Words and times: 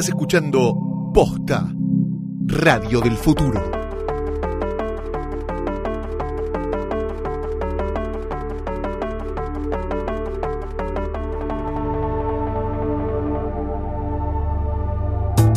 Estás 0.00 0.14
escuchando 0.14 1.12
Posta, 1.12 1.70
Radio 2.46 3.02
del 3.02 3.18
Futuro. 3.18 3.70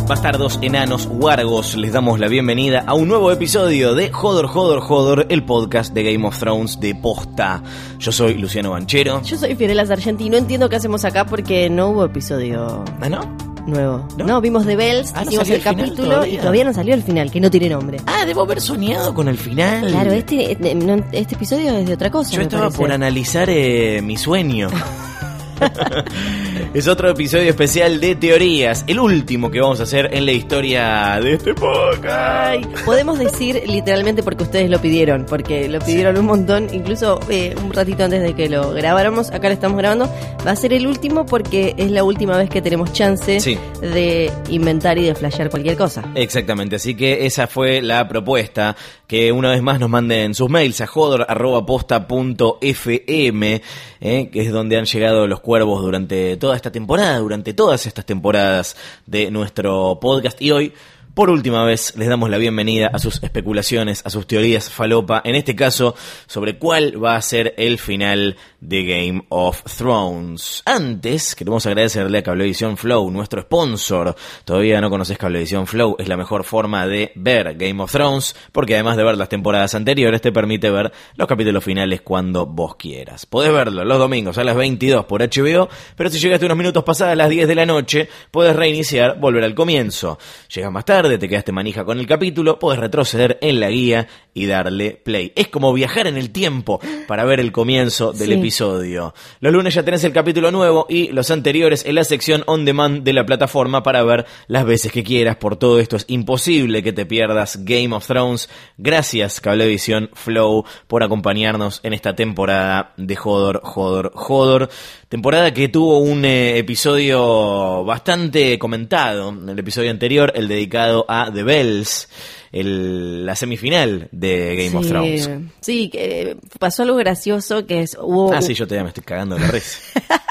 Bastardos, 0.10 0.60
enanos, 0.62 1.06
huargos, 1.10 1.78
les 1.78 1.94
damos 1.94 2.20
la 2.20 2.28
bienvenida 2.28 2.84
a 2.86 2.96
un 2.96 3.08
nuevo 3.08 3.32
episodio 3.32 3.96
de 3.96 4.12
Jodor, 4.12 4.48
Jodor, 4.48 4.82
Jodor, 4.82 5.26
el 5.30 5.46
podcast 5.46 5.94
de 5.94 6.04
Game 6.12 6.28
of 6.28 6.38
Thrones 6.38 6.82
de 6.82 6.94
posta. 6.96 7.64
Yo 7.98 8.12
soy 8.12 8.34
Luciano 8.34 8.72
Banchero. 8.72 9.22
Yo 9.22 9.38
soy 9.38 9.56
Fiorella 9.56 9.86
Sargenti 9.86 10.26
y 10.26 10.30
no 10.30 10.36
entiendo 10.36 10.68
qué 10.68 10.76
hacemos 10.76 11.06
acá 11.06 11.26
porque 11.26 11.70
no 11.70 11.92
hubo 11.92 12.04
episodio 12.04 12.84
¿Ah, 13.00 13.08
no? 13.08 13.53
Nuevo. 13.66 14.08
¿No? 14.18 14.26
No, 14.26 14.42
vimos 14.42 14.66
The 14.66 14.76
Bells, 14.76 15.12
Ah, 15.16 15.24
¿no 15.24 15.30
hicimos 15.32 15.50
el 15.50 15.62
capítulo 15.62 16.10
todavía? 16.10 16.34
y 16.34 16.38
todavía 16.38 16.64
no 16.66 16.74
salió 16.74 16.94
el 16.94 17.04
final, 17.04 17.32
que 17.32 17.40
no 17.40 17.50
tiene 17.52 17.70
nombre. 17.70 17.98
Ah, 18.06 18.26
debo 18.26 18.42
haber 18.42 18.60
soñado 18.62 19.14
con 19.14 19.28
el 19.28 19.38
final. 19.38 19.88
Claro, 19.88 20.12
este, 20.12 20.56
no, 20.76 21.04
este 21.12 21.36
episodio 21.36 21.78
es 21.78 21.88
de 21.88 21.94
otra 21.94 22.10
cosa. 22.12 22.32
Yo 22.32 22.42
estaba 22.42 22.64
parece. 22.64 22.78
por 22.78 22.92
analizar 22.92 23.50
eh, 23.50 24.02
mi 24.04 24.18
sueño. 24.18 24.70
es 26.74 26.88
otro 26.88 27.10
episodio 27.10 27.50
especial 27.50 28.00
de 28.02 28.16
teorías, 28.16 28.84
el 28.88 29.00
último 29.00 29.52
que 29.52 29.62
vamos 29.62 29.80
a 29.80 29.84
hacer 29.84 30.10
en 30.12 30.26
la 30.26 30.32
historia 30.32 31.20
de 31.22 31.34
este 31.34 31.54
podcast. 31.54 32.66
Podemos 32.84 33.20
decir 33.20 33.62
literalmente 33.68 34.24
porque 34.24 34.42
ustedes 34.44 34.70
lo 34.72 34.82
pidieron, 34.82 35.26
porque 35.26 35.70
lo 35.70 35.78
pidieron 35.80 36.18
un 36.18 36.26
montón, 36.26 36.68
incluso 36.74 37.20
eh, 37.30 37.54
un 37.64 37.72
ratito 37.74 38.04
antes 38.06 38.24
de 38.24 38.34
que 38.34 38.50
lo 38.50 38.72
grabáramos, 38.72 39.30
acá 39.32 39.50
lo 39.50 39.54
estamos 39.54 39.78
grabando, 39.78 40.10
va 40.46 40.52
a 40.52 40.56
ser 40.56 40.74
el 40.74 40.88
último 40.88 41.26
porque 41.28 41.76
es 41.78 41.92
la 41.92 42.04
última 42.04 42.38
vez 42.38 42.50
que 42.50 42.60
tenemos 42.62 42.92
chance 42.92 43.40
Sí. 43.40 43.56
de 43.82 44.32
inventar 44.50 44.98
y 44.98 45.04
de 45.04 45.14
flashear 45.14 45.52
cualquier 45.52 45.78
cosa. 45.78 46.04
Exactamente, 46.16 46.78
así 46.78 46.96
que 46.96 47.28
esa 47.28 47.46
fue 47.46 47.84
la 47.84 48.08
propuesta, 48.08 48.76
que 49.06 49.32
una 49.32 49.52
vez 49.52 49.62
más 49.62 49.80
nos 49.80 49.92
manden 49.92 50.34
sus 50.34 50.50
mails 50.50 50.82
a 50.82 50.88
jodor.posta.fm, 50.88 53.62
eh, 54.02 54.30
que 54.32 54.42
es 54.42 54.52
donde 54.52 54.78
han 54.78 54.86
llegado 54.86 55.28
los 55.28 55.40
cuervos 55.40 55.84
durante 55.84 56.36
toda 56.38 56.56
esta 56.56 56.63
temporada, 56.72 57.20
durante 57.20 57.54
todas 57.54 57.86
estas 57.86 58.06
temporadas 58.06 58.76
de 59.06 59.32
nuestro 59.32 60.00
podcast. 60.00 60.42
Y 60.42 60.52
hoy... 60.52 60.74
Por 61.14 61.30
última 61.30 61.64
vez 61.64 61.96
les 61.96 62.10
damos 62.10 62.32
la 62.32 62.40
bienvenida 62.40 62.90
a 62.92 62.98
sus 62.98 63.22
especulaciones, 63.22 64.02
a 64.04 64.10
sus 64.10 64.26
teorías 64.26 64.72
falopa, 64.72 65.22
en 65.24 65.36
este 65.36 65.56
caso 65.56 65.94
sobre 66.26 66.58
cuál 66.58 67.04
va 67.04 67.16
a 67.16 67.22
ser 67.22 67.54
el 67.58 67.78
final 67.78 68.36
de 68.62 68.84
Game 68.84 69.24
of 69.30 69.62
Thrones. 69.78 70.64
Antes, 70.66 71.36
queremos 71.36 71.68
agradecerle 71.68 72.18
a 72.18 72.24
Cablevisión 72.24 72.78
Flow, 72.78 73.12
nuestro 73.12 73.44
sponsor. 73.44 74.16
Todavía 74.44 74.82
no 74.82 74.90
conoces 74.90 75.20
Cablevisión 75.20 75.68
Flow, 75.68 75.98
es 76.00 76.08
la 76.08 76.18
mejor 76.18 76.46
forma 76.46 76.88
de 76.88 77.12
ver 77.14 77.58
Game 77.58 77.84
of 77.84 77.92
Thrones, 77.92 78.36
porque 78.52 78.74
además 78.74 78.98
de 78.98 79.04
ver 79.04 79.16
las 79.16 79.30
temporadas 79.30 79.76
anteriores, 79.76 80.20
te 80.20 80.32
permite 80.32 80.72
ver 80.72 80.92
los 81.16 81.28
capítulos 81.28 81.64
finales 81.64 82.02
cuando 82.02 82.48
vos 82.48 82.76
quieras. 82.76 83.28
Podés 83.28 83.54
verlo 83.54 83.86
los 83.86 84.00
domingos 84.00 84.40
a 84.40 84.44
las 84.44 84.56
22 84.56 85.06
por 85.06 85.22
HBO, 85.22 85.70
pero 85.96 86.10
si 86.10 86.18
llegaste 86.18 86.48
unos 86.48 86.58
minutos 86.58 86.84
pasadas 86.84 87.16
las 87.16 87.30
10 87.30 87.48
de 87.48 87.56
la 87.56 87.68
noche, 87.68 88.10
puedes 88.32 88.56
reiniciar, 88.56 89.20
volver 89.20 89.44
al 89.44 89.54
comienzo. 89.54 90.18
Llegas 90.52 90.72
más 90.72 90.86
tarde, 90.86 91.03
te 91.10 91.30
quedaste 91.30 91.52
manija 91.52 91.86
con 91.86 92.00
el 92.00 92.08
capítulo, 92.08 92.60
puedes 92.60 92.80
retroceder 92.80 93.38
en 93.42 93.60
la 93.60 93.70
guía 93.70 94.08
y 94.34 94.46
darle 94.48 95.00
play. 95.04 95.32
Es 95.36 95.48
como 95.48 95.72
viajar 95.74 96.08
en 96.08 96.18
el 96.18 96.32
tiempo 96.32 96.80
para 97.08 97.24
ver 97.26 97.40
el 97.40 97.52
comienzo 97.52 98.12
del 98.14 98.30
Sí. 98.30 98.34
episodio. 98.34 99.14
Los 99.40 99.54
lunes 99.54 99.74
ya 99.74 99.84
tenés 99.84 100.04
el 100.04 100.14
capítulo 100.14 100.52
nuevo 100.52 100.86
y 100.90 101.10
los 101.10 101.30
anteriores 101.32 101.86
en 101.86 101.96
la 101.96 102.04
sección 102.04 102.44
on 102.48 102.66
demand 102.66 103.04
de 103.04 103.14
la 103.14 103.26
plataforma 103.26 103.84
para 103.84 104.04
ver 104.04 104.26
las 104.48 104.66
veces 104.66 104.92
que 104.92 105.04
quieras. 105.04 105.36
Por 105.36 105.56
todo 105.58 105.80
esto 105.80 105.96
es 105.96 106.06
imposible 106.08 106.82
que 106.84 106.94
te 106.94 107.06
pierdas 107.06 107.64
Game 107.64 107.94
of 107.96 108.08
Thrones. 108.08 108.50
Gracias 108.78 109.40
Cablevisión 109.42 110.10
Flow 110.14 110.66
por 110.88 111.04
acompañarnos 111.04 111.80
en 111.84 111.94
esta 111.94 112.16
temporada 112.16 112.94
de 112.98 113.16
Jodor, 113.16 113.62
Jodor, 113.64 114.12
Jodor. 114.16 114.70
Temporada 115.10 115.54
que 115.54 115.70
tuvo 115.70 116.00
un 116.00 116.26
eh, 116.26 116.58
episodio 116.58 117.84
bastante 117.86 118.58
comentado. 118.58 119.30
El 119.48 119.60
episodio 119.60 119.92
anterior, 119.92 120.32
el 120.36 120.48
dedicado 120.48 120.93
a 121.08 121.32
The 121.34 121.44
Bells, 121.44 122.08
el- 122.52 123.26
la 123.26 123.36
semifinal 123.36 124.08
de 124.12 124.56
Game 124.56 124.78
of 124.78 124.88
Thrones. 124.88 125.30
Sí, 125.62 125.90
que 125.90 126.38
pasó 126.60 126.84
algo 126.84 126.96
gracioso 126.98 127.66
que 127.66 127.82
es 127.82 127.98
hubo 128.00 128.34
Ah, 128.34 128.42
sí, 128.42 128.54
yo 128.54 128.66
todavía 128.68 128.84
me 128.84 128.90
estoy 128.90 129.04
cagando 129.04 129.36
de 129.36 129.42
la 129.42 129.48
risa. 129.52 129.80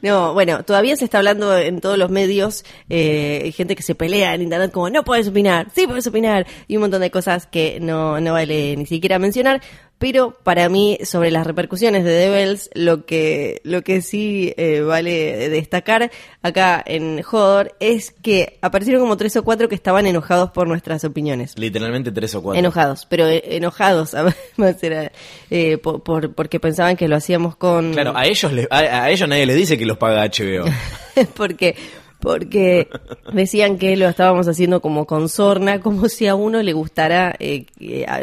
No, 0.00 0.34
bueno, 0.34 0.64
todavía 0.64 0.96
se 0.96 1.04
está 1.04 1.18
hablando 1.18 1.56
en 1.56 1.80
todos 1.80 1.96
los 1.96 2.10
medios, 2.10 2.64
eh, 2.88 3.52
gente 3.54 3.76
que 3.76 3.84
se 3.84 3.94
pelea 3.94 4.34
en 4.34 4.42
internet 4.42 4.72
como 4.72 4.90
no 4.90 5.04
puedes 5.04 5.28
opinar, 5.28 5.68
sí 5.72 5.86
puedes 5.86 6.04
opinar, 6.08 6.44
y 6.66 6.74
un 6.76 6.80
montón 6.82 7.00
de 7.02 7.12
cosas 7.12 7.46
que 7.46 7.78
no, 7.80 8.20
no 8.20 8.32
vale 8.32 8.76
ni 8.76 8.86
siquiera 8.86 9.20
mencionar, 9.20 9.62
pero 10.02 10.36
para 10.42 10.68
mí 10.68 10.98
sobre 11.04 11.30
las 11.30 11.46
repercusiones 11.46 12.02
de 12.04 12.10
Devils, 12.10 12.68
lo 12.74 13.06
que, 13.06 13.60
lo 13.64 13.82
que 13.82 14.02
sí 14.02 14.52
eh, 14.56 14.80
vale 14.80 15.48
destacar 15.48 16.10
acá 16.42 16.82
en 16.84 17.22
Hodor 17.30 17.74
es 17.80 18.10
que 18.10 18.58
aparecieron 18.62 19.00
como 19.00 19.16
tres 19.16 19.36
o 19.36 19.44
cuatro 19.44 19.68
que 19.68 19.76
estaban 19.76 20.06
enojados 20.06 20.50
por 20.50 20.66
nuestras 20.66 21.04
opiniones. 21.04 21.56
Literalmente 21.56 22.10
tres 22.10 22.34
o 22.34 22.42
cuatro. 22.42 22.58
Enojados, 22.58 23.06
pero 23.08 23.28
eh, 23.28 23.42
enojados, 23.46 24.14
además 24.14 24.82
era, 24.82 25.12
eh, 25.50 25.78
por, 25.78 26.02
por- 26.02 26.34
porque 26.34 26.58
pensaban 26.58 26.96
que 26.96 27.06
lo 27.06 27.14
hacíamos 27.16 27.54
con... 27.56 27.92
Claro, 27.92 28.12
a 28.16 28.26
ellos, 28.26 28.52
le- 28.52 28.66
a, 28.70 28.78
a 29.04 29.10
ellos 29.10 29.28
nadie 29.28 29.46
les 29.46 29.56
dice 29.56 29.78
que 29.78 29.86
los 29.86 29.98
paga 29.98 30.24
HBO. 30.26 30.64
porque 31.36 31.76
porque 32.22 32.88
decían 33.32 33.76
que 33.76 33.96
lo 33.96 34.08
estábamos 34.08 34.46
haciendo 34.48 34.80
como 34.80 35.04
con 35.06 35.28
sorna, 35.28 35.80
como 35.80 36.08
si 36.08 36.26
a 36.28 36.34
uno 36.36 36.62
le 36.62 36.72
gustara 36.72 37.34
eh, 37.38 37.66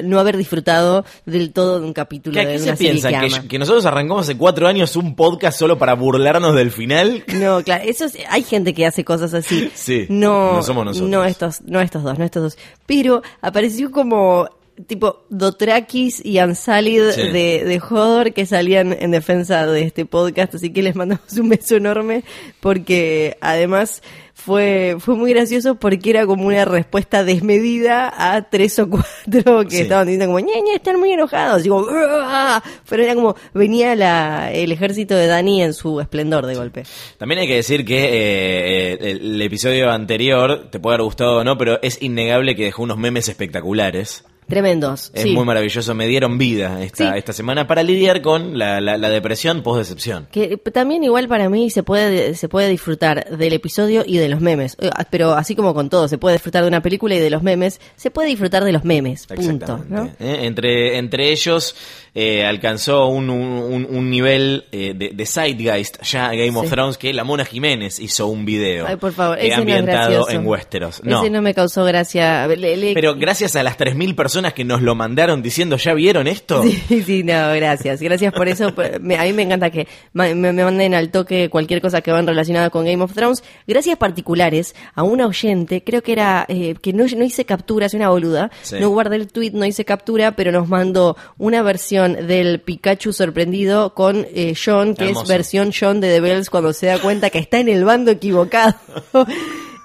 no 0.03 0.19
haber 0.19 0.37
disfrutado 0.37 1.05
del 1.25 1.51
todo 1.51 1.79
de 1.81 1.85
un 1.85 1.93
capítulo 1.93 2.33
¿Qué, 2.39 2.47
de 2.47 2.55
qué 2.55 2.63
una 2.63 2.71
se 2.71 2.77
serie 2.77 2.91
piensan? 2.93 3.29
que 3.29 3.41
¿Que, 3.41 3.47
que 3.49 3.59
nosotros 3.59 3.85
arrancamos 3.85 4.23
hace 4.23 4.37
cuatro 4.37 4.67
años 4.67 4.95
un 4.95 5.15
podcast 5.15 5.59
solo 5.59 5.77
para 5.77 5.93
burlarnos 5.93 6.55
del 6.55 6.71
final? 6.71 7.23
No, 7.35 7.61
claro, 7.61 7.83
eso 7.85 8.05
es- 8.05 8.17
hay 8.29 8.43
gente 8.43 8.73
que 8.73 8.85
hace 8.85 9.03
cosas 9.03 9.33
así. 9.33 9.69
Sí, 9.75 10.05
no, 10.09 10.53
no 10.53 10.63
somos 10.63 10.85
nosotros. 10.85 11.09
No 11.09 11.25
estos, 11.25 11.61
no 11.63 11.81
estos 11.81 12.01
dos, 12.03 12.17
no 12.17 12.23
estos 12.25 12.41
dos. 12.43 12.57
Pero 12.85 13.21
apareció 13.41 13.91
como 13.91 14.47
tipo 14.87 15.25
Dotrakis 15.29 16.23
y 16.25 16.37
Ansalid 16.39 17.09
Sí. 17.11 17.21
de, 17.29 17.63
de 17.65 17.81
Hodor 17.89 18.33
que 18.33 18.45
salían 18.45 18.95
en 18.99 19.11
defensa 19.11 19.65
de 19.67 19.81
este 19.83 20.05
podcast, 20.05 20.55
así 20.55 20.71
que 20.71 20.81
les 20.83 20.95
mandamos 20.95 21.31
un 21.37 21.49
beso 21.49 21.75
enorme 21.75 22.23
porque 22.59 23.37
además 23.41 24.01
fue, 24.33 24.95
fue 24.99 25.15
muy 25.15 25.33
gracioso 25.33 25.75
porque 25.75 26.11
era 26.11 26.25
como 26.25 26.47
una 26.47 26.63
respuesta 26.63 27.25
desmedida 27.25 28.13
a 28.15 28.49
tres 28.49 28.79
o 28.79 28.89
cuatro 28.89 29.63
que 29.65 29.75
Sí. 29.75 29.81
estaban 29.81 30.07
diciendo 30.07 30.27
como 30.27 30.39
ñe, 30.39 30.61
ñe, 30.61 30.75
están 30.75 30.97
muy 30.97 31.11
enojados, 31.11 31.65
"Uah", 31.67 32.63
pero 32.89 33.03
era 33.03 33.15
como 33.15 33.35
venía 33.53 33.95
la, 33.95 34.51
el 34.53 34.71
ejército 34.71 35.13
de 35.15 35.27
Dani 35.27 35.61
en 35.61 35.73
su 35.73 35.99
esplendor 35.99 36.45
de 36.45 36.55
golpe. 36.55 36.83
También 37.17 37.39
hay 37.41 37.47
que 37.47 37.55
decir 37.55 37.83
que 37.83 37.97
eh, 38.11 38.97
el, 39.11 39.33
el 39.35 39.41
episodio 39.41 39.91
anterior, 39.91 40.69
te 40.71 40.79
puede 40.79 40.95
haber 40.95 41.03
gustado 41.03 41.39
o 41.39 41.43
no, 41.43 41.57
pero 41.57 41.79
es 41.81 42.01
innegable 42.01 42.55
que 42.55 42.63
dejó 42.63 42.83
unos 42.83 42.97
memes 42.97 43.27
espectaculares. 43.27 44.23
Tremendos. 44.49 45.11
Es 45.13 45.23
sí. 45.23 45.31
muy 45.33 45.45
maravilloso, 45.45 45.93
me 45.95 46.07
dieron 46.07 46.37
vida 46.37 46.83
esta, 46.83 47.11
Sí. 47.13 47.17
esta 47.17 47.33
semana 47.33 47.67
para 47.67 47.83
lidiar 47.83 48.21
con 48.21 48.57
la, 48.57 48.81
la, 48.81 48.97
la 48.97 49.09
depresión 49.09 49.61
post-decepción. 49.63 50.27
Que 50.31 50.57
también 50.57 51.03
igual 51.03 51.27
para 51.27 51.49
mí 51.49 51.69
se 51.69 51.83
puede 51.83 52.33
se 52.35 52.49
puede 52.49 52.67
disfrutar 52.69 53.37
del 53.37 53.53
episodio 53.53 54.03
y 54.05 54.17
de 54.17 54.27
los 54.29 54.41
memes, 54.41 54.75
Eh, 54.79 54.89
pero 55.09 55.33
así 55.33 55.55
como 55.55 55.73
con 55.73 55.89
todo, 55.89 56.07
se 56.07 56.17
puede 56.17 56.35
disfrutar 56.35 56.63
de 56.63 56.67
una 56.67 56.81
película 56.81 57.15
y 57.15 57.19
de 57.19 57.29
los 57.29 57.43
memes, 57.43 57.79
se 57.95 58.11
puede 58.11 58.27
disfrutar 58.29 58.63
de 58.63 58.71
los 58.71 58.83
memes, 58.83 59.27
punto. 59.27 59.85
¿no? 59.87 60.05
Eh, 60.19 60.39
Entre, 60.41 60.97
entre 60.97 61.31
ellos 61.31 61.75
eh, 62.15 62.45
alcanzó 62.45 63.07
un, 63.07 63.29
un, 63.29 63.87
un 63.89 64.09
nivel 64.09 64.65
eh, 64.71 64.93
de, 64.95 65.09
de 65.13 65.25
Zeitgeist 65.25 66.01
ya 66.03 66.29
Game 66.29 66.57
of. 66.57 66.69
Thrones 66.69 66.97
que 66.97 67.13
la 67.13 67.23
Mona 67.23 67.45
Jiménez 67.45 67.99
hizo 67.99 68.27
un 68.27 68.45
video 68.45 68.85
Ay, 68.87 68.95
por 68.95 69.13
favor, 69.13 69.37
eh, 69.39 69.47
ese 69.47 69.55
ambientado 69.55 70.29
en 70.29 70.45
Westeros. 70.45 71.01
No. 71.03 71.21
Ese 71.21 71.29
no 71.29 71.41
me 71.41 71.53
causó 71.53 71.83
gracia. 71.85 72.47
Le- 72.47 72.77
le- 72.77 72.93
Pero 72.93 73.15
gracias 73.15 73.55
a 73.55 73.63
las 73.63 73.77
3.000 73.77 74.15
personas 74.15 74.53
que 74.53 74.63
nos 74.63 74.81
lo 74.81 74.95
mandaron 74.95 75.41
diciendo, 75.41 75.77
¿ya 75.77 75.93
vieron 75.93 76.27
esto? 76.27 76.63
Sí, 76.63 77.03
sí, 77.05 77.23
no, 77.23 77.53
gracias. 77.53 78.01
Gracias 78.01 78.33
por 78.33 78.47
eso. 78.47 78.67
A 78.77 78.99
mí 78.99 79.33
me 79.33 79.43
encanta 79.43 79.69
que 79.69 79.87
me, 80.13 80.33
me 80.35 80.51
manden 80.53 80.93
al 80.95 81.09
toque 81.11 81.49
cualquier 81.49 81.81
cosa 81.81 82.01
que 82.01 82.11
van 82.11 82.25
relacionada 82.27 82.69
con 82.69 82.85
Game 82.85 83.03
of 83.03 83.13
Thrones. 83.13 83.43
Gracias 83.67 83.97
particulares 83.97 84.75
a 84.95 85.03
una 85.03 85.27
oyente, 85.27 85.83
creo 85.83 86.01
que 86.01 86.11
era, 86.13 86.45
eh, 86.47 86.75
que 86.81 86.93
no, 86.93 87.05
no 87.15 87.23
hice 87.23 87.45
captura, 87.45 87.85
es 87.85 87.93
una 87.93 88.09
boluda. 88.09 88.49
Sí. 88.61 88.77
No 88.79 88.89
guardé 88.89 89.15
el 89.17 89.27
tweet, 89.27 89.51
no 89.53 89.65
hice 89.65 89.85
captura, 89.85 90.31
pero 90.35 90.51
nos 90.51 90.67
mandó 90.67 91.15
una 91.37 91.61
versión 91.61 91.98
del 92.07 92.61
Pikachu 92.61 93.13
sorprendido 93.13 93.93
con 93.93 94.25
eh, 94.33 94.53
John, 94.53 94.95
que 94.95 95.05
Hermoso. 95.05 95.23
es 95.23 95.29
versión 95.29 95.71
John 95.77 96.01
de 96.01 96.09
The 96.09 96.21
Bells 96.21 96.49
cuando 96.49 96.73
se 96.73 96.87
da 96.87 96.99
cuenta 96.99 97.29
que 97.29 97.39
está 97.39 97.59
en 97.59 97.69
el 97.69 97.83
bando 97.83 98.11
equivocado. 98.11 98.75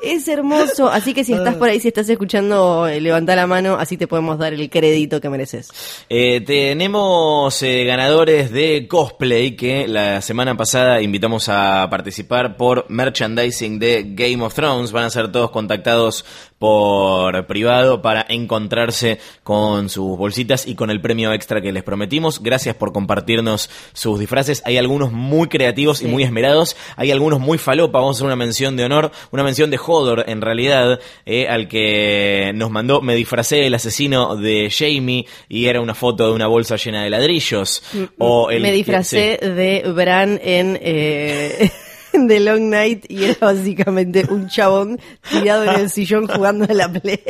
Es 0.04 0.28
hermoso, 0.28 0.90
así 0.90 1.14
que 1.14 1.24
si 1.24 1.32
estás 1.32 1.54
por 1.54 1.70
ahí, 1.70 1.80
si 1.80 1.88
estás 1.88 2.06
escuchando, 2.10 2.86
eh, 2.86 3.00
levanta 3.00 3.34
la 3.34 3.46
mano, 3.46 3.76
así 3.80 3.96
te 3.96 4.06
podemos 4.06 4.38
dar 4.38 4.52
el 4.52 4.68
crédito 4.68 5.18
que 5.18 5.30
mereces. 5.30 5.70
Eh, 6.10 6.42
tenemos 6.42 7.62
eh, 7.62 7.84
ganadores 7.84 8.52
de 8.52 8.86
cosplay 8.86 9.56
que 9.56 9.88
la 9.88 10.20
semana 10.20 10.58
pasada 10.58 11.00
invitamos 11.00 11.48
a 11.48 11.88
participar 11.90 12.58
por 12.58 12.84
merchandising 12.90 13.78
de 13.78 14.04
Game 14.08 14.44
of 14.44 14.52
Thrones. 14.52 14.92
Van 14.92 15.04
a 15.04 15.10
ser 15.10 15.32
todos 15.32 15.50
contactados 15.50 16.26
por 16.58 17.46
privado 17.46 18.00
para 18.02 18.24
encontrarse 18.28 19.18
con 19.42 19.88
sus 19.88 20.16
bolsitas 20.16 20.66
y 20.66 20.74
con 20.74 20.90
el 20.90 21.00
premio 21.00 21.32
extra 21.32 21.60
que 21.60 21.72
les 21.72 21.82
prometimos. 21.82 22.42
Gracias 22.42 22.74
por 22.76 22.92
compartirnos 22.92 23.70
sus 23.92 24.18
disfraces. 24.18 24.62
Hay 24.64 24.78
algunos 24.78 25.12
muy 25.12 25.48
creativos 25.48 26.02
y 26.02 26.06
muy 26.06 26.22
esmerados. 26.22 26.76
Hay 26.96 27.10
algunos 27.10 27.40
muy 27.40 27.58
falopa. 27.58 27.98
Vamos 27.98 28.16
a 28.16 28.18
hacer 28.18 28.26
una 28.26 28.36
mención 28.36 28.76
de 28.76 28.84
honor, 28.84 29.10
una 29.30 29.42
mención 29.42 29.70
de 29.70 29.78
Hodor 29.78 30.24
en 30.26 30.40
realidad, 30.40 31.00
eh, 31.26 31.48
al 31.48 31.68
que 31.68 32.52
nos 32.54 32.70
mandó, 32.70 33.00
me 33.00 33.14
disfracé 33.14 33.56
del 33.56 33.74
asesino 33.74 34.36
de 34.36 34.70
Jamie 34.70 35.26
y 35.48 35.66
era 35.66 35.80
una 35.80 35.94
foto 35.94 36.28
de 36.28 36.32
una 36.32 36.46
bolsa 36.46 36.76
llena 36.76 37.04
de 37.04 37.10
ladrillos. 37.10 37.82
O 38.18 38.50
el 38.50 38.62
Me 38.62 38.72
disfracé 38.72 39.38
de 39.38 39.92
Bran 39.92 40.40
en 40.42 40.78
eh, 40.80 41.70
The 42.28 42.40
Long 42.40 42.70
Night 42.70 43.06
y 43.08 43.24
era 43.24 43.36
básicamente 43.40 44.24
un 44.30 44.48
chabón 44.48 44.98
tirado 45.30 45.64
en 45.64 45.80
el 45.80 45.90
sillón 45.90 46.26
jugando 46.26 46.64
a 46.64 46.72
la 46.74 46.88
play. 46.92 47.20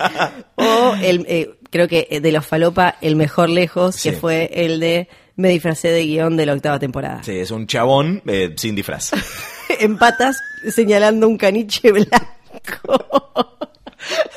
o 0.56 0.94
el, 1.02 1.24
eh, 1.28 1.50
creo 1.70 1.88
que 1.88 2.20
de 2.22 2.32
los 2.32 2.46
falopa, 2.46 2.96
el 3.00 3.16
mejor 3.16 3.48
lejos, 3.48 3.96
Sí. 3.96 4.10
que 4.10 4.16
fue 4.16 4.50
el 4.52 4.80
de 4.80 5.08
me 5.36 5.48
disfracé 5.48 5.88
de 5.88 6.04
guion 6.04 6.36
de 6.36 6.46
la 6.46 6.52
octava 6.52 6.78
temporada. 6.78 7.22
Sí, 7.24 7.36
es 7.38 7.50
un 7.50 7.66
chabón 7.66 8.22
eh, 8.26 8.54
sin 8.56 8.74
disfraz. 8.76 9.10
en 9.80 9.98
patas 9.98 10.38
señalando 10.68 11.26
un 11.26 11.36
caniche 11.36 11.90
blanco. 11.90 13.53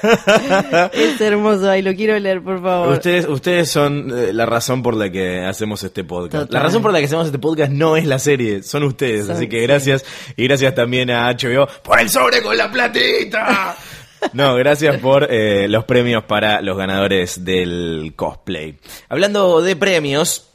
es 0.94 1.22
hermoso, 1.22 1.70
ay, 1.70 1.82
lo 1.82 1.94
quiero 1.94 2.18
leer, 2.20 2.42
por 2.42 2.62
favor. 2.62 2.90
Ustedes, 2.94 3.28
ustedes 3.28 3.70
son 3.70 4.12
eh, 4.16 4.32
la 4.34 4.46
razón 4.46 4.82
por 4.84 4.96
la 4.96 5.10
que 5.10 5.46
hacemos 5.46 5.84
este 5.84 6.04
podcast. 6.04 6.46
Total. 6.46 6.54
La 6.54 6.60
razón 6.64 6.82
por 6.82 6.92
la 6.94 7.00
que 7.00 7.06
hacemos 7.06 7.26
este 7.26 7.40
podcast 7.40 7.72
no 7.72 7.98
es 7.98 8.06
la 8.06 8.20
serie, 8.20 8.64
son 8.64 8.84
ustedes. 8.84 9.28
Son- 9.28 9.36
así 9.36 9.48
que 9.48 9.62
gracias. 9.62 10.06
Y 10.36 10.44
gracias 10.46 10.76
también 10.76 11.10
a 11.12 11.30
HBO 11.32 11.68
por 11.84 12.00
el 12.00 12.10
sobre 12.10 12.42
con 12.42 12.56
la 12.58 12.72
platita. 12.72 13.76
No, 14.34 14.56
gracias 14.56 14.98
por 14.98 15.28
eh, 15.32 15.68
los 15.68 15.84
premios 15.86 16.24
para 16.24 16.62
los 16.62 16.76
ganadores 16.78 17.46
del 17.46 18.14
cosplay. 18.16 18.76
Hablando 19.10 19.62
de 19.62 19.76
premios, 19.76 20.50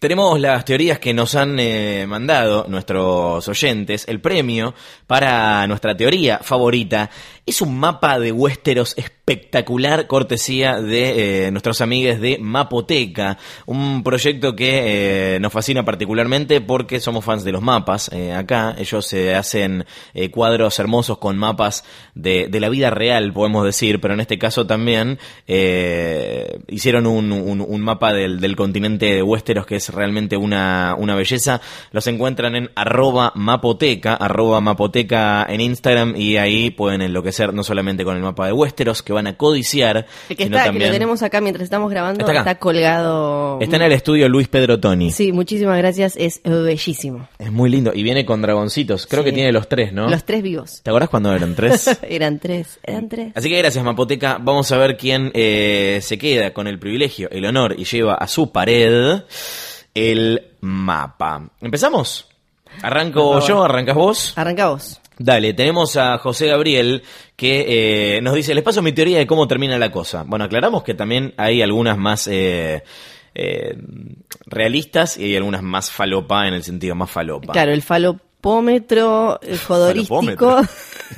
tenemos 0.00 0.40
las 0.40 0.64
teorías 0.64 0.98
que 0.98 1.12
nos 1.14 1.34
han 1.34 1.58
eh, 1.60 2.06
mandado 2.08 2.64
nuestros 2.68 3.46
oyentes. 3.46 4.04
El 4.08 4.20
premio 4.20 4.74
para 5.06 5.66
nuestra 5.66 5.94
teoría 5.96 6.38
favorita 6.38 7.10
es 7.44 7.60
un 7.60 7.76
mapa 7.76 8.20
de 8.20 8.30
Westeros 8.30 8.94
espectacular, 8.96 10.06
cortesía 10.06 10.80
de 10.80 11.46
eh, 11.46 11.50
nuestros 11.50 11.80
amigos 11.80 12.20
de 12.20 12.38
Mapoteca, 12.38 13.36
un 13.66 14.04
proyecto 14.04 14.54
que 14.54 15.34
eh, 15.34 15.40
nos 15.40 15.52
fascina 15.52 15.84
particularmente 15.84 16.60
porque 16.60 17.00
somos 17.00 17.24
fans 17.24 17.42
de 17.42 17.50
los 17.50 17.60
mapas. 17.60 18.10
eh, 18.12 18.32
acá 18.32 18.76
ellos 18.78 19.06
se 19.06 19.34
hacen 19.34 19.84
eh, 20.14 20.30
cuadros 20.30 20.78
hermosos 20.78 21.18
con 21.18 21.36
mapas 21.36 21.84
de, 22.14 22.48
la 22.60 22.68
vida 22.68 22.90
real, 22.90 23.32
podemos 23.32 23.64
decir, 23.64 24.00
pero 24.00 24.14
en 24.14 24.20
este 24.20 24.38
caso 24.38 24.64
también 24.64 25.18
eh, 25.48 26.60
hicieron 26.68 27.08
un, 27.08 27.80
mapa 27.80 28.12
del, 28.12 28.54
continente 28.54 29.06
de 29.06 29.22
Westeros 29.22 29.66
que 29.66 29.76
es 29.76 29.88
realmente 29.88 30.36
una, 30.36 30.94
una 30.96 31.16
belleza. 31.16 31.60
Los 31.90 32.06
encuentran 32.06 32.54
en 32.54 32.70
arroba 32.76 33.32
mapoteca, 33.34 34.14
arroba 34.14 34.60
mapoteca 34.60 35.44
en 35.48 35.60
Instagram 35.60 36.14
y 36.16 36.36
ahí 36.36 36.70
pueden 36.70 37.02
enloquecer 37.02 37.31
no 37.52 37.62
solamente 37.64 38.04
con 38.04 38.16
el 38.16 38.22
mapa 38.22 38.46
de 38.46 38.52
Westeros 38.52 39.02
que 39.02 39.12
van 39.12 39.26
a 39.26 39.36
codiciar, 39.36 40.06
El 40.28 40.36
que 40.36 40.44
sino 40.44 40.56
está, 40.58 40.72
que 40.72 40.78
lo 40.78 40.90
tenemos 40.90 41.22
acá 41.22 41.40
mientras 41.40 41.64
estamos 41.64 41.90
grabando, 41.90 42.26
Está 42.30 42.54
colgado. 42.56 43.58
Está 43.60 43.76
en 43.76 43.82
el 43.82 43.92
estudio 43.92 44.28
Luis 44.28 44.48
Pedro 44.48 44.78
Toni. 44.80 45.10
Sí, 45.10 45.32
muchísimas 45.32 45.76
gracias, 45.78 46.14
es 46.16 46.40
bellísimo. 46.44 47.28
Es 47.38 47.50
muy 47.52 47.70
lindo. 47.70 47.92
Y 47.94 48.02
viene 48.02 48.24
con 48.24 48.42
dragoncitos. 48.42 49.06
Creo 49.06 49.22
Sí. 49.22 49.30
que 49.30 49.32
tiene 49.34 49.52
los 49.52 49.68
tres, 49.68 49.92
¿no? 49.92 50.08
Los 50.08 50.24
tres 50.24 50.42
vivos. 50.42 50.80
¿Te 50.82 50.90
acordás 50.90 51.08
cuando 51.08 51.34
eran 51.34 51.54
tres? 51.54 51.98
eran 52.08 52.38
tres, 52.38 52.78
eran 52.82 53.08
tres. 53.08 53.32
Así 53.34 53.48
que 53.48 53.58
gracias, 53.58 53.84
Mapoteca. 53.84 54.38
Vamos 54.40 54.70
a 54.72 54.76
ver 54.78 54.96
quién 54.96 55.30
eh, 55.34 55.98
se 56.02 56.18
queda 56.18 56.52
con 56.52 56.66
el 56.66 56.78
privilegio, 56.78 57.28
el 57.30 57.44
honor 57.44 57.74
y 57.78 57.84
lleva 57.84 58.14
a 58.14 58.26
su 58.28 58.50
pared 58.52 59.22
el 59.94 60.52
mapa. 60.60 61.50
¿Empezamos? 61.60 62.28
¿Arranco 62.82 63.40
yo? 63.46 63.62
¿Arrancas 63.64 63.94
vos? 63.94 64.32
Arranca 64.36 64.68
vos. 64.70 65.00
Dale, 65.22 65.54
tenemos 65.54 65.96
a 65.96 66.18
José 66.18 66.48
Gabriel 66.48 67.04
que 67.36 68.16
eh, 68.16 68.20
nos 68.22 68.34
dice, 68.34 68.54
les 68.54 68.64
paso 68.64 68.82
mi 68.82 68.92
teoría 68.92 69.18
de 69.18 69.26
cómo 69.26 69.46
termina 69.46 69.78
la 69.78 69.92
cosa. 69.92 70.24
Bueno, 70.26 70.46
aclaramos 70.46 70.82
que 70.82 70.94
también 70.94 71.32
hay 71.36 71.62
algunas 71.62 71.96
más 71.96 72.26
eh, 72.26 72.82
eh, 73.32 73.76
realistas 74.46 75.16
y 75.16 75.24
hay 75.26 75.36
algunas 75.36 75.62
más 75.62 75.92
falopa 75.92 76.48
en 76.48 76.54
el 76.54 76.64
sentido 76.64 76.96
más 76.96 77.08
falopa. 77.08 77.52
Claro, 77.52 77.72
el 77.72 77.82
falopómetro 77.82 78.31
eh, 78.44 79.58
jodorístico 79.66 80.60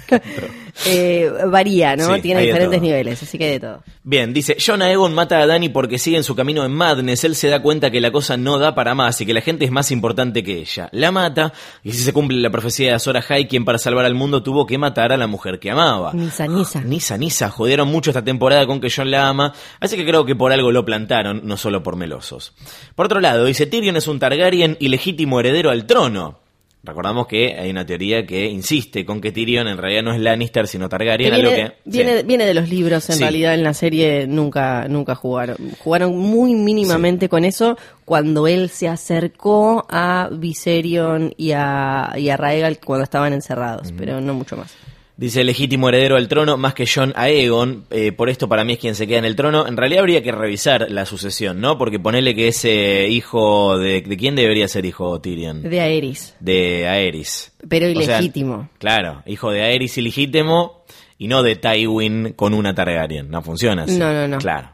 eh, 0.86 1.32
varía, 1.46 1.96
¿no? 1.96 2.14
Sí, 2.14 2.20
Tiene 2.20 2.42
diferentes 2.42 2.80
niveles, 2.80 3.22
así 3.22 3.38
que 3.38 3.52
de 3.52 3.60
todo. 3.60 3.82
Bien, 4.02 4.34
dice, 4.34 4.56
John 4.64 4.82
Aegon 4.82 5.14
mata 5.14 5.38
a 5.38 5.46
Dani 5.46 5.68
porque 5.68 5.98
sigue 5.98 6.16
en 6.16 6.24
su 6.24 6.34
camino 6.34 6.64
en 6.64 6.72
Madness. 6.72 7.24
Él 7.24 7.34
se 7.36 7.48
da 7.48 7.62
cuenta 7.62 7.90
que 7.90 8.00
la 8.00 8.10
cosa 8.10 8.36
no 8.36 8.58
da 8.58 8.74
para 8.74 8.94
más 8.94 9.20
y 9.20 9.26
que 9.26 9.32
la 9.32 9.40
gente 9.40 9.64
es 9.64 9.70
más 9.70 9.90
importante 9.90 10.42
que 10.42 10.58
ella. 10.58 10.88
La 10.92 11.10
mata 11.10 11.52
y 11.82 11.92
si 11.92 12.02
se 12.02 12.12
cumple 12.12 12.38
la 12.38 12.50
profecía 12.50 12.88
de 12.88 12.94
Azor 12.94 13.16
Ahai, 13.16 13.48
quien 13.48 13.64
para 13.64 13.78
salvar 13.78 14.04
al 14.04 14.14
mundo 14.14 14.42
tuvo 14.42 14.66
que 14.66 14.76
matar 14.78 15.12
a 15.12 15.16
la 15.16 15.26
mujer 15.26 15.58
que 15.58 15.70
amaba. 15.70 16.12
Nisa, 16.12 16.46
Nisa. 16.46 16.80
Nisa, 16.84 17.16
Nisa, 17.16 17.50
jodieron 17.50 17.88
mucho 17.88 18.10
esta 18.10 18.24
temporada 18.24 18.66
con 18.66 18.80
que 18.80 18.92
John 18.94 19.10
la 19.10 19.28
ama, 19.28 19.54
así 19.80 19.96
que 19.96 20.04
creo 20.04 20.24
que 20.26 20.36
por 20.36 20.52
algo 20.52 20.72
lo 20.72 20.84
plantaron, 20.84 21.42
no 21.44 21.56
solo 21.56 21.82
por 21.82 21.96
melosos. 21.96 22.52
Por 22.94 23.06
otro 23.06 23.20
lado, 23.20 23.44
dice 23.46 23.66
Tyrion 23.66 23.96
es 23.96 24.08
un 24.08 24.18
Targaryen 24.18 24.76
y 24.80 24.88
legítimo 24.88 25.40
heredero 25.40 25.70
al 25.70 25.86
trono. 25.86 26.43
Recordamos 26.84 27.26
que 27.26 27.54
hay 27.58 27.70
una 27.70 27.86
teoría 27.86 28.26
que 28.26 28.44
insiste 28.46 29.06
con 29.06 29.20
que 29.20 29.32
Tyrion 29.32 29.66
en 29.68 29.78
realidad 29.78 30.02
no 30.02 30.12
es 30.12 30.20
Lannister 30.20 30.66
sino 30.68 30.84
Que 30.86 30.90
Targaryen, 30.90 31.30
viene, 31.34 31.48
algo 31.48 31.56
que... 31.56 31.74
viene, 31.90 32.18
sí. 32.20 32.26
viene 32.26 32.44
de 32.46 32.54
los 32.54 32.68
libros, 32.68 33.08
en 33.08 33.16
Sí. 33.16 33.22
realidad 33.22 33.54
en 33.54 33.62
la 33.62 33.72
serie 33.72 34.26
nunca, 34.26 34.86
nunca 34.88 35.14
jugaron. 35.14 35.56
Jugaron 35.78 36.16
muy 36.18 36.54
mínimamente 36.54 37.28
con 37.30 37.44
eso 37.46 37.78
cuando 38.04 38.46
él 38.46 38.68
se 38.68 38.88
acercó 38.88 39.86
a 39.88 40.28
Viserion 40.30 41.32
y 41.38 41.52
a, 41.52 42.12
y 42.16 42.28
a 42.28 42.36
Raegal 42.36 42.78
cuando 42.78 43.04
estaban 43.04 43.32
encerrados, 43.32 43.92
pero 43.96 44.20
no 44.20 44.34
mucho 44.34 44.56
más. 44.56 44.74
Dice 45.16 45.44
legítimo 45.44 45.88
heredero 45.88 46.16
al 46.16 46.26
trono 46.26 46.56
más 46.56 46.74
que 46.74 46.86
John 46.92 47.12
Aegon, 47.14 47.84
eh, 47.90 48.10
por 48.10 48.28
esto 48.28 48.48
para 48.48 48.64
mí 48.64 48.72
es 48.72 48.78
quien 48.80 48.96
se 48.96 49.06
queda 49.06 49.18
en 49.20 49.24
el 49.24 49.36
trono. 49.36 49.66
En 49.68 49.76
realidad 49.76 50.00
habría 50.00 50.24
que 50.24 50.32
revisar 50.32 50.86
la 50.90 51.06
sucesión, 51.06 51.60
¿no? 51.60 51.78
Porque 51.78 52.00
ponerle 52.00 52.34
que 52.34 52.48
ese 52.48 53.06
hijo 53.08 53.78
de... 53.78 54.00
¿De 54.02 54.16
quién 54.16 54.34
debería 54.34 54.66
ser 54.66 54.84
hijo 54.86 55.20
Tyrion? 55.20 55.62
De 55.62 55.80
Aerys, 55.80 56.34
De 56.40 56.88
Aerys. 56.88 57.52
pero 57.68 57.86
O 57.86 58.02
sea, 58.02 58.18
ilegítimo. 58.18 58.68
claro, 58.78 59.22
hijo 59.26 59.52
de 59.52 59.62
Aerys 59.62 59.96
ilegítimo 59.98 60.84
y 61.16 61.28
no 61.28 61.44
de 61.44 61.54
Tywin 61.54 62.32
con 62.32 62.52
una 62.52 62.74
Targaryen. 62.74 63.30
No 63.30 63.40
funciona 63.40 63.84
así. 63.84 63.96
No, 63.96 64.12
no, 64.12 64.26
no. 64.26 64.38
Claro. 64.38 64.70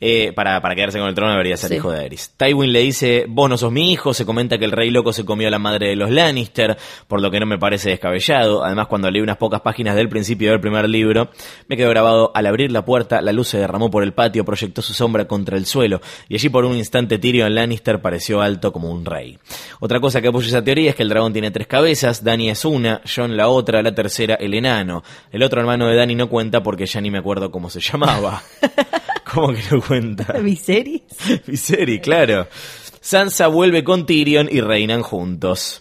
Eh, 0.00 0.32
para, 0.34 0.60
para 0.60 0.74
quedarse 0.74 0.98
con 0.98 1.08
el 1.08 1.14
trono 1.14 1.32
debería 1.32 1.56
ser 1.56 1.70
Sí. 1.70 1.76
hijo 1.76 1.90
de 1.90 2.00
Aerys. 2.00 2.32
Tywin 2.36 2.72
le 2.72 2.80
dice, 2.80 3.24
vos 3.28 3.48
no 3.48 3.56
sos 3.56 3.72
mi 3.72 3.92
hijo, 3.92 4.12
se 4.14 4.26
comenta 4.26 4.58
que 4.58 4.64
el 4.64 4.72
rey 4.72 4.90
loco 4.90 5.12
se 5.12 5.24
comió 5.24 5.48
a 5.48 5.50
la 5.50 5.58
madre 5.58 5.88
de 5.88 5.96
los 5.96 6.10
Lannister, 6.10 6.76
por 7.08 7.20
lo 7.22 7.30
que 7.30 7.40
no 7.40 7.46
me 7.46 7.58
parece 7.58 7.90
descabellado. 7.90 8.64
Además, 8.64 8.86
cuando 8.88 9.10
leí 9.10 9.22
unas 9.22 9.36
pocas 9.38 9.60
páginas 9.60 9.96
del 9.96 10.08
principio 10.08 10.50
del 10.50 10.60
primer 10.60 10.88
libro, 10.88 11.30
me 11.68 11.76
quedó 11.76 11.90
grabado, 11.90 12.30
al 12.34 12.46
abrir 12.46 12.70
la 12.72 12.84
puerta, 12.84 13.20
la 13.22 13.32
luz 13.32 13.48
se 13.48 13.58
derramó 13.58 13.90
por 13.90 14.02
el 14.02 14.12
patio, 14.12 14.44
proyectó 14.44 14.82
su 14.82 14.92
sombra 14.94 15.26
contra 15.26 15.56
el 15.56 15.66
suelo, 15.66 16.00
y 16.28 16.34
allí 16.34 16.48
por 16.48 16.64
un 16.64 16.76
instante 16.76 17.18
Tyrion 17.18 17.54
Lannister 17.54 18.00
pareció 18.02 18.42
alto 18.42 18.72
como 18.72 18.90
un 18.90 19.04
rey. 19.04 19.38
Otra 19.80 20.00
cosa 20.00 20.20
que 20.20 20.28
apoya 20.28 20.48
esa 20.48 20.62
teoría 20.62 20.90
es 20.90 20.96
que 20.96 21.02
el 21.02 21.08
dragón 21.08 21.32
tiene 21.32 21.50
tres 21.50 21.66
cabezas, 21.66 22.22
Dany 22.22 22.50
es 22.50 22.64
una, 22.64 23.00
Jon 23.12 23.36
la 23.36 23.48
otra, 23.48 23.82
la 23.82 23.94
tercera 23.94 24.34
el 24.34 24.54
enano. 24.54 25.02
El 25.32 25.42
otro 25.42 25.60
hermano 25.60 25.88
de 25.88 25.96
Dany 25.96 26.14
no 26.14 26.28
cuenta 26.28 26.62
porque 26.62 26.86
ya 26.86 27.00
ni 27.00 27.10
me 27.10 27.18
acuerdo 27.18 27.50
cómo 27.50 27.70
se 27.70 27.80
llamaba. 27.80 28.42
¿Cómo 29.34 29.48
que 29.52 29.62
no 29.70 29.80
cuenta? 29.82 30.32
¿Viserys? 30.40 31.02
Viseri, 31.46 32.00
claro. 32.00 32.46
Sansa 33.00 33.48
vuelve 33.48 33.84
con 33.84 34.06
Tyrion 34.06 34.48
y 34.50 34.60
reinan 34.60 35.02
juntos. 35.02 35.80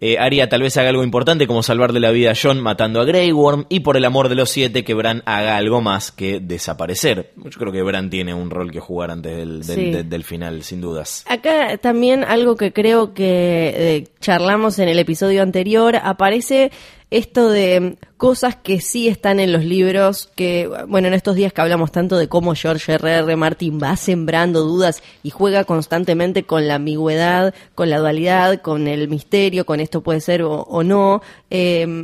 Eh, 0.00 0.18
Arya 0.18 0.48
tal 0.48 0.60
vez 0.60 0.76
haga 0.76 0.90
algo 0.90 1.02
importante 1.04 1.46
como 1.46 1.62
salvarle 1.62 1.98
la 2.00 2.10
vida 2.10 2.32
a 2.32 2.34
Jon 2.34 2.60
matando 2.60 3.00
a 3.00 3.04
Grey 3.04 3.32
Worm 3.32 3.64
y 3.70 3.80
por 3.80 3.96
el 3.96 4.04
amor 4.04 4.28
de 4.28 4.34
los 4.34 4.50
siete 4.50 4.84
que 4.84 4.92
Bran 4.92 5.22
haga 5.24 5.56
algo 5.56 5.80
más 5.80 6.10
que 6.12 6.40
desaparecer. 6.40 7.32
Yo 7.36 7.50
creo 7.58 7.72
que 7.72 7.80
Bran 7.82 8.10
tiene 8.10 8.34
un 8.34 8.50
rol 8.50 8.70
que 8.70 8.80
jugar 8.80 9.10
antes 9.10 9.34
del, 9.36 9.62
del- 9.64 9.76
Sí. 9.76 9.90
de- 9.92 10.02
del 10.02 10.24
final, 10.24 10.62
sin 10.62 10.80
dudas. 10.82 11.24
Acá 11.28 11.78
también 11.78 12.22
algo 12.24 12.56
que 12.56 12.72
creo 12.72 13.14
que 13.14 13.72
eh, 13.76 14.04
charlamos 14.20 14.78
en 14.78 14.88
el 14.88 14.98
episodio 14.98 15.42
anterior, 15.42 15.96
aparece 15.96 16.70
esto 17.10 17.48
de 17.50 17.96
cosas 18.16 18.56
que 18.56 18.80
sí 18.80 19.06
están 19.08 19.38
en 19.38 19.52
los 19.52 19.64
libros, 19.64 20.30
que, 20.34 20.68
bueno, 20.88 21.08
en 21.08 21.14
estos 21.14 21.36
días 21.36 21.52
que 21.52 21.60
hablamos 21.60 21.92
tanto 21.92 22.16
de 22.16 22.28
cómo 22.28 22.54
George 22.54 22.92
R. 22.94 23.10
R. 23.18 23.36
Martin 23.36 23.78
va 23.80 23.96
sembrando 23.96 24.62
dudas 24.62 25.02
y 25.22 25.30
juega 25.30 25.64
constantemente 25.64 26.44
con 26.44 26.66
la 26.66 26.76
ambigüedad, 26.76 27.54
con 27.74 27.90
la 27.90 27.98
dualidad, 27.98 28.60
con 28.62 28.88
el 28.88 29.08
misterio, 29.08 29.64
con 29.66 29.80
esto 29.80 30.02
puede 30.02 30.20
ser 30.20 30.42
o, 30.42 30.62
o 30.62 30.82
no, 30.82 31.22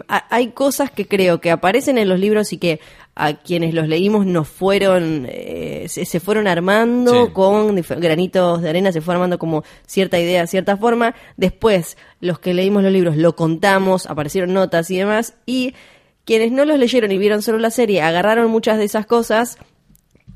ha- 0.09 0.27
hay 0.35 0.49
cosas 0.53 0.91
que 0.91 1.07
creo 1.07 1.41
que 1.41 1.51
aparecen 1.51 1.99
en 1.99 2.09
los 2.09 2.19
libros 2.21 2.53
y 2.53 2.59
que 2.59 2.81
a 3.17 3.35
quienes 3.35 3.75
los 3.75 3.89
leímos 3.89 4.25
nos 4.25 4.49
fueron, 4.49 5.27
eh, 5.29 5.70
se, 5.89 6.05
se 6.05 6.21
fueron 6.21 6.47
armando 6.47 7.27
Sí. 7.27 7.33
con 7.33 7.75
granitos 7.77 8.63
de 8.63 8.69
arena, 8.69 8.93
se 8.93 9.01
fue 9.01 9.15
armando 9.15 9.39
como 9.39 9.65
cierta 9.87 10.19
idea, 10.19 10.47
cierta 10.47 10.77
forma. 10.77 11.15
Después, 11.37 11.97
los 12.21 12.39
que 12.39 12.55
leímos 12.55 12.83
los 12.83 12.93
libros 12.93 13.17
lo 13.17 13.35
contamos, 13.37 14.07
aparecieron 14.07 14.53
notas 14.53 14.91
y 14.91 14.97
demás, 14.99 15.35
y 15.47 15.75
quienes 16.25 16.53
no 16.53 16.65
los 16.65 16.79
leyeron 16.79 17.11
y 17.13 17.19
vieron 17.19 17.43
solo 17.43 17.59
la 17.59 17.71
serie, 17.71 18.03
agarraron 18.03 18.51
muchas 18.51 18.79
de 18.79 18.85
esas 18.85 19.07
cosas 19.07 19.59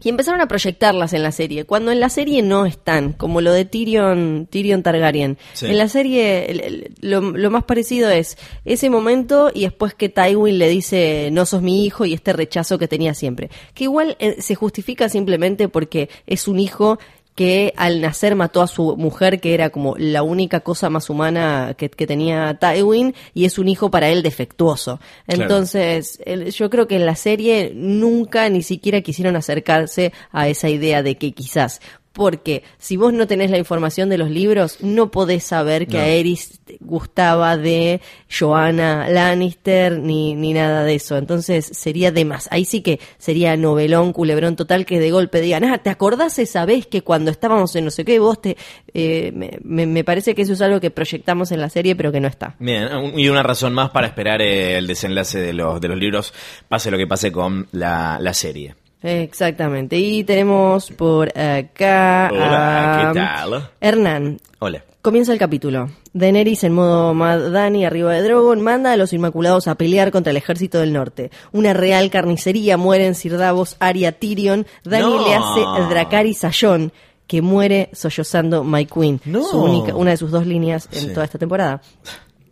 y 0.04 0.08
empezaron 0.10 0.40
a 0.40 0.46
proyectarlas 0.46 1.12
en 1.14 1.22
la 1.22 1.32
serie, 1.32 1.64
cuando 1.64 1.90
en 1.90 1.98
la 1.98 2.08
serie 2.10 2.42
no 2.42 2.66
están, 2.66 3.12
como 3.14 3.40
lo 3.40 3.52
de 3.52 3.64
Tyrion, 3.64 4.46
Tyrion 4.50 4.82
Targaryen. 4.82 5.38
Sí. 5.54 5.66
En 5.66 5.78
la 5.78 5.88
serie 5.88 6.50
el- 6.50 6.60
el- 6.60 6.94
lo, 7.00 7.20
lo 7.22 7.50
más 7.50 7.64
parecido 7.64 8.10
es 8.10 8.36
ese 8.64 8.90
momento 8.90 9.50
y 9.52 9.62
después 9.62 9.94
que 9.94 10.08
Tywin 10.08 10.58
le 10.58 10.68
dice 10.68 11.30
no 11.32 11.46
sos 11.46 11.62
mi 11.62 11.84
hijo 11.86 12.04
y 12.04 12.12
este 12.14 12.32
rechazo 12.32 12.78
que 12.78 12.86
tenía 12.88 13.14
siempre. 13.14 13.50
Que 13.74 13.84
igual 13.84 14.16
eh, 14.20 14.36
se 14.40 14.54
justifica 14.54 15.08
simplemente 15.08 15.68
porque 15.68 16.08
es 16.26 16.46
un 16.48 16.60
hijo 16.60 16.98
que 17.34 17.72
al 17.76 18.00
nacer 18.00 18.36
mató 18.36 18.62
a 18.62 18.66
su 18.68 18.96
mujer, 18.96 19.40
que 19.40 19.54
era 19.54 19.70
como 19.70 19.96
la 19.98 20.22
única 20.22 20.60
cosa 20.60 20.88
más 20.90 21.10
humana 21.10 21.74
que, 21.76 21.90
que 21.90 22.06
tenía 22.06 22.58
Tywin, 22.60 23.14
y 23.34 23.44
es 23.44 23.58
un 23.58 23.68
hijo 23.68 23.90
para 23.90 24.08
él 24.08 24.22
defectuoso. 24.22 25.00
Claro. 25.26 25.42
Entonces, 25.42 26.20
el- 26.24 26.50
yo 26.52 26.70
creo 26.70 26.86
que 26.86 26.96
en 26.96 27.06
la 27.06 27.16
serie 27.16 27.72
nunca 27.74 28.48
ni 28.48 28.62
siquiera 28.62 29.00
quisieron 29.00 29.34
acercarse 29.36 30.12
a 30.30 30.48
esa 30.48 30.68
idea 30.68 31.02
de 31.02 31.16
que 31.16 31.32
quizás 31.32 31.80
porque 32.14 32.62
si 32.78 32.96
vos 32.96 33.12
no 33.12 33.26
tenés 33.26 33.50
la 33.50 33.58
información 33.58 34.08
de 34.08 34.16
los 34.18 34.30
libros, 34.30 34.78
no 34.80 35.10
podés 35.10 35.44
saber 35.44 35.86
que 35.88 35.96
No. 35.98 36.02
a 36.04 36.06
Eris 36.06 36.60
gustaba 36.80 37.56
de 37.56 38.00
Joanna 38.30 39.08
Lannister 39.08 39.98
ni, 39.98 40.34
ni 40.34 40.52
nada 40.52 40.84
de 40.84 40.94
eso. 40.94 41.16
Entonces 41.18 41.66
sería 41.66 42.12
de 42.12 42.24
más. 42.24 42.48
Ahí 42.52 42.64
sí 42.64 42.82
que 42.82 43.00
sería 43.18 43.56
novelón, 43.56 44.12
culebrón 44.12 44.54
total 44.56 44.86
que 44.86 45.00
de 45.00 45.10
golpe 45.10 45.40
digan, 45.40 45.64
ah, 45.64 45.78
¿te 45.78 45.90
acordás 45.90 46.38
esa 46.38 46.64
vez 46.64 46.86
que 46.86 47.02
cuando 47.02 47.30
estábamos 47.30 47.74
en 47.76 47.84
no 47.84 47.90
sé 47.90 48.04
qué, 48.04 48.18
vos 48.20 48.40
te... 48.40 48.56
eh, 48.94 49.32
me, 49.62 49.86
me- 49.86 50.04
parece 50.04 50.34
que 50.34 50.42
eso 50.42 50.52
es 50.52 50.60
algo 50.60 50.80
que 50.80 50.90
proyectamos 50.92 51.50
en 51.50 51.60
la 51.60 51.68
serie, 51.68 51.96
pero 51.96 52.12
que 52.12 52.20
no 52.20 52.28
está. 52.28 52.54
Bien, 52.60 52.88
y 53.16 53.28
una 53.28 53.42
razón 53.42 53.74
más 53.74 53.90
para 53.90 54.06
esperar 54.06 54.40
el 54.40 54.86
desenlace 54.86 55.40
de 55.40 55.52
los, 55.52 55.80
de 55.80 55.88
los 55.88 55.98
libros, 55.98 56.32
pase 56.68 56.90
lo 56.90 56.96
que 56.98 57.06
pase 57.06 57.32
con 57.32 57.66
la, 57.72 58.18
la 58.20 58.34
serie. 58.34 58.76
Exactamente. 59.04 59.98
Y 59.98 60.24
tenemos 60.24 60.90
por 60.90 61.28
acá 61.38 62.30
Hola, 62.32 63.08
a 63.10 63.12
¿qué 63.12 63.18
tal? 63.20 63.70
Hernán. 63.80 64.38
Hola. 64.58 64.82
Comienza 65.02 65.34
el 65.34 65.38
capítulo. 65.38 65.90
Daenerys 66.14 66.64
en 66.64 66.72
modo 66.72 67.12
Mad 67.12 67.50
Dani 67.50 67.84
arriba 67.84 68.14
de 68.14 68.22
Drogon 68.22 68.62
manda 68.62 68.92
a 68.92 68.96
los 68.96 69.12
Inmaculados 69.12 69.68
a 69.68 69.74
pelear 69.74 70.10
contra 70.10 70.30
el 70.30 70.38
ejército 70.38 70.80
del 70.80 70.94
norte. 70.94 71.30
Una 71.52 71.74
real 71.74 72.08
carnicería 72.08 72.78
mueren 72.78 73.14
Sir 73.14 73.36
Davos, 73.36 73.76
Arya, 73.80 74.12
Tyrion. 74.12 74.66
Dani 74.84 75.02
No. 75.04 75.28
le 75.28 75.34
hace 75.34 75.60
Dracarys 75.94 76.44
a 76.44 76.50
Jon, 76.58 76.90
que 77.26 77.42
muere 77.42 77.90
sollozando 77.92 78.64
My 78.64 78.86
Queen. 78.86 79.20
No. 79.26 79.42
Su 79.44 79.58
única, 79.62 79.94
una 79.94 80.12
de 80.12 80.16
sus 80.16 80.30
dos 80.30 80.46
líneas 80.46 80.88
en 80.92 81.00
Sí. 81.00 81.08
toda 81.12 81.26
esta 81.26 81.38
temporada. 81.38 81.82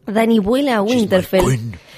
Dani 0.07 0.39
vuela 0.39 0.77
a 0.77 0.83
Winterfell. 0.83 1.45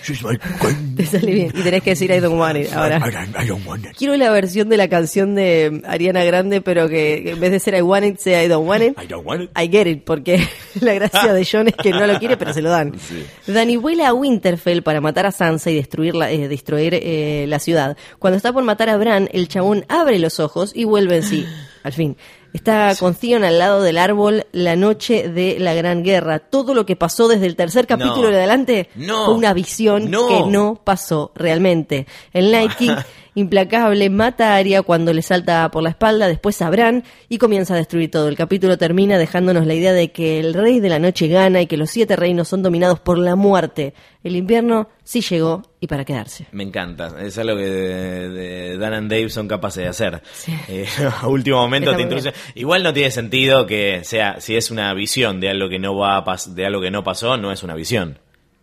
Te 0.97 1.07
sale 1.07 1.33
bien. 1.33 1.53
Y 1.55 1.63
tenés 1.63 1.83
que 1.83 1.91
decir 1.91 2.11
I 2.11 2.21
don't 2.21 2.39
want 2.39 2.57
it 2.59 2.73
ahora. 2.73 2.99
I, 2.99 3.11
I- 3.41 3.45
I 3.45 3.47
don't 3.49 3.67
want 3.67 3.85
it. 3.87 3.93
Quiero 3.97 4.17
la 4.17 4.31
versión 4.31 4.69
de 4.69 4.77
la 4.77 4.89
canción 4.89 5.35
de 5.35 5.83
Ariana 5.87 6.25
Grande, 6.25 6.61
pero 6.61 6.89
que 6.89 7.31
en 7.33 7.41
vez 7.41 7.51
de 7.51 7.59
ser 7.61 7.75
I 7.75 7.81
want 7.83 8.05
it, 8.05 8.19
sea 8.19 8.45
I 8.45 8.49
don't 8.49 8.69
want 8.69 8.83
it. 8.83 8.97
I 9.03 9.07
don't 9.07 9.27
want 9.27 9.43
it. 9.43 9.51
I 9.59 9.69
get 9.69 9.87
it, 9.87 10.05
porque 10.05 10.47
la 10.81 10.95
gracia 10.95 11.33
de 11.33 11.47
John 11.51 11.69
es 11.69 11.75
que 11.75 11.91
no 11.91 12.07
lo 12.07 12.19
quiere, 12.19 12.37
pero 12.37 12.53
se 12.53 12.63
lo 12.63 12.71
dan. 12.71 12.93
Dani 13.47 13.77
vuela 13.77 14.09
a 14.09 14.15
Winterfell 14.15 14.83
para 14.83 15.01
matar 15.01 15.27
a 15.27 15.33
Sansa 15.33 15.71
y 15.71 15.75
destruir 15.77 16.15
la, 16.15 16.31
eh, 16.31 16.49
destruir 16.49 16.95
eh, 16.95 17.47
la 17.49 17.59
ciudad. 17.59 17.97
Cuando 18.19 18.37
está 18.37 18.53
por 18.53 18.63
matar 18.65 18.89
a 18.91 18.97
Bran, 18.97 19.29
el 19.33 19.49
chabón 19.49 19.85
abre 19.89 20.19
los 20.19 20.41
ojos 20.41 20.73
y 20.75 20.85
vuelve 20.85 21.17
en 21.17 21.23
sí. 21.23 21.47
Al 21.83 21.93
fin. 21.93 22.17
Está 22.55 22.95
con 23.01 23.15
Theon 23.17 23.43
al 23.43 23.59
lado 23.59 23.83
del 23.83 23.99
árbol 23.99 24.47
la 24.53 24.77
noche 24.77 25.29
de 25.29 25.59
la 25.59 25.75
Gran 25.75 26.05
Guerra. 26.05 26.39
Todo 26.39 26.73
lo 26.73 26.87
que 26.87 26.95
pasó 26.95 27.27
desde 27.27 27.47
el 27.47 27.57
tercer 27.57 27.87
capítulo 27.89 28.23
No. 28.23 28.29
en 28.29 28.35
adelante 28.37 28.89
No. 28.95 29.27
fue 29.27 29.35
una 29.35 29.53
visión 29.53 30.09
No. 30.09 30.29
que 30.29 30.43
no 30.51 30.81
pasó 30.83 31.33
realmente. 31.35 32.07
El 32.33 32.53
Night 32.53 32.73
King 32.79 32.95
implacable 33.35 34.09
mata 34.11 34.55
a 34.55 34.57
Arya 34.57 34.83
cuando 34.83 35.13
le 35.13 35.23
salta 35.23 35.69
por 35.71 35.83
la 35.83 35.91
espalda, 35.91 36.29
después 36.29 36.61
a 36.63 36.71
Bran 36.71 37.05
y 37.29 37.39
comienza 37.39 37.75
a 37.75 37.77
destruir 37.77 38.11
todo. 38.11 38.29
El 38.29 38.37
capítulo 38.37 38.79
termina 38.79 39.19
dejándonos 39.19 39.67
la 39.67 39.75
idea 39.75 39.93
de 39.93 40.13
que 40.13 40.39
el 40.41 40.55
rey 40.55 40.81
de 40.81 40.89
la 40.89 40.99
noche 40.99 41.29
gana 41.29 41.61
y 41.61 41.67
que 41.67 41.77
los 41.77 41.91
siete 41.91 42.17
reinos 42.17 42.49
son 42.49 42.63
dominados 42.63 43.01
por 43.01 43.19
la 43.19 43.35
muerte. 43.37 43.95
El 44.23 44.37
invierno 44.37 44.89
sí 45.03 45.21
llegó 45.21 45.63
y 45.81 45.87
para 45.87 46.05
quedarse. 46.05 46.47
Me 46.53 46.63
encanta, 46.63 47.15
es 47.21 47.37
algo 47.37 47.57
que 47.57 47.65
de, 47.65 48.29
de 48.31 48.79
Dan 48.79 48.95
and 48.95 49.11
Dave 49.11 49.29
son 49.29 49.49
capaces 49.49 49.83
de 49.83 49.89
hacer. 49.89 50.23
Eh, 50.69 50.87
a 51.21 51.27
último 51.29 51.59
momento 51.59 51.91
Está 51.91 51.97
te 51.99 52.03
introducen. 52.03 52.33
Igual 52.55 52.83
no 52.83 52.93
tiene 52.93 53.11
sentido 53.11 53.67
que 53.67 54.01
sea, 54.05 54.41
si 54.41 54.57
es 54.57 54.71
una 54.71 54.95
visión 54.95 55.41
de 55.41 55.51
algo 55.51 55.69
que 55.69 55.79
no 55.79 55.97
va 55.97 56.17
a 56.17 56.25
pas- 56.25 56.47
de 56.55 56.65
algo 56.67 56.81
que 56.81 56.91
no 56.91 57.05
pasó, 57.05 57.37
no 57.37 57.53
es 57.53 57.63
una 57.63 57.75
visión. 57.75 58.19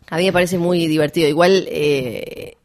A 0.09 0.17
mí 0.17 0.25
me 0.25 0.33
parece 0.33 0.57
muy 0.57 0.87
divertido. 0.87 1.29
Igual 1.29 1.65
eh, 1.69 2.57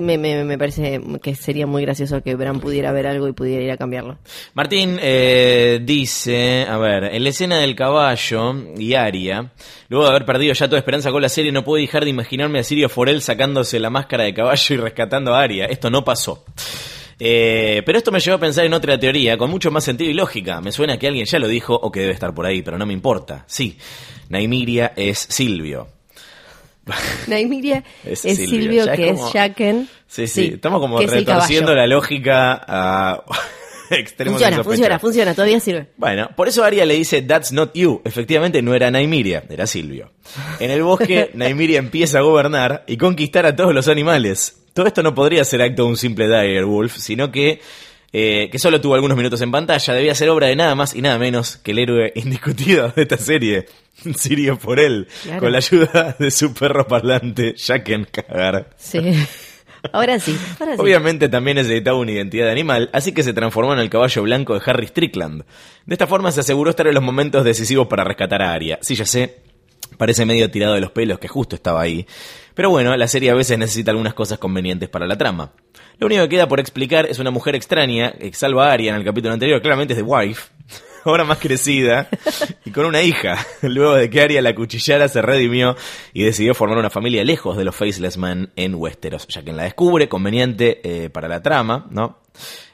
me, 0.00 0.18
me- 0.18 0.44
me 0.44 0.58
parece 0.58 1.00
que 1.22 1.34
sería 1.34 1.66
muy 1.66 1.82
gracioso 1.82 2.22
que 2.22 2.34
Bran 2.34 2.60
pudiera 2.60 2.92
ver 2.92 3.06
algo 3.06 3.28
y 3.28 3.32
pudiera 3.32 3.62
ir 3.64 3.70
a 3.70 3.76
cambiarlo. 3.76 4.18
Martín 4.54 4.98
eh, 5.00 5.80
dice, 5.82 6.66
a 6.68 6.76
ver, 6.78 7.04
en 7.04 7.22
la 7.24 7.30
escena 7.30 7.58
del 7.58 7.74
caballo 7.76 8.54
y 8.78 8.94
Aria, 8.94 9.52
luego 9.88 10.04
de 10.04 10.10
haber 10.10 10.24
perdido 10.24 10.54
ya 10.54 10.66
toda 10.68 10.78
esperanza 10.78 11.10
con 11.10 11.22
la 11.22 11.28
serie, 11.28 11.52
no 11.52 11.64
puedo 11.64 11.80
dejar 11.80 12.04
de 12.04 12.10
imaginarme 12.10 12.58
a 12.58 12.64
Sirio 12.64 12.88
Forel 12.88 13.20
sacándose 13.22 13.78
la 13.80 13.90
máscara 13.90 14.24
de 14.24 14.34
caballo 14.34 14.74
y 14.74 14.78
rescatando 14.78 15.34
a 15.34 15.40
Aria. 15.42 15.66
Esto 15.66 15.90
no 15.90 16.04
pasó. 16.04 16.44
Eh, 17.24 17.82
pero 17.86 17.98
esto 17.98 18.10
me 18.10 18.18
llevó 18.18 18.36
a 18.36 18.40
pensar 18.40 18.64
en 18.64 18.74
otra 18.74 18.98
teoría 18.98 19.36
con 19.38 19.48
mucho 19.50 19.70
más 19.70 19.84
sentido 19.84 20.10
y 20.10 20.14
lógica. 20.14 20.60
Me 20.60 20.72
suena 20.72 20.98
que 20.98 21.06
alguien 21.06 21.24
ya 21.26 21.38
lo 21.38 21.46
dijo 21.46 21.74
o 21.74 21.92
que 21.92 22.00
debe 22.00 22.12
estar 22.12 22.34
por 22.34 22.46
ahí, 22.46 22.62
pero 22.62 22.78
no 22.78 22.86
me 22.86 22.92
importa. 22.92 23.44
Sí, 23.46 23.76
Naimiria 24.28 24.92
es 24.96 25.18
Silvio. 25.18 25.86
Naimiria 27.28 27.84
Es 28.04 28.24
es, 28.24 28.36
Silvio, 28.38 28.48
Silvio, 28.48 28.84
ya 28.86 28.92
es 28.94 28.98
que 29.00 29.06
como- 29.12 29.26
es 29.28 29.32
Jaqen. 29.32 29.88
Sí, 30.06 30.26
sí, 30.26 30.50
estamos 30.54 30.80
como 30.80 30.98
que 30.98 31.06
retorciendo 31.06 31.74
la 31.74 31.86
lógica 31.86 32.60
a 32.66 33.22
extremos 33.90 34.40
Funciona, 34.40 34.64
funciona, 34.64 34.98
funciona, 34.98 35.34
todavía 35.34 35.60
sirve. 35.60 35.86
Bueno, 35.96 36.30
por 36.34 36.48
eso 36.48 36.64
Arya 36.64 36.84
le 36.86 36.94
dice 36.94 37.22
That's 37.22 37.52
not 37.52 37.70
you. 37.74 38.00
Efectivamente 38.04 38.62
no 38.62 38.74
era 38.74 38.90
Naimiria, 38.90 39.44
era 39.48 39.66
Silvio. 39.66 40.10
En 40.60 40.70
el 40.70 40.82
bosque, 40.82 41.30
Naimiria 41.34 41.78
empieza 41.78 42.18
a 42.18 42.22
gobernar 42.22 42.84
y 42.86 42.96
conquistar 42.96 43.46
a 43.46 43.54
todos 43.54 43.74
los 43.74 43.88
animales. 43.88 44.58
Todo 44.74 44.86
esto 44.86 45.02
no 45.02 45.14
podría 45.14 45.44
ser 45.44 45.60
acto 45.62 45.82
de 45.84 45.88
un 45.90 45.96
simple 45.96 46.26
Dire 46.26 46.64
Wolf, 46.64 46.96
sino 46.96 47.30
que, 47.30 47.60
eh, 48.12 48.48
que 48.50 48.58
solo 48.58 48.80
tuvo 48.80 48.94
algunos 48.94 49.16
minutos 49.16 49.40
en 49.40 49.50
pantalla. 49.50 49.94
Debía 49.94 50.14
ser 50.14 50.28
obra 50.30 50.46
de 50.48 50.56
nada 50.56 50.74
más 50.74 50.94
y 50.94 51.02
nada 51.02 51.18
menos 51.18 51.56
que 51.56 51.70
el 51.72 51.78
héroe 51.78 52.12
indiscutido 52.16 52.88
de 52.90 53.02
esta 53.02 53.16
serie, 53.16 53.66
Sirio 54.16 54.56
Forel, 54.58 55.08
Claro. 55.22 55.40
con 55.40 55.52
la 55.52 55.58
ayuda 55.58 56.16
de 56.18 56.30
su 56.30 56.52
perro 56.54 56.86
parlante, 56.86 57.54
Jaqen 57.56 58.06
Cagar. 58.10 58.70
Sí. 58.76 58.98
Ahora 59.92 60.20
sí, 60.20 60.38
ahora 60.60 60.76
sí. 60.76 60.80
Obviamente 60.80 61.28
también 61.28 61.56
necesitaba 61.56 61.98
una 61.98 62.12
identidad 62.12 62.44
de 62.46 62.52
animal, 62.52 62.88
así 62.92 63.10
que 63.12 63.24
se 63.24 63.32
transformó 63.32 63.72
en 63.72 63.80
el 63.80 63.90
caballo 63.90 64.22
blanco 64.22 64.54
de 64.54 64.60
Harry 64.64 64.86
Strickland. 64.86 65.42
De 65.86 65.94
esta 65.94 66.06
forma 66.06 66.30
se 66.30 66.38
aseguró 66.38 66.70
estar 66.70 66.86
en 66.86 66.94
los 66.94 67.02
momentos 67.02 67.44
decisivos 67.44 67.88
para 67.88 68.04
rescatar 68.04 68.42
a 68.42 68.52
Arya. 68.52 68.78
Sí, 68.80 68.94
ya 68.94 69.04
sé, 69.04 69.38
parece 69.98 70.24
medio 70.24 70.48
tirado 70.52 70.74
de 70.74 70.80
los 70.80 70.92
pelos 70.92 71.18
que 71.18 71.26
justo 71.26 71.56
estaba 71.56 71.80
ahí. 71.80 72.06
Pero 72.54 72.70
bueno, 72.70 72.96
la 72.96 73.08
serie 73.08 73.30
a 73.30 73.34
veces 73.34 73.58
necesita 73.58 73.90
algunas 73.90 74.14
cosas 74.14 74.38
convenientes 74.38 74.88
para 74.88 75.04
la 75.08 75.18
trama. 75.18 75.50
Lo 75.98 76.06
único 76.06 76.22
que 76.22 76.28
queda 76.28 76.48
por 76.48 76.60
explicar 76.60 77.06
es 77.06 77.18
una 77.18 77.30
mujer 77.30 77.54
extraña 77.54 78.12
que 78.12 78.32
a 78.42 78.72
Arya 78.72 78.90
en 78.90 78.96
el 78.96 79.04
capítulo 79.04 79.32
anterior, 79.32 79.60
claramente 79.60 79.94
es 79.94 79.98
The 79.98 80.04
Wife, 80.04 80.42
ahora 81.04 81.24
más 81.24 81.38
crecida 81.38 82.08
y 82.64 82.70
con 82.70 82.86
una 82.86 83.02
hija. 83.02 83.38
Luego 83.62 83.94
de 83.94 84.10
que 84.10 84.20
Arya 84.20 84.42
la 84.42 84.54
cuchillara 84.54 85.08
se 85.08 85.22
redimió 85.22 85.76
y 86.12 86.24
decidió 86.24 86.54
formar 86.54 86.78
una 86.78 86.90
familia 86.90 87.24
lejos 87.24 87.56
de 87.56 87.64
los 87.64 87.74
Faceless 87.74 88.16
Men 88.16 88.50
en 88.56 88.74
Westeros, 88.74 89.26
ya 89.28 89.42
que 89.42 89.52
la 89.52 89.64
descubre, 89.64 90.08
conveniente 90.08 90.80
eh, 90.82 91.10
para 91.10 91.28
la 91.28 91.42
trama, 91.42 91.86
¿no? 91.90 92.18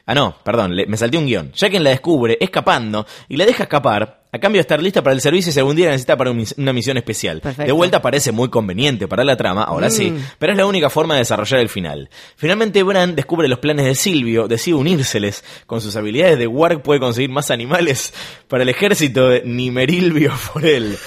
Ah, 0.07 0.15
no, 0.15 0.37
perdón, 0.43 0.75
me 0.75 0.97
salté 0.97 1.19
un 1.19 1.27
guion. 1.27 1.53
Ya 1.53 1.69
quien 1.69 1.85
la 1.85 1.91
descubre 1.91 2.39
escapando 2.41 3.07
y 3.29 3.37
la 3.37 3.45
deja 3.45 3.65
escapar, 3.65 4.18
a 4.31 4.39
cambio 4.39 4.59
de 4.59 4.63
estar 4.63 4.83
lista 4.83 5.03
para 5.03 5.15
el 5.15 5.21
servicio 5.21 5.53
si 5.53 5.59
algún 5.59 5.77
día 5.77 5.87
necesita 5.87 6.17
para 6.17 6.31
una 6.31 6.73
misión 6.73 6.97
especial. 6.97 7.41
Perfecto. 7.41 7.67
De 7.67 7.73
vuelta 7.73 8.03
parece 8.03 8.33
muy 8.33 8.49
conveniente 8.49 9.09
para 9.09 9.25
la 9.25 9.37
trama, 9.37 9.63
ahora 9.65 9.91
sí, 9.91 10.15
pero 10.39 10.53
es 10.53 10.59
la 10.59 10.67
única 10.67 10.91
forma 10.91 11.15
de 11.15 11.21
desarrollar 11.21 11.61
el 11.61 11.69
final. 11.69 12.11
Finalmente 12.37 12.83
Bran 12.83 13.17
descubre 13.17 13.49
los 13.49 13.59
planes 13.59 13.87
de 13.87 13.95
Silvio, 13.95 14.49
decide 14.49 14.75
unírseles. 14.75 15.45
Con 15.67 15.81
sus 15.81 15.97
habilidades 15.97 16.39
de 16.39 16.47
Warg 16.47 16.83
puede 16.83 17.01
conseguir 17.01 17.31
más 17.31 17.51
animales 17.51 18.13
para 18.49 18.63
el 18.63 18.69
ejército 18.69 19.29
de 19.29 19.43
Nimerilvio 19.45 20.33
Forel. 20.33 20.99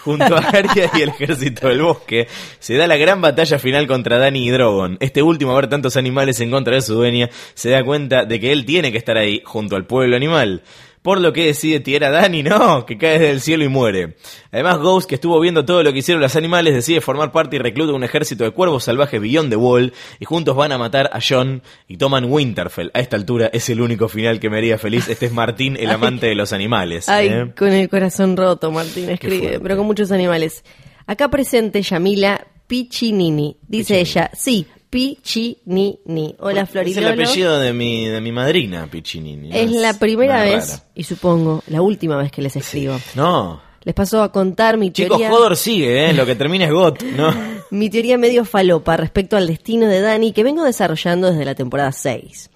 junto 0.00 0.36
a 0.36 0.40
Arya 0.40 0.90
y 0.94 1.02
el 1.02 1.10
ejército 1.10 1.68
del 1.68 1.82
bosque, 1.82 2.26
se 2.58 2.74
da 2.74 2.86
la 2.86 2.96
gran 2.96 3.20
batalla 3.20 3.58
final 3.58 3.86
contra 3.86 4.18
Dani 4.18 4.46
y 4.46 4.50
Drogon. 4.50 4.96
Este 5.00 5.22
último, 5.22 5.52
a 5.52 5.56
ver 5.56 5.68
tantos 5.68 5.96
animales 5.96 6.40
en 6.40 6.50
contra 6.50 6.74
de 6.74 6.82
su 6.82 6.94
dueña, 6.94 7.28
se 7.54 7.70
da 7.70 7.84
cuenta 7.84 8.24
de 8.24 8.40
que 8.40 8.52
él 8.52 8.64
tiene 8.64 8.92
que 8.92 8.98
estar 8.98 9.16
ahí, 9.16 9.42
junto 9.44 9.76
al 9.76 9.86
pueblo 9.86 10.16
animal. 10.16 10.62
Por 11.02 11.18
lo 11.18 11.32
que 11.32 11.46
decide 11.46 11.80
tirar 11.80 12.12
a 12.12 12.20
Dani, 12.20 12.42
no, 12.42 12.84
que 12.84 12.98
cae 12.98 13.18
del 13.18 13.40
cielo 13.40 13.64
y 13.64 13.68
muere. 13.68 14.16
Además, 14.52 14.78
Ghost, 14.78 15.08
que 15.08 15.14
estuvo 15.14 15.40
viendo 15.40 15.64
todo 15.64 15.82
lo 15.82 15.92
que 15.92 16.00
hicieron 16.00 16.20
los 16.20 16.36
animales, 16.36 16.74
decide 16.74 17.00
formar 17.00 17.32
parte 17.32 17.56
y 17.56 17.58
recluta 17.58 17.94
un 17.94 18.04
ejército 18.04 18.44
de 18.44 18.50
cuervos 18.50 18.84
salvajes 18.84 19.18
Beyond 19.18 19.48
the 19.48 19.56
Wall, 19.56 19.94
y 20.18 20.26
juntos 20.26 20.54
van 20.54 20.72
a 20.72 20.78
matar 20.78 21.08
a 21.12 21.18
John 21.26 21.62
y 21.88 21.96
toman 21.96 22.26
Winterfell. 22.30 22.90
A 22.92 23.00
esta 23.00 23.16
altura 23.16 23.48
es 23.50 23.70
el 23.70 23.80
único 23.80 24.08
final 24.08 24.40
que 24.40 24.50
me 24.50 24.58
haría 24.58 24.76
feliz. 24.76 25.08
Este 25.08 25.26
es 25.26 25.32
Martín, 25.32 25.78
el 25.80 25.90
amante 25.90 26.26
de 26.26 26.34
los 26.34 26.52
animales. 26.52 27.08
Ay, 27.08 27.28
¿eh? 27.28 27.52
con 27.56 27.72
el 27.72 27.88
corazón 27.88 28.36
roto, 28.36 28.70
Martín 28.70 29.08
escribe, 29.08 29.58
pero 29.58 29.78
con 29.78 29.86
muchos 29.86 30.12
animales. 30.12 30.64
Acá 31.06 31.30
presente 31.30 31.80
Yamila 31.80 32.46
Piccinini. 32.66 33.56
Dice 33.66 33.94
Piccinini. 33.94 34.00
ella, 34.00 34.30
sí, 34.34 34.66
Piccinini. 34.90 36.34
Hola, 36.40 36.62
Es 36.62 36.68
el 36.68 36.72
Floridolo. 36.72 37.08
apellido 37.08 37.58
de 37.60 37.72
mi, 37.72 38.06
de 38.06 38.20
mi 38.20 38.32
madrina, 38.32 38.88
Piccinini. 38.90 39.50
Es 39.52 39.70
la 39.70 39.94
primera 39.94 40.42
vez, 40.42 40.70
rara. 40.70 40.84
y 40.94 41.04
supongo, 41.04 41.62
la 41.68 41.80
última 41.80 42.16
vez 42.16 42.30
que 42.32 42.42
les 42.42 42.54
escribo. 42.56 42.98
No. 43.14 43.62
Les 43.82 43.94
paso 43.94 44.22
a 44.22 44.30
contar 44.30 44.76
mi 44.76 44.90
Chicos, 44.92 45.16
teoría, 45.18 45.32
Hodor 45.34 45.56
sigue, 45.56 46.10
¿eh? 46.10 46.12
Lo 46.12 46.26
que 46.26 46.34
termina 46.34 46.66
es 46.66 46.72
Got, 46.72 47.02
¿no? 47.02 47.32
mi 47.70 47.88
teoría 47.88 48.18
medio 48.18 48.44
falopa 48.44 48.96
respecto 48.96 49.36
al 49.36 49.46
destino 49.46 49.86
de 49.86 50.00
Dani 50.00 50.32
que 50.32 50.42
vengo 50.44 50.64
desarrollando 50.64 51.30
desde 51.30 51.44
la 51.46 51.54
temporada 51.54 51.92
6. 51.92 52.50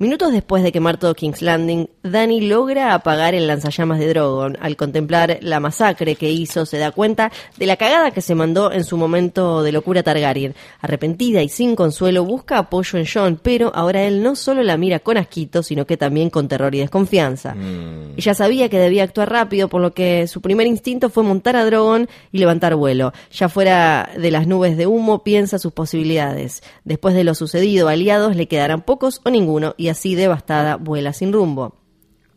Minutos 0.00 0.32
después 0.32 0.62
de 0.62 0.72
quemar 0.72 0.96
todo 0.96 1.14
King's 1.14 1.42
Landing, 1.42 1.86
Dani 2.02 2.40
logra 2.40 2.94
apagar 2.94 3.34
el 3.34 3.46
lanzallamas 3.46 3.98
de 3.98 4.08
Drogon. 4.08 4.56
Al 4.58 4.74
contemplar 4.74 5.36
la 5.42 5.60
masacre 5.60 6.14
que 6.14 6.30
hizo, 6.30 6.64
se 6.64 6.78
da 6.78 6.90
cuenta 6.90 7.30
de 7.58 7.66
la 7.66 7.76
cagada 7.76 8.10
que 8.10 8.22
se 8.22 8.34
mandó 8.34 8.72
en 8.72 8.84
su 8.84 8.96
momento 8.96 9.62
de 9.62 9.72
locura 9.72 10.02
Targaryen. 10.02 10.54
Arrepentida 10.80 11.42
y 11.42 11.50
sin 11.50 11.76
consuelo, 11.76 12.24
busca 12.24 12.56
apoyo 12.56 12.98
en 12.98 13.04
Jon, 13.04 13.38
pero 13.42 13.72
ahora 13.74 14.04
él 14.04 14.22
no 14.22 14.36
solo 14.36 14.62
la 14.62 14.78
mira 14.78 15.00
con 15.00 15.18
asquito, 15.18 15.62
sino 15.62 15.84
que 15.84 15.98
también 15.98 16.30
con 16.30 16.48
terror 16.48 16.74
y 16.74 16.78
desconfianza. 16.78 17.54
Mm. 17.54 18.14
Ella 18.16 18.32
sabía 18.32 18.70
que 18.70 18.78
debía 18.78 19.02
actuar 19.02 19.30
rápido, 19.30 19.68
por 19.68 19.82
lo 19.82 19.92
que 19.92 20.26
su 20.28 20.40
primer 20.40 20.66
instinto 20.66 21.10
fue 21.10 21.24
montar 21.24 21.56
a 21.56 21.66
Drogon 21.66 22.08
y 22.32 22.38
levantar 22.38 22.74
vuelo. 22.74 23.12
Ya 23.32 23.50
fuera 23.50 24.08
de 24.16 24.30
las 24.30 24.46
nubes 24.46 24.78
de 24.78 24.86
humo, 24.86 25.22
piensa 25.24 25.58
sus 25.58 25.74
posibilidades. 25.74 26.62
Después 26.84 27.14
de 27.14 27.24
lo 27.24 27.34
sucedido, 27.34 27.88
aliados 27.88 28.34
le 28.34 28.48
quedarán 28.48 28.80
pocos 28.80 29.20
o 29.26 29.30
ninguno, 29.30 29.74
y 29.76 29.89
así 29.90 30.14
devastada 30.14 30.76
vuela 30.76 31.12
sin 31.12 31.32
rumbo. 31.32 31.76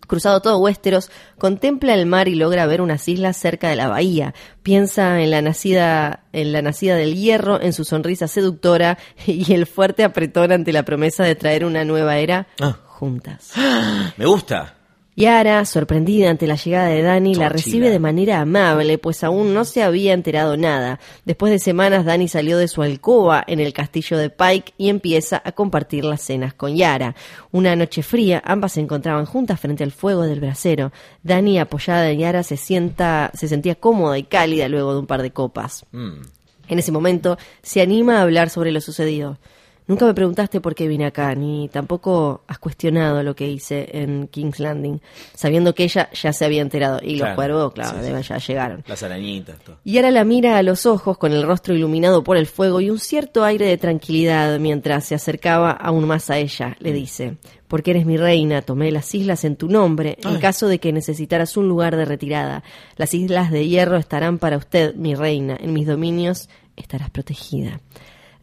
Cruzado 0.05 0.41
todo 0.41 0.57
Westeros, 0.59 1.09
contempla 1.37 1.93
el 1.93 2.05
mar 2.05 2.27
y 2.27 2.35
logra 2.35 2.65
ver 2.65 2.81
unas 2.81 3.07
islas 3.07 3.37
cerca 3.37 3.69
de 3.69 3.77
la 3.77 3.87
bahía. 3.87 4.33
Piensa 4.61 5.21
en 5.21 5.31
la 5.31 5.41
nacida, 5.41 6.25
en 6.33 6.51
la 6.51 6.61
nacida 6.61 6.95
del 6.95 7.15
hierro, 7.15 7.61
en 7.61 7.71
su 7.71 7.85
sonrisa 7.85 8.27
seductora 8.27 8.97
y 9.25 9.53
el 9.53 9.65
fuerte 9.65 10.03
apretón 10.03 10.51
ante 10.51 10.73
la 10.73 10.83
promesa 10.83 11.23
de 11.23 11.35
traer 11.35 11.63
una 11.63 11.85
nueva 11.85 12.17
era 12.17 12.47
Ah. 12.59 12.77
juntas. 12.87 13.53
Me 14.17 14.25
gusta. 14.25 14.75
Yara, 15.15 15.63
sorprendida 15.65 16.31
ante 16.31 16.47
la 16.47 16.55
llegada 16.55 16.87
de 16.87 17.03
Dani, 17.03 17.35
la 17.35 17.49
recibe 17.49 17.91
de 17.91 17.99
manera 17.99 18.39
amable, 18.39 18.97
pues 18.97 19.23
aún 19.23 19.53
no 19.53 19.63
se 19.63 19.83
había 19.83 20.13
enterado 20.13 20.57
nada. 20.57 20.99
Después 21.23 21.51
de 21.51 21.59
semanas, 21.59 22.03
Dani 22.03 22.27
salió 22.27 22.57
de 22.57 22.67
su 22.67 22.81
alcoba 22.81 23.43
en 23.45 23.59
el 23.59 23.73
castillo 23.73 24.17
de 24.17 24.31
Pike 24.31 24.73
y 24.77 24.89
empieza 24.89 25.41
a 25.45 25.51
compartir 25.51 26.03
las 26.03 26.21
cenas 26.21 26.55
con 26.55 26.75
Yara. 26.75 27.15
Una 27.51 27.75
noche 27.75 28.01
fría, 28.01 28.41
ambas 28.43 28.73
se 28.73 28.81
encontraban 28.81 29.25
juntas 29.25 29.59
frente 29.59 29.83
al 29.83 29.91
fuego 29.91 30.23
del 30.23 30.39
brasero. 30.39 30.91
Dani, 31.21 31.59
apoyada 31.59 32.09
en 32.09 32.19
Yara, 32.19 32.41
se, 32.41 32.57
sienta, 32.57 33.29
se 33.35 33.47
sentía 33.47 33.75
cómoda 33.75 34.17
y 34.17 34.23
cálida 34.23 34.67
luego 34.67 34.93
de 34.93 34.99
un 34.99 35.07
par 35.07 35.21
de 35.21 35.31
copas. 35.31 35.85
Mm. 35.91 36.21
En 36.69 36.79
ese 36.79 36.91
momento, 36.91 37.37
se 37.61 37.81
anima 37.81 38.17
a 38.17 38.21
hablar 38.23 38.49
sobre 38.49 38.71
lo 38.71 38.81
sucedido. 38.81 39.37
Nunca 39.87 40.05
me 40.05 40.13
preguntaste 40.13 40.61
por 40.61 40.75
qué 40.75 40.87
vine 40.87 41.05
acá, 41.05 41.35
ni 41.35 41.67
tampoco 41.69 42.43
has 42.47 42.57
cuestionado 42.59 43.21
lo 43.21 43.35
que 43.35 43.49
hice 43.49 43.89
en 43.91 44.27
King's 44.27 44.59
Landing, 44.59 45.01
sabiendo 45.33 45.75
que 45.75 45.83
ella 45.83 46.09
ya 46.13 46.31
se 46.31 46.45
había 46.45 46.61
enterado. 46.61 46.99
Y 47.03 47.17
los 47.17 47.29
cuervos, 47.35 47.73
claro, 47.73 47.99
Sí, 48.01 48.11
sí. 48.15 48.23
ya 48.29 48.37
llegaron. 48.37 48.83
Las 48.87 49.03
arañitas, 49.03 49.59
todo. 49.59 49.77
Y 49.83 49.97
ahora 49.97 50.11
la 50.11 50.23
mira 50.23 50.57
a 50.57 50.63
los 50.63 50.85
ojos 50.85 51.17
con 51.17 51.33
el 51.33 51.43
rostro 51.43 51.75
iluminado 51.75 52.23
por 52.23 52.37
el 52.37 52.47
fuego 52.47 52.79
y 52.81 52.89
un 52.89 52.99
cierto 52.99 53.43
aire 53.43 53.65
de 53.65 53.77
tranquilidad 53.77 54.57
mientras 54.59 55.05
se 55.05 55.15
acercaba 55.15 55.71
aún 55.71 56.07
más 56.07 56.29
a 56.29 56.37
ella. 56.37 56.77
Le 56.79 56.93
dice, 56.93 57.37
porque 57.67 57.91
eres 57.91 58.05
mi 58.05 58.17
reina, 58.17 58.61
tomé 58.61 58.91
las 58.91 59.13
islas 59.13 59.43
en 59.43 59.55
tu 59.57 59.67
nombre, 59.67 60.17
en 60.23 60.35
Ay. 60.35 60.39
caso 60.39 60.67
de 60.67 60.79
que 60.79 60.93
necesitaras 60.93 61.57
un 61.57 61.67
lugar 61.67 61.97
de 61.97 62.05
retirada. 62.05 62.63
Las 62.95 63.13
islas 63.13 63.51
de 63.51 63.67
hierro 63.67 63.97
estarán 63.97 64.37
para 64.39 64.57
usted, 64.57 64.95
mi 64.95 65.13
reina. 65.15 65.57
En 65.59 65.73
mis 65.73 65.87
dominios 65.87 66.47
estarás 66.77 67.09
protegida. 67.09 67.81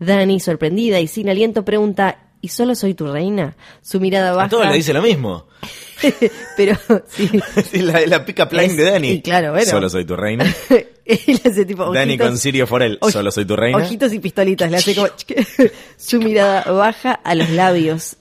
Dani, 0.01 0.41
sorprendida 0.41 0.99
y 0.99 1.07
sin 1.07 1.29
aliento, 1.31 1.65
pregunta, 1.65 2.19
¿y 2.41 2.49
solo 2.49 2.75
soy 2.75 2.95
tu 2.95 3.07
reina? 3.13 3.55
Su 3.83 4.01
mirada 4.01 4.31
A 4.31 4.35
baja. 4.35 4.49
todos 4.49 4.67
le 4.67 4.75
dice 4.77 4.93
lo 4.93 5.03
mismo. 5.03 5.47
Pero, 6.57 6.77
sí. 7.09 7.31
Sí, 7.71 7.83
la, 7.83 8.01
la 8.07 8.25
line 8.53 8.65
Es- 8.65 8.77
de 8.77 8.85
Dani. 8.91 9.11
y 9.11 9.21
claro, 9.23 9.53
bueno. 9.53 9.67
Solo 9.71 9.89
soy 9.89 10.05
tu 10.05 10.17
reina. 10.17 10.45
Él 11.05 11.41
hace 11.45 11.65
tipo 11.65 11.93
Dani 11.93 12.17
con 12.17 12.39
Sirio 12.39 12.67
Forel. 12.67 12.99
Solo 13.11 13.31
soy 13.31 13.45
tu 13.45 13.57
reina. 13.57 13.79
Ojitos 13.79 14.13
y 14.13 14.19
pistolitas, 14.21 14.71
le 14.71 14.77
hace 14.79 14.95
como... 14.95 15.09
Su 15.97 16.19
mirada 16.21 16.63
baja 16.73 17.13
a 17.13 17.35
los 17.35 17.51
labios. 17.51 18.17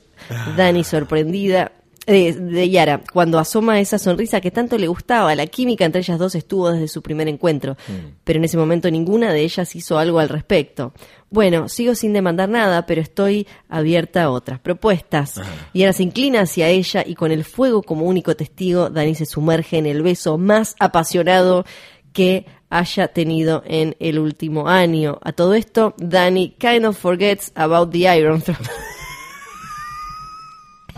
Dani, 0.58 0.84
sorprendida, 0.84 1.72
de, 2.10 2.34
de 2.34 2.69
Yara, 2.69 3.02
cuando 3.13 3.39
asoma 3.39 3.80
esa 3.80 4.00
sonrisa 4.00 4.41
que 4.41 4.52
tanto 4.52 4.78
le 4.78 4.88
gustaba. 4.88 5.36
La 5.36 5.48
química 5.48 5.86
entre 5.86 6.02
ellas 6.02 6.17
dos 6.17 6.36
estuvo 6.36 6.72
desde 6.72 6.88
su 6.88 7.02
primer 7.02 7.28
encuentro, 7.28 7.78
pero 8.24 8.39
en 8.39 8.45
ese 8.45 8.58
momento 8.58 8.89
ninguna 8.89 9.32
de 9.32 9.41
ellas 9.41 9.76
hizo 9.76 9.98
algo 9.98 10.19
al 10.19 10.30
respecto. 10.30 10.93
Bueno, 11.30 11.69
sigo 11.69 11.93
sin 11.93 12.13
demandar 12.13 12.50
nada, 12.50 12.86
pero 12.86 13.02
estoy 13.02 13.48
abierta 13.69 14.24
a 14.24 14.32
otras 14.32 14.60
propuestas. 14.60 15.39
Yara 15.74 15.93
se 15.93 16.04
inclina 16.04 16.41
hacia 16.41 16.69
ella 16.69 17.04
y 17.06 17.15
con 17.15 17.32
el 17.32 17.43
fuego 17.43 17.84
como 17.84 18.06
único 18.06 18.36
testigo, 18.36 18.89
Dani 18.89 19.15
se 19.15 19.26
sumerge 19.26 19.78
en 19.78 19.86
el 19.86 20.02
beso 20.02 20.38
más 20.38 20.76
apasionado 20.80 21.65
que 22.13 22.45
haya 22.69 23.08
tenido 23.10 23.63
en 23.65 23.95
el 24.00 24.19
último 24.19 24.67
año. 24.67 25.19
A 25.22 25.32
todo 25.32 25.54
esto, 25.54 25.93
Danny 25.98 26.56
kind 26.60 26.86
of 26.86 26.98
forgets 26.98 27.52
about 27.56 27.91
the 27.91 28.00
Iron 28.17 28.41
Throne. 28.41 28.67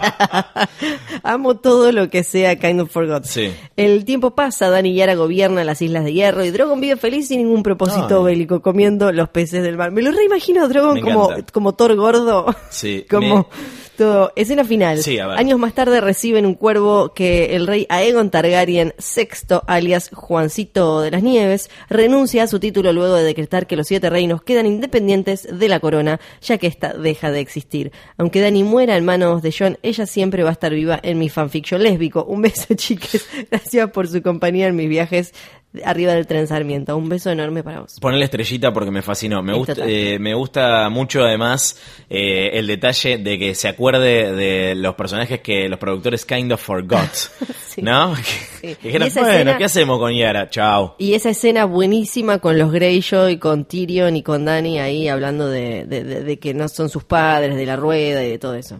Amo 1.23 1.57
todo 1.57 1.91
lo 1.91 2.09
que 2.09 2.23
sea 2.23 2.55
Kind 2.57 2.81
of 2.81 2.91
Forgot. 2.91 3.25
Sí. 3.25 3.51
El 3.77 4.05
tiempo 4.05 4.31
pasa, 4.31 4.69
Dani 4.69 4.93
Yara 4.93 5.15
gobierna 5.15 5.63
las 5.63 5.81
Islas 5.81 6.03
de 6.03 6.13
Hierro 6.13 6.43
y 6.43 6.49
Drogon 6.51 6.79
vive 6.81 6.95
feliz 6.97 7.27
sin 7.27 7.39
ningún 7.39 7.63
propósito 7.63 8.23
bélico, 8.23 8.61
comiendo 8.61 9.11
los 9.11 9.29
peces 9.29 9.63
del 9.63 9.77
mar. 9.77 9.91
Me 9.91 10.01
lo 10.01 10.11
reimagino 10.11 10.63
a 10.63 10.67
Drogon 10.67 11.01
como, 11.01 11.29
como 11.51 11.73
Thor 11.73 11.95
gordo. 11.95 12.45
Sí, 12.69 13.05
como 13.09 13.37
me- 13.37 13.45
todo. 13.97 14.31
Escena 14.35 14.63
final. 14.63 14.97
Sí. 15.03 15.19
Años 15.19 15.59
más 15.59 15.73
tarde 15.73 16.01
reciben 16.01 16.45
un 16.47 16.55
cuervo 16.55 17.13
que 17.13 17.55
el 17.55 17.67
rey 17.67 17.85
Aegon 17.89 18.31
Targaryen 18.31 18.93
VI, 18.97 19.57
alias 19.67 20.09
Juancito 20.13 21.01
de 21.01 21.11
las 21.11 21.21
Nieves, 21.21 21.69
renuncia 21.89 22.43
a 22.43 22.47
su 22.47 22.59
título 22.59 22.93
luego 22.93 23.15
de 23.15 23.23
decretar 23.23 23.67
que 23.67 23.75
los 23.75 23.87
siete 23.87 24.09
reinos 24.09 24.41
quedan 24.41 24.65
independientes 24.65 25.47
de 25.51 25.67
la 25.67 25.79
corona, 25.79 26.19
ya 26.41 26.57
que 26.57 26.65
ésta 26.67 26.93
deja 26.93 27.29
de 27.31 27.41
existir. 27.41 27.91
Aunque 28.17 28.41
Dani 28.41 28.63
muera 28.63 28.97
en 28.97 29.05
manos 29.05 29.43
de 29.43 29.53
Jon, 29.55 29.77
ella 29.91 30.05
siempre 30.05 30.43
va 30.43 30.49
a 30.49 30.53
estar 30.53 30.73
viva 30.73 30.99
en 31.03 31.17
mi 31.19 31.29
fanfiction 31.29 31.81
lésbico. 31.83 32.23
Un 32.25 32.41
beso, 32.41 32.73
chiques. 32.75 33.27
Gracias 33.49 33.89
por 33.91 34.07
su 34.07 34.21
compañía 34.21 34.67
en 34.67 34.75
mis 34.75 34.89
viajes 34.89 35.33
arriba 35.85 36.13
del 36.13 36.27
tren 36.27 36.47
Sarmiento. 36.47 36.97
Un 36.97 37.07
beso 37.07 37.29
enorme 37.29 37.63
para 37.63 37.79
vos. 37.81 37.97
Ponerle 38.01 38.25
estrellita 38.25 38.73
porque 38.73 38.91
me 38.91 39.01
fascinó. 39.01 39.41
Me 39.41 39.53
gusta, 39.53 39.73
eh, 39.87 40.19
me 40.19 40.33
gusta 40.33 40.89
mucho 40.89 41.23
además 41.23 41.77
eh, 42.09 42.49
el 42.59 42.67
detalle 42.67 43.17
de 43.19 43.39
que 43.39 43.55
se 43.55 43.69
acuerde 43.69 44.33
de 44.35 44.75
los 44.75 44.95
personajes 44.95 45.39
que 45.39 45.69
los 45.69 45.79
productores 45.79 46.25
kind 46.25 46.51
of 46.51 46.61
forgot. 46.61 47.09
Sí. 47.71 47.81
¿No? 47.83 48.13
Sí. 48.17 48.23
Que 48.61 48.75
dijeron, 48.83 49.09
bueno, 49.13 49.29
escena- 49.29 49.57
¿qué 49.57 49.63
hacemos 49.63 49.97
con 49.97 50.13
Yara? 50.13 50.49
Chao. 50.49 50.95
Y 50.99 51.13
esa 51.13 51.29
escena 51.29 51.63
buenísima 51.63 52.39
con 52.39 52.57
los 52.59 52.69
Greyjoy, 52.73 53.37
con 53.37 53.63
Tyrion 53.63 54.17
y 54.17 54.23
con 54.23 54.43
Dani 54.43 54.77
ahí 54.79 55.07
hablando 55.07 55.47
de, 55.49 55.85
de- 55.85 56.03
de- 56.03 56.21
de 56.25 56.37
que 56.37 56.53
no 56.53 56.67
son 56.67 56.89
sus 56.89 57.05
padres, 57.05 57.55
de 57.55 57.65
la 57.65 57.77
rueda 57.77 58.25
y 58.25 58.29
de 58.31 58.39
todo 58.39 58.55
eso. 58.55 58.77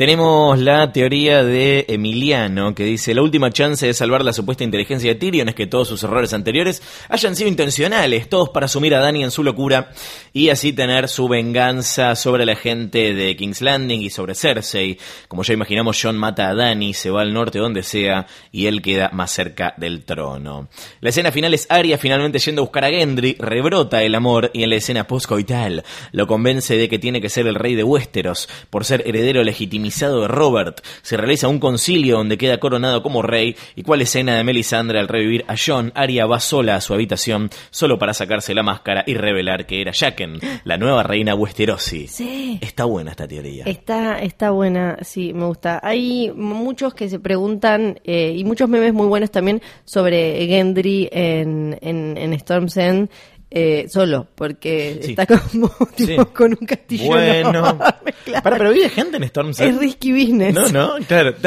Tenemos 0.00 0.58
la 0.58 0.94
teoría 0.94 1.44
de 1.44 1.84
Emiliano 1.86 2.74
que 2.74 2.84
dice 2.84 3.12
la 3.12 3.20
última 3.20 3.50
chance 3.50 3.84
de 3.84 3.92
salvar 3.92 4.24
la 4.24 4.32
supuesta 4.32 4.64
inteligencia 4.64 5.12
de 5.12 5.20
Tyrion 5.20 5.50
es 5.50 5.54
que 5.54 5.66
todos 5.66 5.88
sus 5.88 6.02
errores 6.02 6.32
anteriores 6.32 6.82
hayan 7.10 7.36
sido 7.36 7.50
intencionales, 7.50 8.30
todos 8.30 8.48
para 8.48 8.64
asumir 8.64 8.94
a 8.94 9.00
Dany 9.00 9.24
en 9.24 9.30
su 9.30 9.44
locura 9.44 9.90
y 10.32 10.48
así 10.48 10.72
tener 10.72 11.06
su 11.10 11.28
venganza 11.28 12.16
sobre 12.16 12.46
la 12.46 12.56
gente 12.56 13.12
de 13.12 13.36
King's 13.36 13.60
Landing 13.60 14.00
y 14.00 14.08
sobre 14.08 14.34
Cersei. 14.34 14.96
Como 15.28 15.42
ya 15.42 15.52
imaginamos, 15.52 16.00
John 16.02 16.16
mata 16.16 16.48
a 16.48 16.54
Dany, 16.54 16.94
se 16.94 17.10
va 17.10 17.20
al 17.20 17.34
norte 17.34 17.58
donde 17.58 17.82
sea 17.82 18.26
y 18.50 18.68
él 18.68 18.80
queda 18.80 19.10
más 19.12 19.32
cerca 19.32 19.74
del 19.76 20.04
trono. 20.04 20.70
La 21.02 21.10
escena 21.10 21.30
final 21.30 21.52
es 21.52 21.66
Arya 21.68 21.98
finalmente 21.98 22.38
yendo 22.38 22.62
a 22.62 22.64
buscar 22.64 22.86
a 22.86 22.88
Gendry, 22.88 23.36
rebrota 23.38 24.02
el 24.02 24.14
amor 24.14 24.50
y 24.54 24.62
en 24.62 24.70
la 24.70 24.76
escena 24.76 25.06
postcoital 25.06 25.84
lo 26.12 26.26
convence 26.26 26.78
de 26.78 26.88
que 26.88 26.98
tiene 26.98 27.20
que 27.20 27.28
ser 27.28 27.46
el 27.46 27.54
rey 27.54 27.74
de 27.74 27.84
Westeros 27.84 28.48
por 28.70 28.86
ser 28.86 29.02
heredero 29.06 29.44
legitimizado 29.44 29.89
de 29.90 30.28
Robert. 30.28 30.80
Se 31.02 31.16
realiza 31.16 31.48
un 31.48 31.58
concilio 31.58 32.16
donde 32.16 32.38
queda 32.38 32.58
coronado 32.58 33.02
como 33.02 33.22
rey. 33.22 33.56
¿Y 33.76 33.82
cuál 33.82 34.02
escena 34.02 34.36
de 34.36 34.44
Melisandre 34.44 34.98
al 34.98 35.08
revivir 35.08 35.44
a 35.48 35.54
John? 35.56 35.92
Arya 35.94 36.26
va 36.26 36.40
sola 36.40 36.76
a 36.76 36.80
su 36.80 36.94
habitación 36.94 37.50
solo 37.70 37.98
para 37.98 38.14
sacarse 38.14 38.54
la 38.54 38.62
máscara 38.62 39.04
y 39.06 39.14
revelar 39.14 39.66
que 39.66 39.80
era 39.80 39.92
Jaqen, 39.92 40.38
la 40.64 40.76
nueva 40.76 41.02
reina 41.02 41.34
Westerosi. 41.34 42.06
Sí. 42.06 42.58
Está 42.60 42.84
buena 42.84 43.10
esta 43.10 43.26
teoría. 43.26 43.64
Está, 43.66 44.20
está 44.20 44.50
buena, 44.50 44.98
sí, 45.02 45.32
me 45.32 45.44
gusta. 45.46 45.80
Hay 45.82 46.30
muchos 46.34 46.94
que 46.94 47.08
se 47.08 47.18
preguntan, 47.18 48.00
eh, 48.04 48.34
y 48.36 48.44
muchos 48.44 48.68
memes 48.68 48.94
muy 48.94 49.06
buenos 49.06 49.30
también, 49.30 49.60
sobre 49.84 50.46
Gendry 50.46 51.08
en, 51.12 51.78
en, 51.80 52.16
en 52.16 52.32
Storm's 52.34 52.76
End, 52.76 53.10
eh, 53.50 53.86
solo, 53.88 54.28
porque 54.34 55.00
Sí. 55.02 55.10
está 55.10 55.26
como 55.26 55.68
tipo, 55.96 56.22
Sí. 56.22 56.28
con 56.34 56.56
un 56.60 56.66
castillo 56.66 57.06
Bueno. 57.06 57.78
claro. 58.24 58.42
Para, 58.42 58.56
pero 58.58 58.70
vive 58.70 58.88
gente 58.88 59.16
en 59.16 59.24
Storm's 59.24 59.58
Es 59.60 59.76
risky 59.76 60.12
business. 60.12 60.54
No, 60.54 60.68
no, 60.68 61.04
claro. 61.06 61.30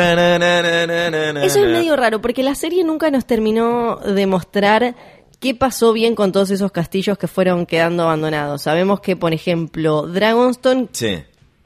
Eso 1.44 1.64
es 1.64 1.72
medio 1.72 1.96
raro, 1.96 2.22
porque 2.22 2.44
la 2.44 2.56
serie 2.56 2.84
nunca 2.84 3.10
nos 3.12 3.26
terminó 3.26 3.98
de 3.98 4.26
mostrar 4.28 4.96
qué 5.40 5.54
pasó 5.56 5.94
bien 5.94 6.16
con 6.16 6.32
todos 6.32 6.52
esos 6.52 6.72
castillos 6.72 7.18
que 7.18 7.28
fueron 7.28 7.66
quedando 7.66 8.04
abandonados. 8.04 8.62
Sabemos 8.62 9.02
que, 9.02 9.16
por 9.16 9.34
ejemplo, 9.34 10.04
Dragonstone 10.08 10.88
Sí. 10.94 11.18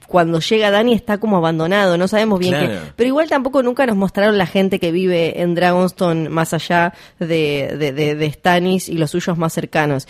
Cuando 0.08 0.39
llega 0.39 0.72
Dani 0.72 0.93
está 0.93 1.17
como 1.20 1.38
abandonado, 1.38 1.98
no 1.98 2.08
sabemos 2.08 2.39
bien 2.39 2.54
Claro. 2.54 2.67
qué. 2.67 2.80
Pero 2.96 3.08
igual 3.10 3.30
tampoco 3.30 3.62
nunca 3.62 3.86
nos 3.86 3.96
mostraron 3.98 4.38
la 4.38 4.46
gente 4.48 4.80
que 4.80 4.91
vive 4.91 5.41
en 5.41 5.54
Dragonstone 5.54 6.30
más 6.30 6.54
allá 6.54 6.93
de, 7.20 7.76
de, 7.78 7.91
de, 7.91 8.15
de 8.15 8.32
Stannis 8.32 8.89
y 8.89 8.93
los 8.98 9.12
suyos 9.12 9.38
más 9.38 9.54
cercanos. 9.54 10.08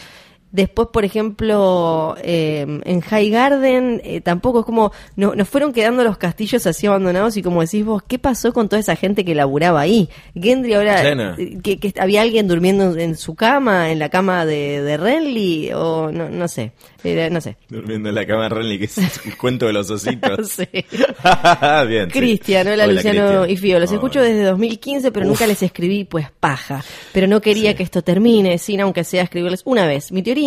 Después, 0.52 0.88
por 0.94 1.04
ejemplo, 1.04 2.16
eh, 2.22 2.66
en 2.86 3.02
High 3.02 3.30
Garden 3.30 4.02
eh, 4.04 4.22
tampoco 4.22 4.62
es 4.62 4.66
como, 4.66 4.94
no, 5.18 5.36
nos 5.36 5.50
fueron 5.50 5.74
quedando 5.74 6.06
los 6.06 6.18
castillos 6.18 6.66
así 6.66 6.88
abandonados 6.88 7.36
y 7.36 7.44
como 7.44 7.62
decís 7.62 7.84
vos, 7.84 8.02
¿qué 8.08 8.18
pasó 8.18 8.54
con 8.54 8.70
toda 8.70 8.80
esa 8.80 8.96
gente 8.96 9.26
que 9.26 9.36
laburaba 9.36 9.82
ahí? 9.82 10.08
Gendry 10.36 10.74
ahora, 10.74 11.36
eh, 11.38 11.60
que, 11.62 11.80
que 11.80 11.94
había 12.00 12.22
alguien 12.22 12.48
durmiendo 12.48 12.96
en 12.98 13.18
su 13.18 13.36
cama, 13.36 13.92
en 13.92 14.00
la 14.00 14.08
cama 14.08 14.46
de, 14.46 14.82
de 14.82 14.96
Renly, 14.96 15.74
o 15.74 16.12
no, 16.14 16.30
no 16.30 16.48
sé, 16.48 16.72
no 17.04 17.42
sé. 17.42 17.58
Durmiendo 17.68 18.08
en 18.08 18.16
la 18.16 18.26
cama 18.26 18.44
de 18.44 18.50
Renly, 18.50 18.80
que 18.80 18.86
es 18.86 18.98
el 18.98 19.38
cuento 19.38 19.68
de 19.68 19.74
los 19.74 19.90
ositos. 19.90 20.58
Bien. 21.88 22.06
sí. 22.06 22.20
Cristian, 22.20 22.68
hola, 22.68 22.88
Luciano 22.88 23.44
Cristian. 23.44 23.50
y 23.50 23.58
Fío. 23.58 23.80
Los 23.80 23.92
escucho 23.92 24.22
desde 24.22 24.44
2015, 24.44 25.12
pero 25.12 25.26
nunca 25.26 25.46
les 25.46 25.62
escribí, 25.62 26.06
pues 26.06 26.28
paja. 26.40 26.84
Pero 27.12 27.28
no 27.28 27.42
quería 27.42 27.76
que 27.76 27.84
esto 27.84 28.02
termine 28.02 28.58
sin, 28.58 28.80
aunque 28.80 29.04
sea, 29.04 29.24
escribirles 29.24 29.62
una 29.66 29.86
vez. 29.86 30.12
Mi 30.12 30.24
teoría 30.24 30.47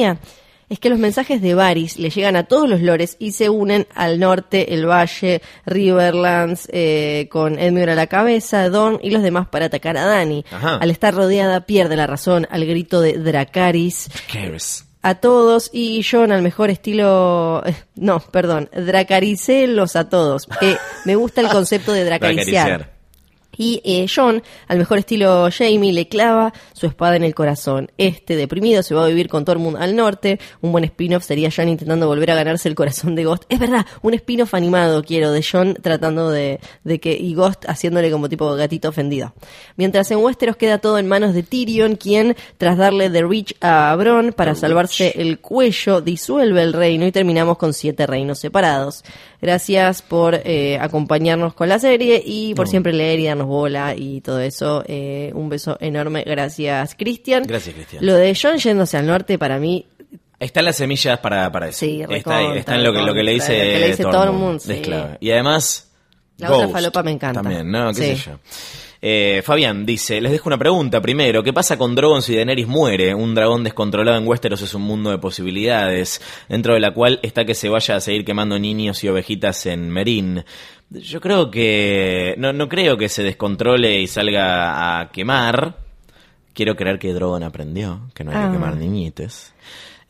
es 0.71 0.79
que 0.79 0.89
los 0.89 1.01
mensajes 1.01 1.43
de 1.43 1.55
Varys 1.55 1.99
le 1.99 2.11
llegan 2.11 2.37
a 2.37 2.45
todos 2.45 2.69
los 2.69 2.81
lores 2.81 3.17
y 3.19 3.33
se 3.33 3.51
unen 3.51 3.89
al 3.95 4.21
norte, 4.21 4.73
el 4.73 4.89
valle, 4.89 5.43
Riverlands, 5.67 6.69
eh, 6.73 7.29
con 7.31 7.59
Edmure 7.59 7.93
a 7.93 7.97
la 7.97 8.07
cabeza, 8.07 8.69
Don 8.69 9.01
y 9.03 9.11
los 9.11 9.23
demás 9.23 9.49
para 9.49 9.67
atacar 9.67 9.97
a 9.97 10.05
Dani. 10.05 10.45
Al 10.63 10.91
estar 10.91 11.13
rodeada, 11.13 11.67
pierde 11.67 11.97
la 11.97 12.07
razón 12.07 12.47
al 12.51 12.65
grito 12.67 13.01
de 13.01 13.15
Dracaris 13.15 14.09
a 15.03 15.15
todos 15.17 15.71
y 15.73 16.05
John 16.09 16.31
al 16.31 16.43
mejor 16.43 16.71
estilo, 16.71 17.63
eh, 17.65 17.75
no, 17.97 18.21
perdón, 18.21 18.69
dracaricelos 18.73 19.97
a 19.97 20.09
todos. 20.09 20.47
que 20.61 20.77
me 21.05 21.17
gusta 21.17 21.41
el 21.41 21.49
concepto 21.49 21.93
de 21.93 22.05
dracariciar. 22.05 22.67
Dracariciar. 22.67 23.00
Y 23.61 23.83
eh, 23.85 24.07
John, 24.09 24.42
al 24.68 24.79
mejor 24.79 24.96
estilo 24.96 25.51
Jamie, 25.53 25.92
le 25.92 26.09
clava 26.09 26.51
su 26.73 26.87
espada 26.87 27.16
en 27.16 27.25
el 27.25 27.35
corazón. 27.35 27.90
Este, 27.99 28.35
deprimido, 28.35 28.83
se 28.83 28.94
va 28.94 29.05
a 29.05 29.09
vivir 29.09 29.29
con 29.29 29.44
Tormund 29.44 29.77
al 29.77 29.94
norte. 29.94 30.40
Un 30.62 30.73
buen 30.73 30.85
spin-off 30.85 31.25
sería 31.25 31.51
John 31.55 31.68
intentando 31.68 32.07
volver 32.07 32.31
a 32.31 32.37
ganarse 32.37 32.70
el 32.70 32.75
corazón 32.75 33.14
de 33.14 33.25
Ghost. 33.25 33.44
Es 33.51 33.59
verdad, 33.59 33.85
un 34.01 34.14
spin-off 34.14 34.55
animado 34.55 35.03
quiero, 35.03 35.31
de 35.31 35.44
John 35.44 35.77
tratando 35.83 36.31
de, 36.31 36.59
de 36.85 37.01
que... 37.01 37.12
y 37.12 37.35
Ghost 37.35 37.66
haciéndole 37.68 38.11
como 38.11 38.31
tipo 38.31 38.51
gatito 38.55 38.88
ofendido. 38.88 39.35
Mientras 39.77 40.11
en 40.11 40.20
Westeros 40.20 40.57
queda 40.57 40.79
todo 40.79 40.96
en 40.96 41.07
manos 41.07 41.35
de 41.35 41.42
Tyrion, 41.42 41.96
quien, 41.96 42.37
tras 42.57 42.79
darle 42.79 43.11
The 43.11 43.25
Reach 43.25 43.57
a 43.61 43.94
Bron 43.94 44.33
para 44.33 44.55
salvarse 44.55 45.12
el 45.20 45.38
cuello, 45.38 46.01
disuelve 46.01 46.62
el 46.62 46.73
reino 46.73 47.07
y 47.07 47.12
terminamos 47.12 47.59
con 47.59 47.75
siete 47.75 48.07
reinos 48.07 48.38
separados. 48.38 49.05
Gracias 49.42 50.03
por 50.03 50.35
eh, 50.44 50.79
acompañarnos 50.81 51.55
con 51.55 51.68
la 51.68 51.79
serie 51.79 52.22
y 52.24 52.55
por 52.55 52.68
siempre 52.68 52.92
leer 52.92 53.20
y 53.20 53.26
darnos 53.26 53.46
bola 53.46 53.94
y 53.96 54.20
todo 54.20 54.40
eso. 54.40 54.85
Eh, 54.87 55.31
un 55.35 55.48
beso 55.48 55.76
enorme. 55.81 56.22
Gracias, 56.26 56.94
Cristian. 56.94 57.44
Gracias, 57.44 57.74
Cristian. 57.74 58.05
Lo 58.05 58.14
de 58.14 58.37
John 58.40 58.59
yéndose 58.59 58.96
al 58.98 59.07
norte, 59.07 59.38
para 59.38 59.59
mí, 59.59 59.87
Están 60.38 60.64
las 60.66 60.76
semillas 60.76 61.18
para, 61.20 61.50
para 61.53 61.68
eso. 61.68 61.79
Sí, 61.81 62.03
está, 62.09 62.55
está 62.55 62.74
en 62.76 62.85
lo 62.85 62.92
que, 62.92 63.00
lo 63.03 63.12
que 63.14 63.22
le 63.22 63.33
dice, 63.33 63.55
que 63.55 63.79
le 63.79 63.87
dice 63.88 64.03
Tormund, 64.05 64.61
sí. 64.61 64.72
Es 64.72 64.81
clave. 64.81 65.16
Y 65.20 65.31
además. 65.31 65.90
La 66.38 66.48
otra 66.48 66.64
Ghost 66.64 66.72
falopa 66.72 67.03
me 67.03 67.11
encanta. 67.11 67.42
También, 67.42 67.70
¿no? 67.70 67.88
¿Qué 67.92 67.94
Sí. 67.94 68.16
sé 68.16 68.31
yo? 68.31 68.38
Eh, 69.03 69.41
Fabián 69.45 69.87
dice, 69.87 70.21
les 70.21 70.31
dejo 70.33 70.49
una 70.49 70.59
pregunta 70.59 71.01
primero. 71.01 71.43
¿Qué 71.43 71.53
pasa 71.53 71.79
con 71.79 71.95
Drogon 71.95 72.21
si 72.23 72.35
Daenerys 72.37 72.67
muere? 72.67 73.15
Un 73.15 73.35
dragón 73.35 73.65
descontrolado 73.65 74.19
en 74.19 74.27
Westeros 74.29 74.61
es 74.61 74.75
un 74.75 74.83
mundo 74.83 75.11
de 75.11 75.17
posibilidades, 75.19 76.21
dentro 76.49 76.75
de 76.75 76.81
la 76.81 76.93
cual 76.93 77.19
está 77.23 77.45
que 77.47 77.55
se 77.55 77.69
vaya 77.71 77.97
a 77.97 78.01
seguir 78.01 78.25
quemando 78.25 78.59
niños 78.59 79.03
y 79.03 79.09
ovejitas 79.09 79.65
en 79.67 79.89
Merín. 79.89 80.45
Yo 80.91 81.21
creo 81.21 81.51
que... 81.51 82.35
No, 82.37 82.53
no 82.53 82.69
creo 82.69 82.97
que 82.99 83.09
se 83.09 83.23
descontrole 83.23 84.01
y 84.01 84.07
salga 84.07 85.01
a 85.01 85.11
quemar. 85.11 85.77
Quiero 86.53 86.77
creer 86.77 86.99
que 86.99 87.13
Drogon 87.15 87.43
aprendió 87.45 88.03
que 88.13 88.25
no 88.25 88.33
hay 88.33 88.37
Ah. 88.39 88.47
que 88.49 88.53
quemar 88.53 88.77
niñites. 88.77 89.55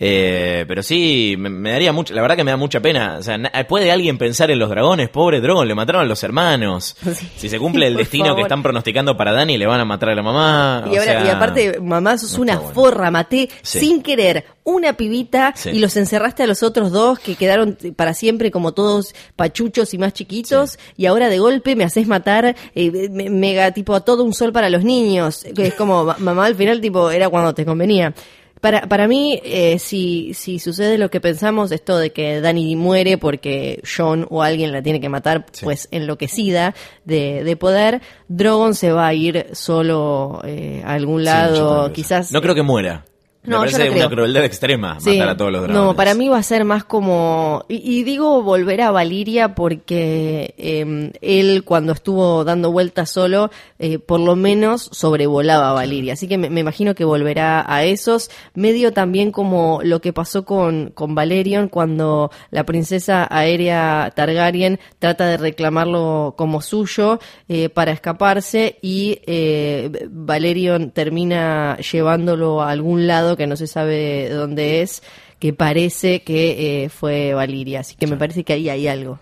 Eh, 0.02 0.64
pero 0.66 0.82
sí, 0.82 1.34
me, 1.38 1.50
me 1.50 1.72
daría 1.72 1.92
mucha, 1.92 2.14
la 2.14 2.22
verdad 2.22 2.34
que 2.34 2.42
me 2.42 2.50
da 2.50 2.56
mucha 2.56 2.80
pena. 2.80 3.18
O 3.20 3.22
sea, 3.22 3.38
¿puede 3.68 3.92
alguien 3.92 4.16
pensar 4.16 4.50
en 4.50 4.58
los 4.58 4.70
dragones? 4.70 5.10
Pobre 5.10 5.42
Drogon, 5.42 5.68
le 5.68 5.74
mataron 5.74 6.00
a 6.00 6.04
los 6.06 6.22
hermanos. 6.24 6.96
Sí. 7.20 7.28
Si 7.36 7.48
se 7.50 7.58
cumple 7.58 7.86
el 7.88 7.96
destino 7.96 8.34
que 8.36 8.42
están 8.42 8.62
pronosticando 8.62 9.16
para 9.16 9.32
Dani, 9.32 9.58
le 9.58 9.66
van 9.66 9.80
a 9.80 9.84
matar 9.84 10.10
a 10.10 10.14
la 10.14 10.22
mamá. 10.22 10.84
Y 10.86 10.96
o 10.96 11.00
ahora, 11.00 11.04
sea, 11.04 11.24
y 11.24 11.28
aparte, 11.28 11.80
mamá, 11.80 12.16
sos 12.16 12.34
no 12.36 12.42
una 12.42 12.56
bueno. 12.58 12.72
forra, 12.74 13.10
maté 13.10 13.50
Sí. 13.62 13.80
sin 13.80 14.02
querer 14.02 14.44
una 14.64 14.94
pibita 14.94 15.52
Sí. 15.56 15.70
y 15.70 15.78
los 15.80 15.96
encerraste 15.96 16.44
a 16.44 16.46
los 16.46 16.62
otros 16.62 16.92
dos 16.92 17.18
que 17.18 17.34
quedaron 17.34 17.76
para 17.96 18.14
siempre 18.14 18.50
como 18.50 18.72
todos 18.72 19.14
pachuchos 19.36 19.92
y 19.92 19.98
más 19.98 20.12
chiquitos 20.14 20.78
y 20.96 21.06
ahora 21.06 21.28
de 21.28 21.38
golpe 21.40 21.74
me 21.76 21.84
haces 21.84 22.06
matar 22.06 22.54
eh, 22.74 23.08
me- 23.10 23.28
mega 23.28 23.72
tipo 23.72 23.94
a 23.94 24.00
todo 24.00 24.22
un 24.24 24.32
sol 24.32 24.52
para 24.52 24.70
los 24.70 24.82
niños. 24.84 25.44
Que 25.54 25.66
es 25.66 25.74
como, 25.74 26.04
ma- 26.04 26.16
mamá 26.18 26.46
al 26.46 26.54
final 26.54 26.80
tipo 26.80 27.10
era 27.10 27.28
cuando 27.28 27.52
te 27.54 27.64
convenía. 27.66 28.14
Para, 28.61 28.83
para 28.83 29.09
mí, 29.09 29.40
eh, 29.44 29.79
si, 29.79 30.35
si 30.35 30.59
sucede 30.59 30.99
lo 30.99 31.11
que 31.11 31.20
pensamos, 31.20 31.73
esto 31.73 31.96
de 31.96 32.11
que 32.12 32.40
Dani 32.42 32.77
muere 32.77 33.16
porque 33.16 33.81
John 33.85 34.27
o 34.29 34.42
alguien 34.42 34.70
la 34.73 34.83
tiene 34.83 35.01
que 35.01 35.09
matar, 35.09 35.46
Sí. 35.53 35.64
pues 35.64 35.88
enloquecida 35.90 36.75
de, 37.05 37.42
de 37.42 37.57
poder, 37.57 38.03
Drogon 38.29 38.75
se 38.75 38.92
va 38.92 39.07
a 39.07 39.14
ir 39.14 39.46
solo 39.53 40.42
eh, 40.44 40.83
a 40.85 40.92
algún 40.92 41.25
lado, 41.25 41.90
quizás... 41.92 42.33
No 42.33 42.42
creo 42.42 42.55
que 42.55 42.62
muera. 42.62 43.07
Me 43.42 43.53
No, 43.53 43.59
parece 43.61 43.88
no 43.88 43.96
una 43.96 44.09
crueldad 44.11 44.44
extrema 44.44 45.00
Sí. 45.00 45.12
matar 45.16 45.29
a 45.31 45.37
todos 45.37 45.50
los 45.53 45.62
dragones. 45.62 45.83
No, 45.83 45.96
para 45.96 46.14
mí 46.14 46.29
va 46.29 46.37
a 46.38 46.42
ser 46.42 46.64
más 46.64 46.85
como... 46.85 47.64
Y, 47.68 48.00
y 48.00 48.03
digo 48.05 48.42
volver 48.42 48.83
a 48.83 48.90
Valiria 48.90 49.55
porque 49.55 50.55
eh, 50.59 51.11
él 51.22 51.64
cuando 51.64 51.92
estuvo 51.92 52.44
dando 52.44 52.70
vueltas 52.70 53.11
solo, 53.11 53.50
eh, 53.79 53.98
por 53.98 54.20
lo 54.20 54.37
menos 54.37 54.90
sobrevolaba 54.92 55.70
a 55.70 55.72
Valiria. 55.72 56.12
Así 56.12 56.29
que 56.29 56.37
me, 56.37 56.50
me 56.50 56.61
imagino 56.61 56.94
que 56.94 57.05
volverá 57.05 57.64
a 57.66 57.85
esos. 57.85 58.31
Medio 58.55 58.92
también 58.92 59.33
como 59.33 59.81
lo 59.83 60.00
que 60.03 60.12
pasó 60.12 60.44
con, 60.44 60.90
con 60.90 61.14
Valerion 61.14 61.68
cuando 61.68 62.31
la 62.50 62.64
princesa 62.64 63.26
aérea 63.31 64.12
Targaryen 64.14 64.79
trata 64.98 65.26
de 65.26 65.38
reclamarlo 65.38 66.35
como 66.37 66.61
suyo 66.61 67.20
eh, 67.48 67.70
para 67.70 67.92
escaparse 67.92 68.79
y 68.83 69.20
eh, 69.26 70.09
Valerion 70.11 70.90
termina 70.90 71.79
llevándolo 71.79 72.61
a 72.61 72.70
algún 72.70 73.07
lado 73.07 73.29
que 73.36 73.46
no 73.46 73.56
se 73.56 73.66
sabe 73.66 74.28
dónde 74.28 74.82
es, 74.82 75.02
que 75.38 75.52
parece 75.52 76.22
que 76.22 76.84
eh, 76.84 76.88
fue 76.88 77.34
Valiria. 77.34 77.80
Así 77.80 77.96
que 77.96 78.06
me 78.06 78.16
parece 78.16 78.44
que 78.44 78.52
ahí 78.52 78.68
hay 78.68 78.88
algo. 78.88 79.18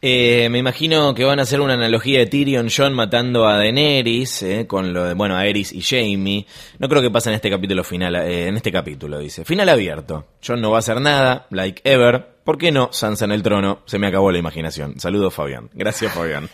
Eh, 0.00 0.48
me 0.48 0.58
imagino 0.58 1.12
que 1.12 1.24
van 1.24 1.40
a 1.40 1.42
hacer 1.42 1.60
una 1.60 1.74
analogía 1.74 2.20
de 2.20 2.26
Tyrion 2.26 2.68
John 2.74 2.94
matando 2.94 3.48
a 3.48 3.56
Daenerys, 3.56 4.42
eh, 4.44 4.66
con 4.68 4.92
lo 4.92 5.04
de, 5.04 5.14
bueno, 5.14 5.36
a 5.36 5.44
Eris 5.44 5.72
y 5.72 5.82
Jamie. 5.82 6.46
No 6.78 6.88
creo 6.88 7.02
que 7.02 7.10
pase 7.10 7.30
en 7.30 7.34
este 7.34 7.50
capítulo 7.50 7.82
final, 7.82 8.14
eh, 8.14 8.46
en 8.46 8.56
este 8.56 8.70
capítulo, 8.70 9.18
dice. 9.18 9.44
Final 9.44 9.68
abierto. 9.68 10.26
John 10.46 10.60
no 10.60 10.70
va 10.70 10.76
a 10.76 10.78
hacer 10.80 11.00
nada, 11.00 11.46
like 11.50 11.82
ever. 11.84 12.38
¿Por 12.44 12.58
qué 12.58 12.70
no? 12.70 12.90
Sansa 12.92 13.24
en 13.24 13.32
el 13.32 13.42
trono. 13.42 13.80
Se 13.86 13.98
me 13.98 14.06
acabó 14.06 14.30
la 14.30 14.38
imaginación. 14.38 15.00
Saludos, 15.00 15.34
Fabián. 15.34 15.68
Gracias, 15.74 16.14
Fabián. 16.14 16.48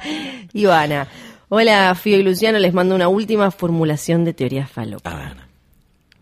Ivana. 0.52 1.08
Hola, 1.48 1.94
Fío 1.94 2.18
y 2.18 2.22
Luciano. 2.22 2.58
Les 2.58 2.74
mando 2.74 2.94
una 2.94 3.08
última 3.08 3.50
formulación 3.50 4.24
de 4.24 4.34
teoría 4.34 4.66
falopa. 4.66 5.10
A 5.10 5.16
ver. 5.16 5.49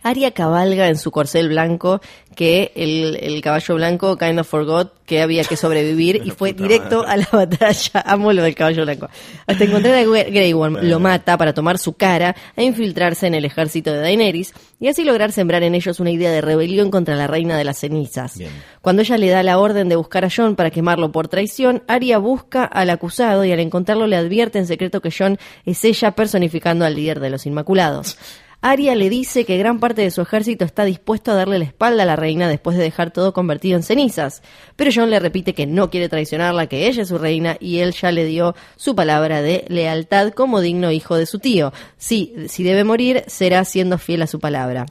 Arya 0.09 0.31
cabalga 0.33 0.88
en 0.88 0.97
su 0.97 1.11
corcel 1.11 1.49
blanco 1.49 2.01
que 2.35 2.71
el, 2.77 3.16
el 3.21 3.40
caballo 3.42 3.75
blanco 3.75 4.16
kind 4.16 4.38
of 4.38 4.47
forgot 4.49 4.92
que 5.05 5.21
había 5.23 5.42
que 5.44 5.57
sobrevivir 5.57 6.23
y 6.25 6.31
fue 6.31 6.53
directo 6.53 7.05
a 7.07 7.16
la 7.16 7.29
batalla. 7.33 8.01
Amo 8.07 8.33
lo 8.33 8.42
del 8.42 8.55
caballo 8.55 8.85
blanco. 8.85 9.09
Hasta 9.47 9.64
encontrar 9.64 9.94
a 9.94 10.03
Gre- 10.05 10.31
Grey 10.31 10.53
Worm, 10.53 10.79
lo 10.83 11.01
mata 11.01 11.37
para 11.37 11.53
tomar 11.53 11.79
su 11.79 11.94
cara 11.94 12.37
e 12.57 12.62
infiltrarse 12.64 13.27
en 13.27 13.35
el 13.35 13.44
ejército 13.44 13.92
de 13.92 14.01
Daenerys 14.01 14.53
y 14.81 14.87
así 14.88 15.03
lograr 15.05 15.33
sembrar 15.33 15.62
en 15.64 15.75
ellos 15.75 15.99
una 15.99 16.11
idea 16.12 16.31
de 16.31 16.40
rebelión 16.40 16.90
contra 16.90 17.16
la 17.16 17.27
reina 17.27 17.57
de 17.59 17.64
las 17.64 17.79
cenizas. 17.79 18.38
Bien. 18.38 18.51
Cuando 18.83 19.03
ella 19.03 19.18
le 19.18 19.29
da 19.31 19.42
la 19.42 19.59
orden 19.59 19.88
de 19.88 19.97
buscar 19.97 20.25
a 20.25 20.29
John 20.35 20.55
para 20.55 20.71
quemarlo 20.71 21.11
por 21.11 21.27
traición, 21.29 21.83
Arya 21.88 22.18
busca 22.18 22.64
al 22.64 22.90
acusado 22.90 23.44
y 23.44 23.51
al 23.53 23.61
encontrarlo 23.61 24.07
le 24.07 24.16
advierte 24.16 24.59
en 24.59 24.66
secreto 24.66 25.01
que 25.01 25.11
John 25.16 25.38
es 25.64 25.85
ella 25.85 26.12
personificando 26.12 26.85
al 26.85 26.94
líder 26.94 27.18
de 27.18 27.31
los 27.31 27.47
Inmaculados. 27.47 28.16
Arya 28.61 28.97
le 28.97 29.09
dice 29.09 29.44
que 29.44 29.57
gran 29.57 29.79
parte 29.79 30.03
de 30.03 30.11
su 30.11 30.21
ejército 30.21 30.64
está 30.64 30.85
dispuesto 30.85 31.31
a 31.31 31.35
darle 31.35 31.61
la 31.61 31.64
espalda 31.64 32.03
a 32.03 32.07
la 32.07 32.16
reina 32.16 32.49
después 32.49 32.77
de 32.77 32.83
dejar 32.83 33.12
todo 33.12 33.33
convertido 33.33 33.77
en 33.77 33.85
cenizas. 33.85 34.42
Pero 34.75 34.90
John 34.92 35.11
le 35.11 35.21
repite 35.21 35.55
que 35.55 35.66
no 35.66 35.90
quiere 35.90 36.09
traicionarla, 36.09 36.66
que 36.66 36.88
ella 36.88 37.03
es 37.03 37.09
su 37.09 37.18
reina 37.18 37.57
y 37.61 37.79
él 37.79 37.92
ya 37.92 38.11
le 38.11 38.25
dio 38.25 38.57
su 38.77 38.97
palabra 38.97 39.42
de 39.42 39.64
lealtad 39.68 40.33
como 40.33 40.61
digno 40.61 40.90
hijo 40.90 41.16
de 41.16 41.27
su 41.27 41.38
tío. 41.38 41.73
Sí, 41.99 42.35
si 42.49 42.64
debe 42.64 42.83
morir, 42.83 43.23
será 43.29 43.64
siendo 43.64 43.97
fiel 43.97 44.23
a 44.23 44.27
su 44.27 44.40
palabra. 44.40 44.87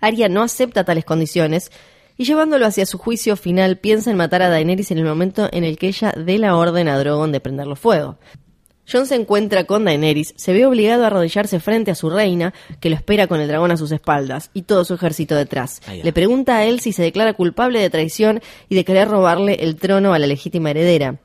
Arya 0.00 0.28
no 0.28 0.42
acepta 0.42 0.84
tales 0.84 1.04
condiciones 1.04 1.72
y 2.16 2.24
llevándolo 2.24 2.66
hacia 2.66 2.86
su 2.86 2.98
juicio 2.98 3.36
final 3.36 3.78
piensa 3.78 4.12
en 4.12 4.16
matar 4.16 4.42
a 4.42 4.48
Daenerys 4.48 4.92
en 4.92 4.98
el 4.98 5.04
momento 5.04 5.48
en 5.52 5.64
el 5.64 5.76
que 5.76 5.88
ella 5.88 6.14
dé 6.16 6.38
la 6.38 6.56
orden 6.56 6.88
a 6.88 6.98
Drogon 6.98 7.32
de 7.32 7.40
prenderlo 7.40 7.74
fuego. 7.74 8.16
John 8.90 9.06
se 9.06 9.16
encuentra 9.16 9.64
con 9.64 9.84
Daenerys, 9.84 10.34
se 10.36 10.52
ve 10.52 10.66
obligado 10.66 11.04
a 11.04 11.08
arrodillarse 11.08 11.60
frente 11.60 11.90
a 11.90 11.94
su 11.94 12.08
reina, 12.10 12.54
que 12.80 12.90
lo 12.90 12.96
espera 12.96 13.26
con 13.26 13.40
el 13.40 13.48
dragón 13.48 13.72
a 13.72 13.76
sus 13.76 13.90
espaldas 13.92 14.50
y 14.54 14.62
todo 14.62 14.84
su 14.84 14.94
ejército 14.94 15.34
detrás. 15.34 15.80
Le 16.02 16.12
pregunta 16.12 16.56
a 16.56 16.64
él 16.64 16.80
si 16.80 16.92
se 16.92 17.02
declara 17.02 17.34
culpable 17.34 17.80
de 17.80 17.90
traición 17.90 18.40
y 18.68 18.74
de 18.76 18.84
querer 18.84 19.08
robarle 19.08 19.54
el 19.60 19.76
trono 19.76 20.14
a 20.14 20.18
la 20.18 20.26
legítima 20.26 20.70
heredera. 20.70 21.18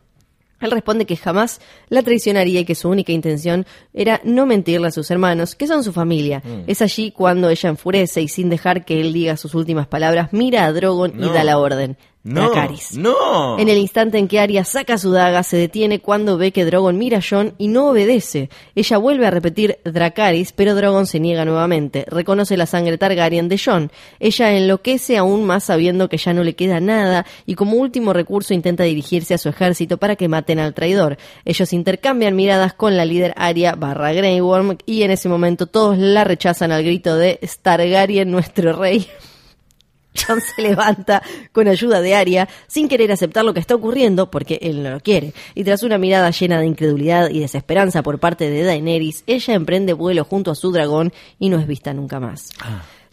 Él 0.61 0.71
responde 0.71 1.05
que 1.05 1.17
jamás 1.17 1.59
la 1.89 2.03
traicionaría 2.03 2.61
y 2.61 2.65
que 2.65 2.75
su 2.75 2.87
única 2.87 3.11
intención 3.11 3.65
era 3.93 4.21
no 4.23 4.45
mentirle 4.45 4.87
a 4.87 4.91
sus 4.91 5.09
hermanos, 5.11 5.55
que 5.55 5.67
son 5.67 5.83
su 5.83 5.91
familia. 5.91 6.41
Mm. 6.45 6.63
Es 6.67 6.81
allí 6.81 7.11
cuando 7.11 7.49
ella 7.49 7.69
enfurece 7.69 8.21
y 8.21 8.27
sin 8.27 8.49
dejar 8.49 8.85
que 8.85 9.01
él 9.01 9.11
diga 9.11 9.37
sus 9.37 9.55
últimas 9.55 9.87
palabras, 9.87 10.29
mira 10.31 10.65
a 10.65 10.71
Drogon 10.71 11.21
y 11.21 11.29
da 11.29 11.43
la 11.43 11.57
orden. 11.57 11.97
No, 12.23 12.51
Dracarys. 12.51 12.97
no. 12.97 13.57
En 13.57 13.67
el 13.67 13.79
instante 13.79 14.19
en 14.19 14.27
que 14.27 14.39
Arya 14.39 14.63
saca 14.63 14.99
su 14.99 15.11
daga, 15.11 15.41
se 15.41 15.57
detiene 15.57 15.99
cuando 15.99 16.37
ve 16.37 16.51
que 16.51 16.65
Drogon 16.65 16.97
mira 16.97 17.17
a 17.17 17.21
Jon 17.27 17.55
y 17.57 17.67
no 17.67 17.89
obedece. 17.89 18.49
Ella 18.75 18.97
vuelve 18.97 19.25
a 19.25 19.31
repetir 19.31 19.79
Dracaris, 19.83 20.51
pero 20.51 20.75
Drogon 20.75 21.07
se 21.07 21.19
niega 21.19 21.45
nuevamente. 21.45 22.05
Reconoce 22.07 22.57
la 22.57 22.67
sangre 22.67 22.99
Targaryen 22.99 23.49
de 23.49 23.57
Jon. 23.57 23.91
Ella 24.19 24.55
enloquece 24.55 25.17
aún 25.17 25.45
más 25.45 25.63
sabiendo 25.63 26.09
que 26.09 26.17
ya 26.17 26.33
no 26.33 26.43
le 26.43 26.53
queda 26.55 26.79
nada 26.79 27.25
y 27.47 27.55
como 27.55 27.77
último 27.77 28.13
recurso 28.13 28.53
intenta 28.53 28.83
dirigirse 28.83 29.33
a 29.33 29.39
su 29.39 29.49
ejército 29.49 29.97
para 29.97 30.15
que 30.15 30.27
maten 30.27 30.59
al 30.59 30.75
traidor. 30.75 31.17
Ellos 31.43 31.73
intercambian 31.73 32.35
miradas 32.35 32.73
con 32.73 32.97
la 32.97 33.05
líder 33.05 33.33
Arya 33.35 33.73
barra 33.73 34.13
Grey 34.13 34.39
Worm 34.41 34.77
y 34.85 35.01
en 35.01 35.09
ese 35.09 35.27
momento 35.27 35.65
todos 35.65 35.97
la 35.97 36.23
rechazan 36.23 36.71
al 36.71 36.83
grito 36.83 37.15
de 37.15 37.39
Stargaryen, 37.43 38.29
nuestro 38.29 38.73
rey. 38.73 39.07
John 40.15 40.41
se 40.41 40.61
levanta 40.61 41.21
con 41.51 41.67
ayuda 41.67 42.01
de 42.01 42.15
Arya, 42.15 42.49
sin 42.67 42.87
querer 42.87 43.11
aceptar 43.11 43.45
lo 43.45 43.53
que 43.53 43.59
está 43.59 43.75
ocurriendo, 43.75 44.29
porque 44.29 44.59
él 44.61 44.83
no 44.83 44.91
lo 44.91 44.99
quiere. 44.99 45.33
Y 45.55 45.63
tras 45.63 45.83
una 45.83 45.97
mirada 45.97 46.31
llena 46.31 46.59
de 46.59 46.65
incredulidad 46.65 47.29
y 47.29 47.39
desesperanza 47.39 48.03
por 48.03 48.19
parte 48.19 48.49
de 48.49 48.63
Daenerys, 48.63 49.23
ella 49.27 49.53
emprende 49.53 49.93
vuelo 49.93 50.23
junto 50.23 50.51
a 50.51 50.55
su 50.55 50.71
dragón 50.71 51.13
y 51.39 51.49
no 51.49 51.59
es 51.59 51.67
vista 51.67 51.93
nunca 51.93 52.19
más. 52.19 52.49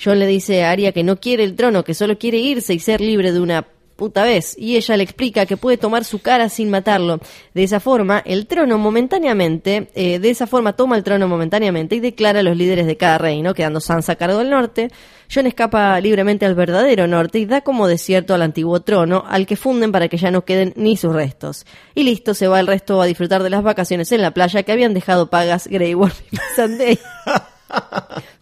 John 0.03 0.19
le 0.19 0.27
dice 0.27 0.65
a 0.65 0.71
Arya 0.71 0.93
que 0.93 1.03
no 1.03 1.19
quiere 1.19 1.45
el 1.45 1.57
trono, 1.57 1.85
que 1.85 1.95
solo 1.95 2.19
quiere 2.19 2.39
irse 2.39 2.75
y 2.75 2.79
ser 2.79 3.01
libre 3.01 3.33
de 3.33 3.41
una 3.41 3.67
puta 3.99 4.23
vez. 4.23 4.55
Y 4.57 4.77
ella 4.77 4.97
le 4.97 5.03
explica 5.03 5.45
que 5.45 5.57
puede 5.57 5.77
tomar 5.77 6.05
su 6.05 6.21
cara 6.21 6.49
sin 6.49 6.71
matarlo. 6.71 7.19
De 7.53 7.65
esa 7.65 7.81
forma, 7.81 8.23
el 8.25 8.47
trono 8.47 8.79
momentáneamente, 8.79 9.91
eh, 9.95 10.21
de 10.21 10.31
esa 10.31 10.47
forma 10.47 10.75
toma 10.75 10.97
el 10.97 11.03
trono 11.03 11.27
momentáneamente 11.27 11.97
y 11.97 12.01
declara 12.01 12.41
a 12.41 12.43
los 12.45 12.57
líderes 12.57 12.87
de 12.87 12.97
cada 12.97 13.19
reino, 13.19 13.55
quedando 13.55 13.81
Sansa 13.81 14.13
a 14.13 14.17
cargo 14.17 14.39
del 14.39 14.51
norte. 14.51 14.91
John 15.35 15.49
escapa 15.49 16.01
libremente 16.01 16.47
al 16.47 16.55
verdadero 16.55 17.09
norte 17.09 17.41
y 17.41 17.45
da 17.45 17.61
como 17.63 17.89
desierto 17.89 18.35
al 18.35 18.43
antiguo 18.43 18.81
trono, 18.81 19.25
al 19.27 19.47
que 19.47 19.57
funden 19.57 19.91
para 19.91 20.09
que 20.09 20.17
ya 20.17 20.31
no 20.31 20.45
queden 20.45 20.73
ni 20.77 20.97
sus 20.97 21.13
restos. 21.13 21.67
Y 21.97 22.05
listo, 22.05 22.35
se 22.35 22.47
va 22.47 22.61
el 22.61 22.69
resto 22.69 23.03
a 23.03 23.07
disfrutar 23.07 23.43
de 23.43 23.51
las 23.51 23.65
vacaciones 23.65 24.13
en 24.13 24.23
la 24.23 24.31
playa 24.31 24.63
que 24.63 24.71
habían 24.71 24.95
dejado 24.95 25.29
pagas 25.29 25.67
Grey 25.67 25.95
Worm 25.95 26.15
y 26.31 26.37
Missandei. 26.37 26.99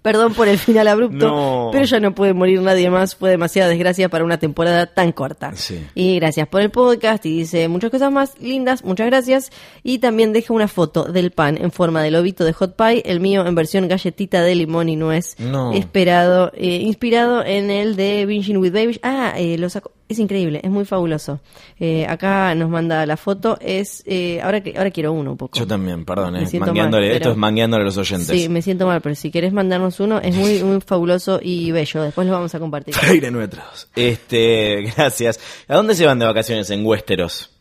Perdón 0.03 0.35
por 0.35 0.47
el 0.47 0.59
final 0.59 0.87
abrupto, 0.87 1.27
No. 1.27 1.69
pero 1.73 1.85
ya 1.85 1.99
no 1.99 2.15
puede 2.15 2.33
morir 2.33 2.61
nadie 2.63 2.89
más. 2.91 3.17
Fue 3.17 3.31
demasiada 3.31 3.69
desgracia 3.69 4.09
para 4.09 4.25
una 4.25 4.39
temporada 4.39 4.87
tan 4.87 5.11
corta. 5.13 5.53
Sí. 5.57 5.85
Y 5.95 6.17
gracias 6.21 6.47
por 6.49 6.61
el 6.61 6.71
podcast 6.71 7.27
y 7.27 7.39
dice 7.39 7.67
muchas 7.69 7.91
cosas 7.91 8.13
más 8.13 8.39
lindas, 8.41 8.85
muchas 8.85 9.07
gracias. 9.09 9.51
Y 9.83 9.99
también 9.99 10.33
deja 10.33 10.53
una 10.55 10.69
foto 10.69 11.05
del 11.05 11.33
pan 11.33 11.59
en 11.61 11.73
forma 11.73 12.03
de 12.03 12.13
lobito 12.13 12.45
de 12.45 12.53
hot 12.53 12.77
pie, 12.77 13.03
el 13.05 13.19
mío 13.21 13.45
en 13.47 13.55
versión 13.57 13.89
galletita 13.89 14.43
de 14.43 14.55
limón 14.55 14.89
y 14.89 14.97
nuez. 14.97 15.35
No. 15.41 15.73
Esperado, 15.73 16.53
eh, 16.55 16.77
inspirado 16.83 17.45
en 17.45 17.71
el 17.71 17.97
de 17.97 18.27
Binging 18.27 18.59
with 18.59 18.73
Baby. 18.73 19.01
Ah, 19.03 19.35
eh, 19.37 19.59
lo 19.59 19.69
sacó. 19.69 19.91
Es 20.09 20.21
increíble, 20.21 20.61
es 20.63 20.71
muy 20.71 20.85
fabuloso. 20.85 21.41
Eh, 21.81 22.07
acá 22.07 22.55
nos 22.55 22.71
manda 22.71 23.05
la 23.07 23.17
foto. 23.17 23.59
Es 23.61 24.05
eh, 24.07 24.41
ahora 24.41 24.63
que 24.63 24.77
ahora 24.79 24.91
quiero 24.93 25.13
uno 25.13 25.33
un 25.33 25.37
poco. 25.37 25.59
Yo 25.59 25.67
también, 25.67 26.05
perdón, 26.05 26.35
Me 26.35 26.45
eh. 26.45 26.61
Mangueándole, 26.61 27.09
mal, 27.09 27.17
esto 27.17 27.31
es 27.33 27.37
mangueándole 27.37 27.83
a 27.83 27.87
los 27.87 27.97
oyentes. 27.97 28.29
Sí, 28.29 28.49
me 28.49 28.63
siento 28.63 28.87
mal, 28.87 29.01
pero 29.01 29.17
si 29.17 29.33
querés 29.33 29.53
mandarnos 29.53 29.99
uno, 29.99 30.21
es 30.21 30.35
muy, 30.37 30.63
muy 30.63 30.81
fabuloso 30.81 31.41
y 31.43 31.73
bello. 31.73 32.03
Después 32.03 32.27
lo 32.27 32.33
vamos 32.35 32.55
a 32.55 32.61
compartir. 32.61 32.95
Freire 32.95 33.33
nuestros. 33.33 33.89
Este, 33.97 34.83
gracias. 34.97 35.41
¿A 35.67 35.75
dónde 35.75 35.97
se 35.97 36.07
van 36.07 36.21
de 36.21 36.27
vacaciones 36.27 36.71
en 36.71 36.87
Westeros? 36.87 37.56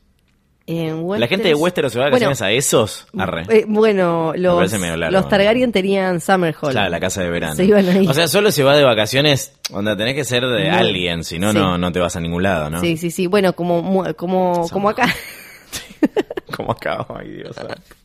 En 0.68 1.08
¿La 1.20 1.28
gente 1.28 1.48
de 1.48 1.54
Westeros 1.54 1.94
se 1.94 2.00
va 2.00 2.06
de 2.06 2.12
Bueno, 2.12 2.26
vacaciones 2.28 2.42
a 2.42 2.52
esos? 2.52 3.06
Arre. 3.16 3.44
Eh, 3.50 3.66
bueno, 3.68 4.34
los, 4.36 4.72
largo, 4.72 5.12
los. 5.12 5.30
Targaryen 5.30 5.72
tenían 5.72 6.20
Summer 6.20 6.56
Hall. 6.60 6.72
Claro, 6.72 6.90
la 6.90 7.00
casa 7.00 7.22
de 7.22 7.30
verano. 7.30 7.56
Se 7.56 7.66
iban 7.66 7.88
ahí. 7.88 8.08
O 8.08 8.14
sea, 8.16 8.28
solo 8.28 8.50
se 8.52 8.64
va 8.64 8.76
de 8.76 8.84
vacaciones, 8.84 9.54
donde 9.70 9.96
tenés 9.96 10.16
que 10.16 10.24
ser 10.24 10.44
de 10.44 10.70
No. 10.72 10.76
alguien, 10.78 11.24
si 11.24 11.38
no, 11.38 11.52
Sí. 11.52 11.58
no, 11.60 11.78
no 11.78 11.92
te 11.92 12.00
vas 12.00 12.16
a 12.16 12.20
ningún 12.20 12.42
lado, 12.42 12.72
¿no? 12.72 12.82
Sí, 12.82 12.98
sí, 12.98 13.12
sí. 13.12 13.28
Bueno, 13.28 13.54
como, 13.54 14.04
como, 14.16 14.68
como 14.70 14.90
acá. 14.90 15.08
Como 16.56 16.72
acá, 16.72 17.06
ay 17.10 17.30
Dios. 17.32 17.56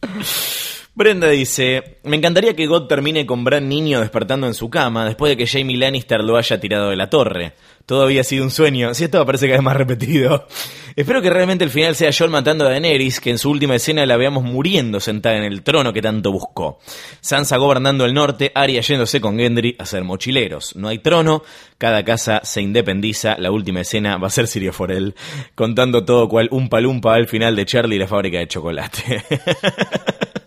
Brenda 0.93 1.29
dice, 1.29 1.99
me 2.03 2.17
encantaría 2.17 2.57
que 2.57 2.67
God 2.67 2.89
termine 2.89 3.25
con 3.25 3.45
Bran 3.45 3.69
niño 3.69 4.01
despertando 4.01 4.49
en 4.49 4.55
su 4.55 4.69
cama 4.69 5.05
después 5.05 5.31
de 5.31 5.37
que 5.37 5.47
Jamie 5.47 5.77
Lannister 5.77 6.21
lo 6.21 6.37
haya 6.37 6.59
tirado 6.59 6.91
de 6.91 6.97
la 6.97 7.09
torre. 7.09 7.53
Todo 7.87 8.03
había 8.03 8.25
sido 8.25 8.45
un 8.45 8.51
sueño, 8.51 8.93
si 8.93 9.05
esto 9.05 9.25
parece 9.25 9.47
cada 9.47 9.59
vez 9.59 9.65
más 9.65 9.77
repetido. 9.77 10.47
Espero 10.97 11.23
que 11.23 11.31
realmente 11.31 11.65
el 11.65 11.71
final 11.71 11.95
sea 11.95 12.11
Jon 12.17 12.31
matando 12.31 12.67
a 12.67 12.71
Daenerys, 12.71 13.21
que 13.21 13.31
en 13.31 13.39
su 13.39 13.51
última 13.51 13.77
escena 13.77 14.05
la 14.05 14.17
veamos 14.17 14.43
muriendo 14.43 14.99
sentada 14.99 15.37
en 15.37 15.45
el 15.45 15.63
trono 15.63 15.93
que 15.93 16.03
tanto 16.03 16.33
buscó. 16.33 16.81
Sansa 17.21 17.57
gobernando 17.57 18.05
el 18.05 18.13
norte, 18.13 18.51
Arya 18.55 18.81
yéndose 18.81 19.21
con 19.21 19.39
Gendry 19.39 19.77
a 19.79 19.87
ser 19.87 20.03
mochileros. 20.03 20.75
No 20.75 20.89
hay 20.89 20.99
trono, 20.99 21.43
cada 21.79 22.05
casa 22.05 22.41
se 22.43 22.63
independiza, 22.63 23.37
la 23.39 23.53
última 23.53 23.81
escena 23.81 24.19
va 24.19 24.27
a 24.27 24.31
ser 24.31 24.49
Sirio 24.49 24.73
Forel, 24.73 25.15
contando 25.55 26.05
todo 26.05 26.29
cual 26.29 26.49
un 26.51 26.69
palumpa 26.69 27.15
al 27.15 27.29
final 27.29 27.55
de 27.55 27.67
Charlie 27.67 27.97
y 27.97 28.01
la 28.01 28.09
fábrica 28.09 28.39
de 28.39 28.49
chocolate. 28.49 29.25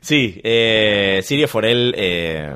Sí, 0.00 0.40
eh, 0.44 1.20
Sirio 1.24 1.48
Forel, 1.48 1.94
eh, 1.96 2.54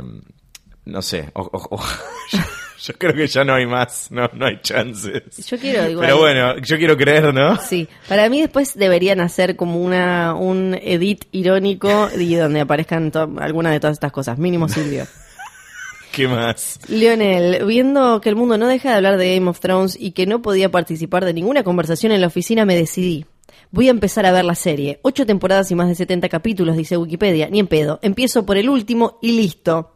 no 0.87 1.03
sé, 1.03 1.31
o- 1.35 1.43
o- 1.43 1.77
o- 1.77 1.85
yo, 2.83 2.95
creo 2.95 3.15
que 3.15 3.27
ya 3.27 3.45
no 3.45 3.55
hay 3.55 3.67
más, 3.67 4.11
no, 4.11 4.29
no 4.35 4.47
hay 4.47 4.61
chances. 4.63 5.23
Yo 5.47 5.59
quiero 5.59 5.89
igual. 5.89 6.07
Pero 6.07 6.19
bueno, 6.19 6.59
yo 6.59 6.77
quiero 6.79 6.97
creer, 6.97 7.33
¿no? 7.35 7.57
Sí, 7.61 7.89
para 8.09 8.29
mí 8.29 8.41
después 8.41 8.75
deberían 8.77 9.21
hacer 9.21 9.57
como 9.57 9.81
una 9.83 10.35
un 10.35 10.75
edit 10.81 11.25
irónico 11.33 12.09
y 12.19 12.35
donde 12.35 12.61
aparezcan 12.61 13.13
algunas 13.41 13.73
de 13.73 13.81
todas 13.81 13.95
estas 13.95 14.13
cosas, 14.13 14.39
mínimo 14.39 14.69
Silvio. 14.69 15.07
¿Qué 16.13 16.27
más? 16.27 16.81
Lionel, 16.89 17.65
viendo 17.67 18.21
que 18.21 18.31
el 18.31 18.35
mundo 18.37 18.59
no 18.59 18.67
deja 18.67 18.91
de 18.91 18.97
hablar 18.97 19.17
de 19.17 19.37
Game 19.37 19.49
of 19.49 19.61
Thrones 19.61 19.97
y 19.99 20.11
que 20.11 20.27
no 20.27 20.43
podía 20.43 20.69
participar 20.69 21.25
de 21.25 21.33
ninguna 21.33 21.63
conversación 21.63 22.11
en 22.11 22.21
la 22.21 22.27
oficina, 22.27 22.65
me 22.65 22.75
decidí. 22.75 23.27
Voy 23.71 23.89
a 23.89 23.91
empezar 23.91 24.27
a 24.27 24.33
ver 24.33 24.45
la 24.45 24.55
serie. 24.55 24.99
Ocho 25.03 25.27
temporadas 25.27 25.71
y 25.71 25.75
más 25.75 25.89
de 25.89 25.95
70 25.95 26.29
capítulos, 26.29 26.77
dice 26.77 26.97
Wikipedia. 26.97 27.49
Ni 27.51 27.61
en 27.61 27.67
pedo. 27.67 27.99
Empiezo 28.03 28.45
por 28.47 28.57
el 28.57 28.69
último 28.69 29.19
y 29.23 29.33
listo. 29.33 29.95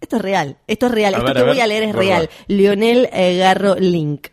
Esto 0.00 0.16
es 0.16 0.22
real. 0.22 0.56
Esto 0.66 0.86
es 0.86 0.92
real. 0.92 1.14
A 1.14 1.18
Esto 1.18 1.26
ver, 1.26 1.34
que 1.36 1.40
a 1.40 1.44
voy 1.44 1.54
ver, 1.54 1.62
a 1.62 1.66
leer 1.66 1.82
es 1.84 1.94
real. 1.94 2.30
Lionel 2.46 3.08
eh, 3.12 3.36
Garro 3.38 3.74
Link. 3.76 4.28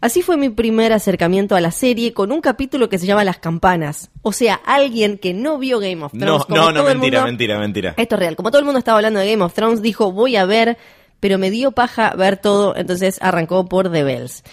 Así 0.00 0.20
fue 0.22 0.36
mi 0.36 0.50
primer 0.50 0.92
acercamiento 0.92 1.56
a 1.56 1.60
la 1.60 1.70
serie 1.70 2.12
con 2.12 2.30
un 2.30 2.40
capítulo 2.40 2.88
que 2.88 2.98
se 2.98 3.06
llama 3.06 3.24
Las 3.24 3.38
Campanas. 3.38 4.10
O 4.22 4.32
sea, 4.32 4.54
alguien 4.64 5.16
que 5.16 5.32
no 5.32 5.58
vio 5.58 5.78
Game 5.80 6.02
of 6.04 6.12
Thrones. 6.12 6.26
No, 6.26 6.44
como 6.44 6.56
no, 6.56 6.72
no, 6.72 6.80
todo 6.80 6.88
el 6.90 6.98
mentira, 6.98 7.20
mundo- 7.20 7.30
mentira, 7.32 7.58
mentira. 7.58 7.94
esto 7.96 8.14
es 8.16 8.18
real. 8.18 8.36
Como 8.36 8.50
todo 8.50 8.58
el 8.58 8.64
mundo 8.66 8.78
estaba 8.78 8.98
hablando 8.98 9.20
de 9.20 9.30
Game 9.30 9.42
of 9.42 9.54
Thrones, 9.54 9.80
dijo, 9.80 10.12
voy 10.12 10.36
a 10.36 10.44
ver, 10.44 10.76
pero 11.18 11.38
me 11.38 11.50
dio 11.50 11.72
paja 11.72 12.10
ver 12.14 12.36
todo, 12.36 12.76
entonces 12.76 13.18
arrancó 13.22 13.64
por 13.66 13.90
The 13.90 14.02
Bells. 14.04 14.44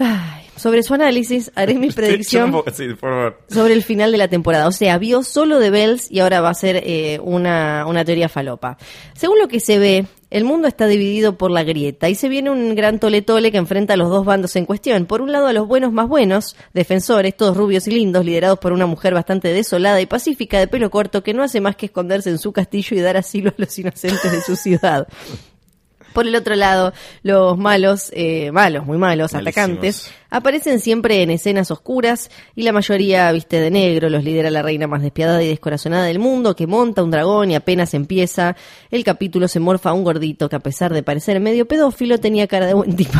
Ay, 0.00 0.46
sobre 0.56 0.82
su 0.82 0.94
análisis 0.94 1.52
haré 1.54 1.74
mi 1.74 1.90
predicción 1.92 2.52
Sí, 2.72 2.88
por 2.88 3.10
favor. 3.10 3.40
sobre 3.48 3.74
el 3.74 3.82
final 3.82 4.10
de 4.12 4.18
la 4.18 4.28
temporada. 4.28 4.66
O 4.66 4.72
sea, 4.72 4.98
vio 4.98 5.22
solo 5.22 5.58
de 5.58 5.70
Bells 5.70 6.10
y 6.10 6.20
ahora 6.20 6.40
va 6.40 6.50
a 6.50 6.54
ser 6.54 6.82
eh, 6.84 7.20
una, 7.22 7.84
una 7.86 8.04
teoría 8.04 8.28
falopa. 8.28 8.78
Según 9.14 9.38
lo 9.38 9.46
que 9.48 9.60
se 9.60 9.78
ve, 9.78 10.06
el 10.30 10.44
mundo 10.44 10.68
está 10.68 10.86
dividido 10.86 11.36
por 11.36 11.50
la 11.50 11.64
grieta 11.64 12.08
y 12.08 12.14
se 12.14 12.28
viene 12.28 12.50
un 12.50 12.74
gran 12.74 12.98
tole-tole 12.98 13.50
que 13.52 13.58
enfrenta 13.58 13.94
a 13.94 13.96
los 13.96 14.08
dos 14.08 14.24
bandos 14.24 14.54
en 14.56 14.64
cuestión. 14.64 15.04
Por 15.06 15.20
un 15.20 15.32
lado, 15.32 15.48
a 15.48 15.52
los 15.52 15.66
buenos 15.66 15.92
más 15.92 16.08
buenos, 16.08 16.56
defensores, 16.72 17.36
todos 17.36 17.56
rubios 17.56 17.86
y 17.88 17.90
lindos, 17.90 18.24
liderados 18.24 18.58
por 18.58 18.72
una 18.72 18.86
mujer 18.86 19.12
bastante 19.12 19.52
desolada 19.52 20.00
y 20.00 20.06
pacífica 20.06 20.58
de 20.58 20.68
pelo 20.68 20.88
corto 20.90 21.22
que 21.22 21.34
no 21.34 21.42
hace 21.42 21.60
más 21.60 21.76
que 21.76 21.86
esconderse 21.86 22.30
en 22.30 22.38
su 22.38 22.52
castillo 22.52 22.96
y 22.96 23.00
dar 23.00 23.16
asilo 23.16 23.50
a 23.50 23.54
los 23.56 23.78
inocentes 23.78 24.30
de 24.32 24.40
su 24.40 24.56
ciudad. 24.56 25.06
Por 26.12 26.26
el 26.26 26.34
otro 26.34 26.54
lado, 26.56 26.92
los 27.22 27.56
malos, 27.56 28.10
eh, 28.14 28.50
malos, 28.52 28.84
muy 28.84 28.98
malos, 28.98 29.32
Malísimos. 29.32 29.56
atacantes, 29.56 30.10
aparecen 30.30 30.80
siempre 30.80 31.22
en 31.22 31.30
escenas 31.30 31.70
oscuras 31.70 32.30
y 32.56 32.62
la 32.62 32.72
mayoría 32.72 33.30
viste 33.32 33.60
de 33.60 33.70
negro, 33.70 34.08
los 34.08 34.24
lidera 34.24 34.50
la 34.50 34.62
reina 34.62 34.86
más 34.86 35.02
despiadada 35.02 35.42
y 35.42 35.48
descorazonada 35.48 36.04
del 36.04 36.18
mundo 36.18 36.56
que 36.56 36.66
monta 36.66 37.02
un 37.02 37.10
dragón 37.10 37.50
y 37.50 37.54
apenas 37.54 37.94
empieza, 37.94 38.56
el 38.90 39.04
capítulo 39.04 39.48
se 39.48 39.60
morfa 39.60 39.90
a 39.90 39.92
un 39.92 40.04
gordito 40.04 40.48
que 40.48 40.56
a 40.56 40.60
pesar 40.60 40.92
de 40.92 41.02
parecer 41.02 41.40
medio 41.40 41.66
pedófilo 41.66 42.18
tenía 42.18 42.46
cara 42.46 42.66
de 42.66 42.74
buen 42.74 42.96
tipo. 42.96 43.18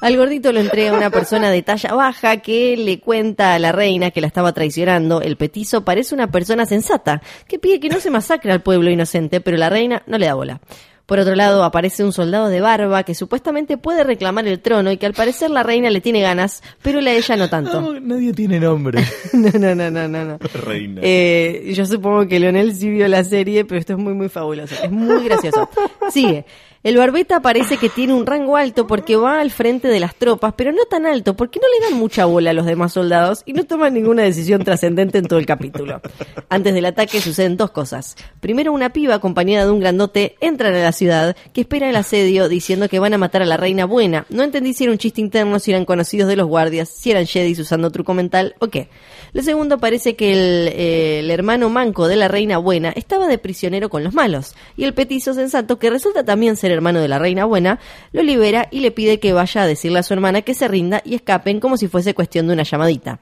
Al 0.00 0.16
gordito 0.16 0.52
lo 0.52 0.60
entrega 0.60 0.92
una 0.92 1.10
persona 1.10 1.50
de 1.50 1.62
talla 1.62 1.94
baja 1.94 2.38
que 2.38 2.76
le 2.76 3.00
cuenta 3.00 3.54
a 3.54 3.58
la 3.58 3.72
reina 3.72 4.10
que 4.10 4.20
la 4.20 4.26
estaba 4.26 4.52
traicionando. 4.52 5.22
El 5.22 5.36
petizo 5.36 5.84
parece 5.84 6.14
una 6.14 6.30
persona 6.30 6.66
sensata, 6.66 7.22
que 7.48 7.58
pide 7.58 7.80
que 7.80 7.88
no 7.88 8.00
se 8.00 8.10
masacre 8.10 8.52
al 8.52 8.62
pueblo 8.62 8.90
inocente, 8.90 9.40
pero 9.40 9.56
la 9.56 9.70
reina 9.70 10.02
no 10.06 10.18
le 10.18 10.26
da 10.26 10.34
bola. 10.34 10.60
Por 11.06 11.20
otro 11.20 11.36
lado, 11.36 11.62
aparece 11.62 12.02
un 12.02 12.12
soldado 12.12 12.48
de 12.48 12.60
barba 12.60 13.04
que 13.04 13.14
supuestamente 13.14 13.78
puede 13.78 14.02
reclamar 14.02 14.48
el 14.48 14.58
trono 14.58 14.90
y 14.90 14.96
que 14.96 15.06
al 15.06 15.14
parecer 15.14 15.50
la 15.50 15.62
reina 15.62 15.88
le 15.88 16.00
tiene 16.00 16.20
ganas, 16.20 16.64
pero 16.82 17.00
la 17.00 17.12
ella 17.12 17.36
no 17.36 17.48
tanto. 17.48 17.80
No, 17.80 18.00
nadie 18.00 18.32
tiene 18.32 18.58
nombre. 18.58 19.04
No, 19.32 19.50
no, 19.52 19.74
no, 19.74 19.90
no, 19.90 20.08
no. 20.08 20.24
no. 20.24 20.38
Reina. 20.64 21.00
Eh, 21.04 21.72
yo 21.74 21.86
supongo 21.86 22.26
que 22.26 22.40
Leonel 22.40 22.74
sí 22.74 22.88
vio 22.88 23.06
la 23.06 23.22
serie, 23.22 23.64
pero 23.64 23.78
esto 23.78 23.92
es 23.92 23.98
muy, 23.98 24.14
muy 24.14 24.28
fabuloso. 24.28 24.74
Es 24.82 24.90
muy 24.90 25.24
gracioso. 25.24 25.68
Sigue. 26.10 26.46
El 26.82 26.96
barbeta 26.96 27.40
parece 27.40 27.78
que 27.78 27.88
tiene 27.88 28.14
un 28.14 28.26
rango 28.26 28.56
alto 28.56 28.86
porque 28.86 29.16
va 29.16 29.40
al 29.40 29.50
frente 29.50 29.88
de 29.88 29.98
las 29.98 30.14
tropas, 30.14 30.54
pero 30.56 30.72
no 30.72 30.84
tan 30.84 31.06
alto 31.06 31.34
porque 31.34 31.58
no 31.60 31.66
le 31.68 31.88
dan 31.88 31.98
mucha 31.98 32.26
bola 32.26 32.50
a 32.50 32.52
los 32.52 32.66
demás 32.66 32.92
soldados 32.92 33.42
y 33.44 33.54
no 33.54 33.64
toman 33.64 33.94
ninguna 33.94 34.22
decisión 34.22 34.62
trascendente 34.62 35.18
en 35.18 35.26
todo 35.26 35.38
el 35.38 35.46
capítulo. 35.46 36.00
Antes 36.48 36.74
del 36.74 36.84
ataque 36.84 37.20
suceden 37.20 37.56
dos 37.56 37.70
cosas. 37.70 38.16
Primero, 38.40 38.72
una 38.72 38.90
piba 38.90 39.14
acompañada 39.14 39.64
de 39.64 39.72
un 39.72 39.80
grandote 39.80 40.36
entran 40.40 40.74
a 40.74 40.78
la 40.78 40.92
ciudad 40.92 41.36
que 41.52 41.62
espera 41.62 41.90
el 41.90 41.96
asedio 41.96 42.48
diciendo 42.48 42.88
que 42.88 42.98
van 42.98 43.14
a 43.14 43.18
matar 43.18 43.42
a 43.42 43.46
la 43.46 43.56
reina 43.56 43.84
buena. 43.84 44.26
No 44.28 44.42
entendí 44.42 44.72
si 44.74 44.84
era 44.84 44.92
un 44.92 44.98
chiste 44.98 45.20
interno, 45.20 45.58
si 45.58 45.72
eran 45.72 45.86
conocidos 45.86 46.28
de 46.28 46.36
los 46.36 46.46
guardias, 46.46 46.88
si 46.88 47.10
eran 47.10 47.26
Jedis 47.26 47.58
usando 47.58 47.90
truco 47.90 48.14
mental 48.14 48.54
o 48.60 48.68
qué. 48.68 48.88
Lo 49.32 49.42
segundo 49.42 49.78
parece 49.78 50.14
que 50.14 50.32
el, 50.32 50.68
eh, 50.68 51.18
el 51.20 51.30
hermano 51.30 51.68
manco 51.68 52.06
de 52.06 52.16
la 52.16 52.28
reina 52.28 52.58
buena 52.58 52.90
estaba 52.90 53.26
de 53.26 53.38
prisionero 53.38 53.88
con 53.88 54.04
los 54.04 54.14
malos 54.14 54.54
y 54.76 54.84
el 54.84 54.94
petizo 54.94 55.34
sensato, 55.34 55.78
que 55.78 55.90
resulta 55.90 56.24
también 56.24 56.56
ser 56.56 56.75
hermano 56.76 57.00
de 57.00 57.08
la 57.08 57.18
reina 57.18 57.44
buena, 57.44 57.80
lo 58.12 58.22
libera 58.22 58.68
y 58.70 58.80
le 58.80 58.90
pide 58.90 59.18
que 59.18 59.32
vaya 59.32 59.62
a 59.62 59.66
decirle 59.66 59.98
a 59.98 60.02
su 60.02 60.14
hermana 60.14 60.42
que 60.42 60.54
se 60.54 60.68
rinda 60.68 61.02
y 61.04 61.14
escapen 61.14 61.60
como 61.60 61.76
si 61.76 61.88
fuese 61.88 62.14
cuestión 62.14 62.46
de 62.46 62.52
una 62.52 62.62
llamadita. 62.62 63.18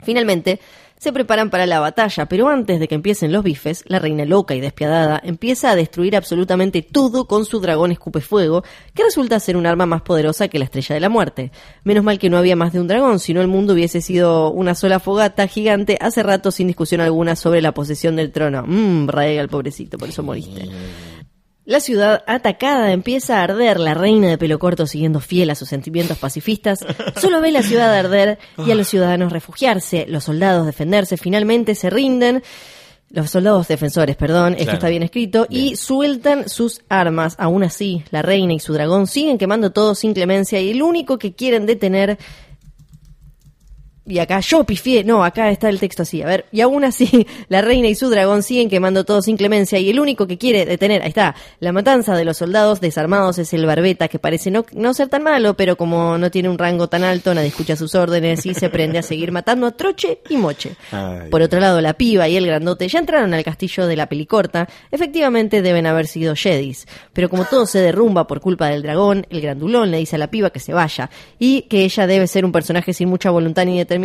Finalmente, 0.00 0.60
se 0.98 1.12
preparan 1.12 1.48
para 1.48 1.66
la 1.66 1.78
batalla, 1.78 2.26
pero 2.26 2.48
antes 2.48 2.80
de 2.80 2.88
que 2.88 2.96
empiecen 2.96 3.32
los 3.32 3.44
bifes, 3.44 3.84
la 3.86 4.00
reina 4.00 4.24
loca 4.24 4.54
y 4.54 4.60
despiadada 4.60 5.20
empieza 5.22 5.70
a 5.70 5.76
destruir 5.76 6.16
absolutamente 6.16 6.82
todo 6.82 7.26
con 7.26 7.44
su 7.44 7.60
dragón 7.60 7.92
escupefuego, 7.92 8.64
que 8.94 9.04
resulta 9.04 9.38
ser 9.38 9.56
un 9.56 9.66
arma 9.66 9.86
más 9.86 10.02
poderosa 10.02 10.48
que 10.48 10.58
la 10.58 10.64
estrella 10.64 10.94
de 10.94 11.00
la 11.00 11.08
muerte. 11.08 11.52
Menos 11.84 12.02
mal 12.02 12.18
que 12.18 12.30
no 12.30 12.36
había 12.36 12.56
más 12.56 12.72
de 12.72 12.80
un 12.80 12.88
dragón, 12.88 13.20
si 13.20 13.32
no 13.32 13.40
el 13.40 13.48
mundo 13.48 13.74
hubiese 13.74 14.00
sido 14.00 14.50
una 14.50 14.74
sola 14.74 14.98
fogata 14.98 15.46
gigante 15.46 15.98
hace 16.00 16.22
rato 16.22 16.50
sin 16.50 16.66
discusión 16.66 17.00
alguna 17.00 17.36
sobre 17.36 17.62
la 17.62 17.72
posesión 17.72 18.16
del 18.16 18.32
trono. 18.32 18.64
Mmm, 18.66 19.08
el 19.18 19.48
pobrecito, 19.48 19.98
por 19.98 20.08
eso 20.08 20.22
moriste. 20.24 20.68
La 21.68 21.80
ciudad 21.80 22.24
atacada 22.26 22.92
empieza 22.92 23.38
a 23.38 23.42
arder, 23.42 23.78
la 23.78 23.92
reina 23.92 24.28
de 24.28 24.38
pelo 24.38 24.58
corto 24.58 24.86
siguiendo 24.86 25.20
fiel 25.20 25.50
a 25.50 25.54
sus 25.54 25.68
sentimientos 25.68 26.16
pacifistas, 26.16 26.78
solo 27.20 27.42
ve 27.42 27.52
la 27.52 27.62
ciudad 27.62 27.94
arder 27.94 28.38
y 28.66 28.70
a 28.70 28.74
los 28.74 28.88
ciudadanos 28.88 29.30
refugiarse, 29.30 30.06
los 30.08 30.24
soldados 30.24 30.64
defenderse, 30.64 31.18
finalmente 31.18 31.74
se 31.74 31.90
rinden, 31.90 32.42
los 33.10 33.28
soldados 33.30 33.68
defensores, 33.68 34.16
perdón, 34.16 34.56
esto 34.58 34.72
está 34.72 34.88
bien 34.88 35.02
escrito, 35.02 35.46
y 35.50 35.76
sueltan 35.76 36.48
sus 36.48 36.80
armas. 36.88 37.34
Aún 37.38 37.62
así, 37.62 38.02
la 38.12 38.22
reina 38.22 38.54
y 38.54 38.60
su 38.60 38.72
dragón 38.72 39.06
siguen 39.06 39.36
quemando 39.36 39.70
todo 39.70 39.94
sin 39.94 40.14
clemencia 40.14 40.62
y 40.62 40.70
el 40.70 40.82
único 40.82 41.18
que 41.18 41.34
quieren 41.34 41.66
detener 41.66 42.16
y 44.08 44.18
acá 44.18 44.40
yo 44.40 44.64
pifié, 44.64 45.04
no, 45.04 45.22
acá 45.22 45.50
está 45.50 45.68
el 45.68 45.78
texto 45.78 46.02
así, 46.02 46.22
a 46.22 46.26
ver, 46.26 46.46
y 46.50 46.62
aún 46.62 46.84
así 46.84 47.26
la 47.48 47.60
reina 47.60 47.88
y 47.88 47.94
su 47.94 48.08
dragón 48.08 48.42
siguen 48.42 48.70
quemando 48.70 49.04
todo 49.04 49.20
sin 49.22 49.36
clemencia 49.36 49.78
y 49.78 49.90
el 49.90 50.00
único 50.00 50.26
que 50.26 50.38
quiere 50.38 50.64
detener, 50.64 51.02
ahí 51.02 51.08
está, 51.08 51.34
la 51.60 51.72
matanza 51.72 52.16
de 52.16 52.24
los 52.24 52.38
soldados 52.38 52.80
desarmados 52.80 53.38
es 53.38 53.52
el 53.52 53.66
barbeta 53.66 54.08
que 54.08 54.18
parece 54.18 54.50
no, 54.50 54.64
no 54.72 54.94
ser 54.94 55.08
tan 55.08 55.22
malo, 55.22 55.54
pero 55.54 55.76
como 55.76 56.16
no 56.16 56.30
tiene 56.30 56.48
un 56.48 56.58
rango 56.58 56.88
tan 56.88 57.04
alto, 57.04 57.34
nadie 57.34 57.48
escucha 57.48 57.76
sus 57.76 57.94
órdenes 57.94 58.46
y 58.46 58.54
se 58.54 58.70
prende 58.70 58.98
a 58.98 59.02
seguir 59.02 59.30
matando 59.30 59.66
a 59.66 59.72
troche 59.72 60.20
y 60.28 60.36
moche. 60.36 60.76
Ay. 60.90 61.28
Por 61.30 61.42
otro 61.42 61.60
lado, 61.60 61.80
la 61.80 61.94
piba 61.94 62.28
y 62.28 62.36
el 62.36 62.46
grandote 62.46 62.88
ya 62.88 62.98
entraron 62.98 63.34
al 63.34 63.44
castillo 63.44 63.86
de 63.86 63.96
la 63.96 64.06
pelicorta, 64.06 64.68
efectivamente 64.90 65.60
deben 65.62 65.86
haber 65.86 66.06
sido 66.06 66.34
Jedis, 66.34 66.86
pero 67.12 67.28
como 67.28 67.44
todo 67.44 67.66
se 67.66 67.80
derrumba 67.80 68.26
por 68.26 68.40
culpa 68.40 68.68
del 68.68 68.82
dragón, 68.82 69.26
el 69.30 69.40
grandulón 69.40 69.90
le 69.90 69.98
dice 69.98 70.16
a 70.16 70.18
la 70.18 70.30
piba 70.30 70.50
que 70.50 70.60
se 70.60 70.72
vaya 70.72 71.10
y 71.38 71.62
que 71.62 71.84
ella 71.84 72.06
debe 72.06 72.26
ser 72.26 72.44
un 72.44 72.52
personaje 72.52 72.92
sin 72.92 73.08
mucha 73.08 73.30
voluntad 73.30 73.64
ni 73.64 73.76
determinación, 73.78 73.97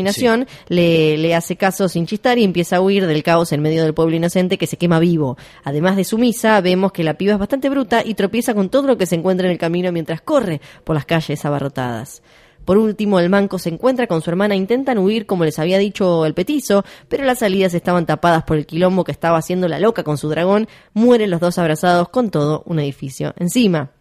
le, 0.68 1.18
le 1.18 1.36
hace 1.36 1.56
caso 1.56 1.88
sin 1.88 2.06
chistar 2.06 2.38
y 2.38 2.44
empieza 2.44 2.78
a 2.78 2.82
huir 2.82 3.08
del 3.08 3.24
caos 3.24 3.52
en 3.52 3.62
medio 3.62 3.84
del 3.84 3.94
pueblo 3.94 4.16
inocente 4.16 4.58
que 4.58 4.68
se 4.68 4.78
quema 4.78 5.00
vivo. 5.00 5.38
Además 5.64 5.96
de 5.96 6.04
sumisa, 6.04 6.60
vemos 6.62 6.92
que 6.92 7.04
la 7.04 7.16
piba 7.16 7.34
es 7.34 7.40
bastante 7.40 7.70
bruta 7.70 8.02
y 8.04 8.14
tropieza 8.14 8.54
con 8.54 8.70
todo 8.70 8.88
lo 8.88 8.98
que 8.98 9.06
se 9.06 9.16
encuentra 9.16 9.48
en 9.48 9.54
el 9.54 9.58
camino 9.58 9.92
mientras 9.92 10.22
corre 10.22 10.62
por 10.84 10.96
las 10.96 11.06
calles 11.06 11.44
abarrotadas. 11.46 12.22
Por 12.66 12.78
último, 12.78 13.20
el 13.20 13.30
manco 13.30 13.60
se 13.60 13.70
encuentra 13.70 14.08
con 14.08 14.22
su 14.22 14.30
hermana, 14.30 14.56
intentan 14.56 14.98
huir 14.98 15.26
como 15.26 15.44
les 15.44 15.60
había 15.60 15.78
dicho 15.78 16.26
el 16.26 16.34
petizo, 16.34 16.86
pero 17.10 17.26
las 17.26 17.40
salidas 17.40 17.74
estaban 17.74 18.06
tapadas 18.06 18.44
por 18.44 18.58
el 18.58 18.66
quilombo 18.66 19.04
que 19.04 19.12
estaba 19.12 19.38
haciendo 19.38 19.68
la 19.68 19.80
loca 19.80 20.04
con 20.04 20.18
su 20.18 20.30
dragón, 20.30 20.68
mueren 20.94 21.30
los 21.30 21.42
dos 21.42 21.58
abrazados 21.58 22.10
con 22.10 22.30
todo 22.30 22.64
un 22.66 22.80
edificio 22.80 23.34
encima. 23.38 23.92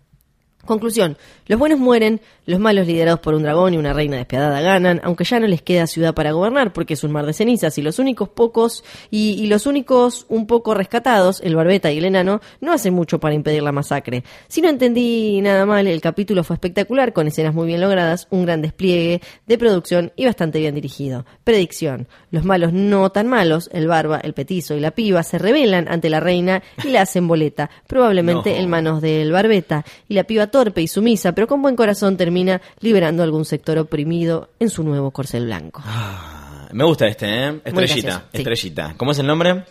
Conclusión, 0.64 1.16
los 1.46 1.58
buenos 1.58 1.80
mueren, 1.80 2.20
los 2.46 2.60
malos 2.60 2.86
liderados 2.86 3.18
por 3.18 3.34
un 3.34 3.42
dragón 3.42 3.74
y 3.74 3.78
una 3.78 3.92
reina 3.92 4.16
despiadada 4.16 4.60
ganan, 4.60 5.00
aunque 5.02 5.24
ya 5.24 5.40
no 5.40 5.46
les 5.48 5.60
queda 5.60 5.88
ciudad 5.88 6.14
para 6.14 6.30
gobernar 6.32 6.72
porque 6.72 6.94
es 6.94 7.02
un 7.02 7.10
mar 7.10 7.26
de 7.26 7.32
cenizas 7.32 7.76
y 7.78 7.82
los 7.82 7.98
únicos 7.98 8.28
pocos 8.28 8.84
y, 9.10 9.32
y 9.42 9.48
los 9.48 9.66
únicos 9.66 10.24
un 10.28 10.46
poco 10.46 10.74
rescatados, 10.74 11.40
el 11.40 11.56
barbeta 11.56 11.90
y 11.90 11.98
el 11.98 12.04
enano, 12.04 12.40
no 12.60 12.72
hacen 12.72 12.94
mucho 12.94 13.18
para 13.18 13.34
impedir 13.34 13.62
la 13.62 13.72
masacre. 13.72 14.22
Si 14.46 14.60
no 14.62 14.68
entendí 14.68 15.40
nada 15.40 15.66
mal, 15.66 15.86
el 15.88 16.00
capítulo 16.00 16.44
fue 16.44 16.54
espectacular 16.54 17.12
con 17.12 17.26
escenas 17.26 17.54
muy 17.54 17.66
bien 17.66 17.80
logradas, 17.80 18.28
un 18.30 18.44
gran 18.44 18.62
despliegue 18.62 19.20
de 19.46 19.58
producción 19.58 20.12
y 20.14 20.26
bastante 20.26 20.60
bien 20.60 20.74
dirigido. 20.76 21.26
Predicción, 21.42 22.06
los 22.30 22.44
malos 22.44 22.72
no 22.72 23.10
tan 23.10 23.26
malos, 23.26 23.68
el 23.72 23.88
barba, 23.88 24.20
el 24.22 24.32
petizo 24.32 24.76
y 24.76 24.80
la 24.80 24.92
piba 24.92 25.24
se 25.24 25.38
rebelan 25.38 25.88
ante 25.88 26.08
la 26.08 26.20
reina 26.20 26.62
y 26.84 26.88
la 26.90 27.02
hacen 27.02 27.26
boleta, 27.26 27.68
probablemente 27.88 28.50
No. 28.52 28.56
en 28.56 28.70
manos 28.70 29.02
del 29.02 29.32
barbeta 29.32 29.84
y 30.08 30.14
la 30.14 30.24
piba 30.24 30.51
torpe 30.52 30.80
y 30.80 30.86
sumisa, 30.86 31.32
pero 31.32 31.48
con 31.48 31.60
buen 31.60 31.74
corazón 31.74 32.16
termina 32.16 32.62
liberando 32.78 33.24
algún 33.24 33.44
sector 33.44 33.78
oprimido 33.78 34.50
en 34.60 34.70
su 34.70 34.84
nuevo 34.84 35.10
corcel 35.10 35.46
blanco. 35.46 35.82
Ah, 35.84 36.68
me 36.72 36.84
gusta 36.84 37.08
este, 37.08 37.26
¿eh? 37.26 37.48
Estrellita, 37.64 37.80
gracioso, 37.80 38.22
sí. 38.30 38.38
estrellita. 38.38 38.94
¿Cómo 38.96 39.10
es 39.10 39.18
el 39.18 39.26
nombre? 39.26 39.64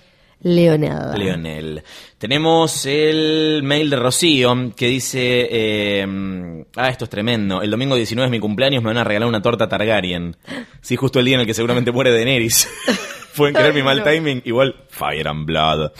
Leonel. 0.43 1.17
Leonel. 1.17 1.83
Tenemos 2.17 2.85
el 2.85 3.61
mail 3.63 3.89
de 3.89 3.95
Rocío 3.95 4.73
que 4.75 4.87
dice, 4.87 5.47
eh, 5.49 6.65
ah, 6.75 6.89
esto 6.89 7.05
es 7.05 7.09
tremendo, 7.09 7.61
el 7.61 7.69
domingo 7.69 7.95
19 7.95 8.25
es 8.25 8.31
mi 8.31 8.39
cumpleaños, 8.39 8.83
me 8.83 8.89
van 8.89 8.97
a 8.97 9.03
regalar 9.03 9.29
una 9.29 9.41
torta 9.41 9.69
Targaryen. 9.69 10.35
Sí, 10.81 10.95
justo 10.95 11.19
el 11.19 11.25
día 11.25 11.35
en 11.35 11.41
el 11.41 11.47
que 11.47 11.53
seguramente 11.53 11.91
muere 11.91 12.11
Daenerys. 12.11 12.67
Pueden 13.35 13.55
creer 13.55 13.73
mi 13.73 13.83
mal 13.83 13.99
no. 13.99 14.03
timing, 14.03 14.41
igual 14.45 14.75
Fire 14.89 15.27
and 15.27 15.45
Blood. 15.45 15.91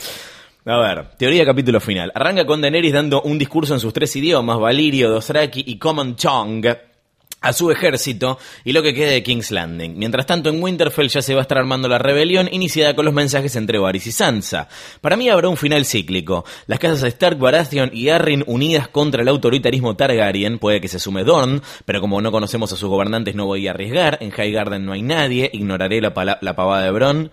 A 0.64 0.78
ver, 0.78 1.08
teoría 1.18 1.44
capítulo 1.44 1.80
final. 1.80 2.12
Arranca 2.14 2.46
con 2.46 2.60
Daenerys 2.60 2.92
dando 2.92 3.20
un 3.22 3.36
discurso 3.36 3.74
en 3.74 3.80
sus 3.80 3.92
tres 3.92 4.14
idiomas, 4.14 4.60
Valirio, 4.60 5.10
Dothraki 5.10 5.64
y 5.66 5.76
Common 5.76 6.14
Tongue 6.14 6.78
a 7.40 7.52
su 7.52 7.72
ejército 7.72 8.38
y 8.64 8.72
lo 8.72 8.80
que 8.80 8.94
quede 8.94 9.10
de 9.10 9.22
King's 9.24 9.50
Landing. 9.50 9.98
Mientras 9.98 10.24
tanto, 10.24 10.50
en 10.50 10.62
Winterfell 10.62 11.08
ya 11.08 11.20
se 11.20 11.34
va 11.34 11.40
a 11.40 11.42
estar 11.42 11.58
armando 11.58 11.88
la 11.88 11.98
rebelión 11.98 12.48
iniciada 12.52 12.94
con 12.94 13.04
los 13.04 13.12
mensajes 13.12 13.56
entre 13.56 13.80
Varys 13.80 14.06
y 14.06 14.12
Sansa. 14.12 14.68
Para 15.00 15.16
mí 15.16 15.28
habrá 15.28 15.48
un 15.48 15.56
final 15.56 15.84
cíclico. 15.84 16.44
Las 16.68 16.78
casas 16.78 17.02
Stark, 17.02 17.38
Baratheon 17.38 17.90
y 17.92 18.10
Arryn 18.10 18.44
unidas 18.46 18.86
contra 18.86 19.22
el 19.22 19.28
autoritarismo 19.28 19.96
Targaryen. 19.96 20.60
Puede 20.60 20.80
que 20.80 20.86
se 20.86 21.00
sume 21.00 21.24
Dorne, 21.24 21.60
pero 21.84 22.00
como 22.00 22.20
no 22.20 22.30
conocemos 22.30 22.72
a 22.72 22.76
sus 22.76 22.88
gobernantes 22.88 23.34
no 23.34 23.46
voy 23.46 23.66
a 23.66 23.72
arriesgar. 23.72 24.18
En 24.20 24.30
Highgarden 24.30 24.86
no 24.86 24.92
hay 24.92 25.02
nadie. 25.02 25.50
Ignoraré 25.52 26.00
la, 26.00 26.38
la 26.40 26.54
pavada 26.54 26.84
de 26.84 26.90
Bronn. 26.92 27.32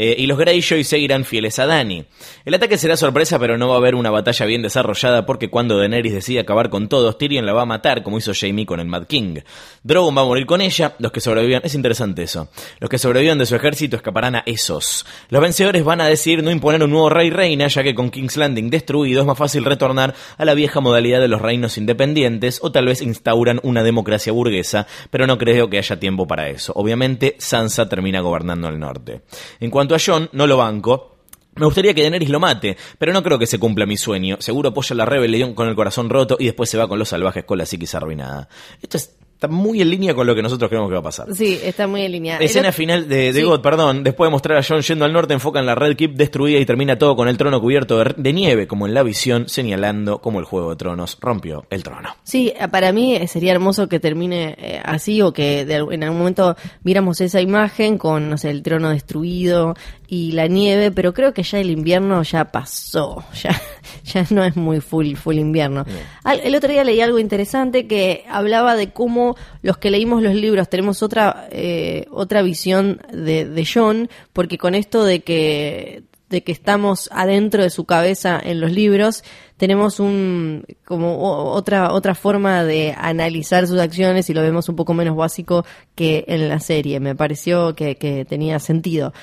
Eh, 0.00 0.14
y 0.16 0.28
los 0.28 0.38
Greyjoy 0.38 0.84
seguirán 0.84 1.24
fieles 1.24 1.58
a 1.58 1.66
Dany. 1.66 2.04
El 2.44 2.54
ataque 2.54 2.78
será 2.78 2.96
sorpresa, 2.96 3.36
pero 3.40 3.58
no 3.58 3.66
va 3.66 3.74
a 3.74 3.78
haber 3.78 3.96
una 3.96 4.10
batalla 4.10 4.46
bien 4.46 4.62
desarrollada 4.62 5.26
porque 5.26 5.50
cuando 5.50 5.76
Daenerys 5.76 6.14
decide 6.14 6.38
acabar 6.38 6.70
con 6.70 6.88
todos, 6.88 7.18
Tyrion 7.18 7.44
la 7.44 7.52
va 7.52 7.62
a 7.62 7.66
matar 7.66 8.04
como 8.04 8.16
hizo 8.16 8.30
Jaime 8.32 8.64
con 8.64 8.78
el 8.78 8.86
Mad 8.86 9.08
King. 9.08 9.40
Drogon 9.82 10.16
va 10.16 10.20
a 10.20 10.24
morir 10.24 10.46
con 10.46 10.60
ella, 10.60 10.94
los 11.00 11.10
que 11.10 11.20
sobrevivan, 11.20 11.62
es 11.64 11.74
interesante 11.74 12.22
eso, 12.22 12.48
los 12.78 12.88
que 12.88 12.96
sobrevivan 12.96 13.38
de 13.38 13.46
su 13.46 13.56
ejército 13.56 13.96
escaparán 13.96 14.36
a 14.36 14.44
esos. 14.46 15.04
Los 15.30 15.42
vencedores 15.42 15.82
van 15.82 16.00
a 16.00 16.06
decidir 16.06 16.44
no 16.44 16.52
imponer 16.52 16.84
un 16.84 16.90
nuevo 16.90 17.08
rey 17.08 17.30
reina, 17.30 17.66
ya 17.66 17.82
que 17.82 17.96
con 17.96 18.10
King's 18.10 18.36
Landing 18.36 18.70
destruido 18.70 19.22
es 19.22 19.26
más 19.26 19.36
fácil 19.36 19.64
retornar 19.64 20.14
a 20.36 20.44
la 20.44 20.54
vieja 20.54 20.78
modalidad 20.78 21.20
de 21.20 21.26
los 21.26 21.42
reinos 21.42 21.76
independientes 21.76 22.60
o 22.62 22.70
tal 22.70 22.86
vez 22.86 23.02
instauran 23.02 23.58
una 23.64 23.82
democracia 23.82 24.32
burguesa, 24.32 24.86
pero 25.10 25.26
no 25.26 25.38
creo 25.38 25.68
que 25.68 25.78
haya 25.78 25.98
tiempo 25.98 26.28
para 26.28 26.48
eso. 26.50 26.72
Obviamente 26.76 27.34
Sansa 27.38 27.88
termina 27.88 28.20
gobernando 28.20 28.68
el 28.68 28.78
norte. 28.78 29.22
En 29.58 29.70
cuanto 29.70 29.87
a 29.94 29.98
Jon, 29.98 30.28
no 30.32 30.46
lo 30.46 30.56
banco, 30.56 31.18
me 31.58 31.66
gustaría 31.66 31.92
que 31.92 32.02
Daenerys 32.02 32.28
lo 32.28 32.38
mate, 32.38 32.76
pero 32.98 33.12
no 33.12 33.22
creo 33.22 33.38
que 33.38 33.46
se 33.46 33.58
cumpla 33.58 33.84
mi 33.84 33.96
sueño. 33.96 34.36
Seguro 34.38 34.68
apoya 34.68 34.94
la 34.94 35.04
rebelión 35.04 35.54
con 35.54 35.68
el 35.68 35.74
corazón 35.74 36.08
roto 36.08 36.36
y 36.38 36.46
después 36.46 36.70
se 36.70 36.78
va 36.78 36.88
con 36.88 36.98
los 36.98 37.08
salvajes 37.08 37.44
con 37.44 37.58
la 37.58 37.66
psiquis 37.66 37.94
arruinada. 37.96 38.48
Esto 38.80 38.96
es 38.96 39.17
está 39.38 39.46
muy 39.46 39.80
en 39.80 39.88
línea 39.88 40.14
con 40.14 40.26
lo 40.26 40.34
que 40.34 40.42
nosotros 40.42 40.68
creemos 40.68 40.88
que 40.90 40.94
va 40.94 40.98
a 40.98 41.04
pasar. 41.04 41.32
Sí, 41.32 41.60
está 41.62 41.86
muy 41.86 42.02
en 42.02 42.10
línea. 42.10 42.38
Escena 42.38 42.72
final 42.72 43.08
de, 43.08 43.32
de 43.32 43.34
Sí. 43.34 43.42
God, 43.42 43.60
perdón. 43.60 44.02
Después 44.02 44.26
de 44.26 44.32
mostrar 44.32 44.58
a 44.58 44.62
John 44.68 44.80
yendo 44.80 45.04
al 45.04 45.12
norte, 45.12 45.32
enfocan 45.32 45.64
la 45.64 45.76
Red 45.76 45.94
Keep 45.96 46.16
destruida 46.16 46.58
y 46.58 46.66
termina 46.66 46.98
todo 46.98 47.14
con 47.14 47.28
el 47.28 47.38
trono 47.38 47.60
cubierto 47.60 47.98
de, 48.02 48.14
de 48.16 48.32
nieve, 48.32 48.66
como 48.66 48.88
en 48.88 48.94
la 48.94 49.04
visión, 49.04 49.48
señalando 49.48 50.18
como 50.18 50.40
el 50.40 50.44
Juego 50.44 50.70
de 50.70 50.76
Tronos 50.76 51.16
rompió 51.20 51.64
el 51.70 51.84
trono. 51.84 52.16
Sí, 52.24 52.52
para 52.72 52.90
mí 52.90 53.14
eh, 53.14 53.28
sería 53.28 53.52
hermoso 53.52 53.88
que 53.88 54.00
termine 54.00 54.56
eh, 54.58 54.80
así 54.84 55.22
o 55.22 55.32
que 55.32 55.64
de 55.64 55.76
en 55.76 56.02
algún 56.02 56.18
momento 56.18 56.56
viéramos 56.82 57.20
esa 57.20 57.40
imagen 57.40 57.96
con, 57.96 58.28
no 58.28 58.38
sé, 58.38 58.50
el 58.50 58.64
trono 58.64 58.90
destruido 58.90 59.76
y 60.10 60.32
la 60.32 60.46
nieve, 60.46 60.90
pero 60.90 61.12
creo 61.12 61.34
que 61.34 61.42
ya 61.42 61.58
el 61.60 61.68
invierno 61.70 62.22
ya 62.22 62.46
pasó, 62.46 63.22
ya, 63.42 63.60
ya 64.04 64.24
no 64.30 64.42
es 64.42 64.56
muy 64.56 64.80
full, 64.80 65.14
full 65.16 65.36
invierno. 65.36 65.84
Al- 66.24 66.40
el 66.40 66.54
otro 66.54 66.70
día 66.72 66.82
leí 66.82 67.00
algo 67.02 67.18
interesante 67.18 67.86
que 67.86 68.24
hablaba 68.28 68.74
de 68.74 68.90
cómo 68.90 69.36
los 69.60 69.76
que 69.76 69.90
leímos 69.90 70.22
los 70.22 70.34
libros 70.34 70.70
tenemos 70.70 71.02
otra, 71.02 71.46
eh, 71.50 72.06
otra 72.10 72.40
visión 72.40 73.02
de, 73.12 73.44
de 73.44 73.68
John, 73.72 74.08
porque 74.32 74.56
con 74.56 74.74
esto 74.74 75.04
de 75.04 75.20
que 75.20 76.04
de 76.30 76.42
que 76.44 76.52
estamos 76.52 77.08
adentro 77.10 77.62
de 77.62 77.70
su 77.70 77.86
cabeza 77.86 78.38
en 78.44 78.60
los 78.60 78.70
libros, 78.70 79.24
tenemos 79.56 79.98
un 79.98 80.62
como 80.84 81.22
otra 81.52 81.90
otra 81.94 82.14
forma 82.14 82.64
de 82.64 82.94
analizar 82.98 83.66
sus 83.66 83.78
acciones 83.80 84.28
y 84.28 84.34
lo 84.34 84.42
vemos 84.42 84.68
un 84.68 84.76
poco 84.76 84.92
menos 84.92 85.16
básico 85.16 85.64
que 85.94 86.26
en 86.28 86.50
la 86.50 86.60
serie. 86.60 87.00
Me 87.00 87.14
pareció 87.14 87.74
que, 87.74 87.96
que 87.96 88.26
tenía 88.26 88.58
sentido. 88.58 89.14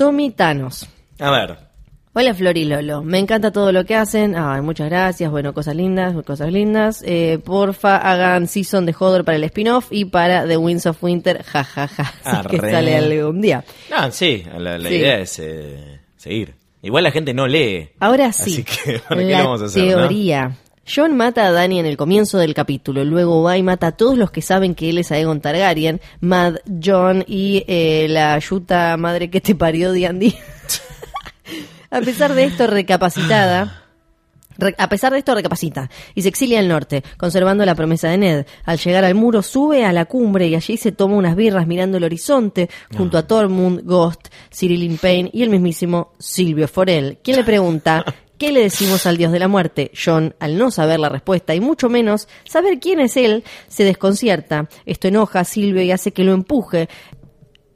Tommy 0.00 0.30
Thanos. 0.30 0.88
A 1.18 1.30
ver, 1.30 1.58
Hola 2.14 2.32
Flor 2.32 2.56
y 2.56 2.64
Lolo, 2.64 3.02
me 3.02 3.18
encanta 3.18 3.50
todo 3.52 3.70
lo 3.70 3.84
que 3.84 3.94
hacen. 3.94 4.34
Ay, 4.34 4.62
muchas 4.62 4.88
gracias. 4.88 5.30
Bueno, 5.30 5.52
cosas 5.52 5.76
lindas, 5.76 6.14
cosas 6.24 6.50
lindas. 6.50 7.04
Eh, 7.06 7.38
porfa, 7.44 7.98
hagan 7.98 8.48
season 8.48 8.86
de 8.86 8.94
Hodor 8.98 9.26
para 9.26 9.36
el 9.36 9.44
spin-off 9.44 9.88
y 9.90 10.06
para 10.06 10.46
The 10.46 10.56
Winds 10.56 10.86
of 10.86 11.04
Winter. 11.04 11.42
Ja, 11.44 11.64
ja, 11.64 11.86
ja. 11.86 12.14
Así 12.24 12.48
que 12.48 12.58
sale 12.60 12.96
algún 12.96 13.42
día. 13.42 13.62
ah, 13.94 14.10
sí, 14.10 14.42
la, 14.56 14.78
la 14.78 14.88
Sí. 14.88 14.94
idea 14.94 15.18
es 15.18 15.38
eh, 15.38 16.00
seguir. 16.16 16.54
Igual 16.80 17.04
la 17.04 17.10
gente 17.10 17.34
no 17.34 17.46
lee. 17.46 17.90
Ahora 18.00 18.32
sí, 18.32 18.52
Así 18.52 18.64
que, 18.64 19.00
¿para 19.00 19.20
qué 19.20 19.26
la 19.32 19.38
lo 19.40 19.44
vamos 19.44 19.62
a 19.62 19.64
hacer, 19.66 19.82
no? 19.98 20.08
John 20.92 21.16
mata 21.16 21.46
a 21.46 21.52
Dany 21.52 21.78
en 21.78 21.86
el 21.86 21.96
comienzo 21.96 22.38
del 22.38 22.54
capítulo, 22.54 23.04
luego 23.04 23.42
va 23.42 23.56
y 23.56 23.62
mata 23.62 23.88
a 23.88 23.92
todos 23.92 24.18
los 24.18 24.30
que 24.30 24.42
saben 24.42 24.74
que 24.74 24.88
él 24.90 24.98
es 24.98 25.12
Aegon 25.12 25.40
Targaryen, 25.40 26.00
Mad, 26.20 26.56
John 26.82 27.24
y 27.28 27.64
eh, 27.68 28.06
la 28.08 28.38
yuta 28.38 28.96
madre 28.96 29.30
que 29.30 29.40
te 29.40 29.54
parió 29.54 29.90
Andy. 29.92 30.34
a 31.90 32.00
pesar 32.00 32.34
de 32.34 32.44
esto, 32.44 32.66
recapacitada, 32.66 33.76
Re- 34.58 34.74
a 34.76 34.88
pesar 34.90 35.12
de 35.12 35.18
esto, 35.20 35.34
recapacita 35.34 35.88
y 36.14 36.20
se 36.22 36.28
exilia 36.28 36.58
al 36.58 36.68
norte, 36.68 37.02
conservando 37.16 37.64
la 37.64 37.74
promesa 37.74 38.08
de 38.08 38.18
Ned. 38.18 38.46
Al 38.64 38.78
llegar 38.78 39.04
al 39.06 39.14
muro, 39.14 39.40
sube 39.42 39.84
a 39.86 39.92
la 39.92 40.04
cumbre 40.04 40.48
y 40.48 40.54
allí 40.54 40.76
se 40.76 40.92
toma 40.92 41.16
unas 41.16 41.34
birras 41.34 41.66
mirando 41.66 41.96
el 41.96 42.04
horizonte, 42.04 42.68
junto 42.94 43.16
a 43.16 43.26
Tormund, 43.26 43.82
Ghost, 43.84 44.28
Cyril 44.54 44.98
Payne 45.00 45.30
y 45.32 45.42
el 45.44 45.48
mismísimo 45.50 46.12
Silvio 46.18 46.68
Forel, 46.68 47.18
quien 47.22 47.38
le 47.38 47.44
pregunta. 47.44 48.04
¿Qué 48.40 48.52
le 48.52 48.62
decimos 48.62 49.04
al 49.04 49.18
dios 49.18 49.32
de 49.32 49.38
la 49.38 49.48
muerte? 49.48 49.90
John, 49.94 50.34
al 50.40 50.56
no 50.56 50.70
saber 50.70 50.98
la 50.98 51.10
respuesta 51.10 51.54
y 51.54 51.60
mucho 51.60 51.90
menos 51.90 52.26
saber 52.44 52.80
quién 52.80 52.98
es 52.98 53.18
él, 53.18 53.44
se 53.68 53.84
desconcierta. 53.84 54.66
Esto 54.86 55.08
enoja 55.08 55.40
a 55.40 55.44
Silvio 55.44 55.82
y 55.82 55.92
hace 55.92 56.12
que 56.12 56.24
lo 56.24 56.32
empuje. 56.32 56.88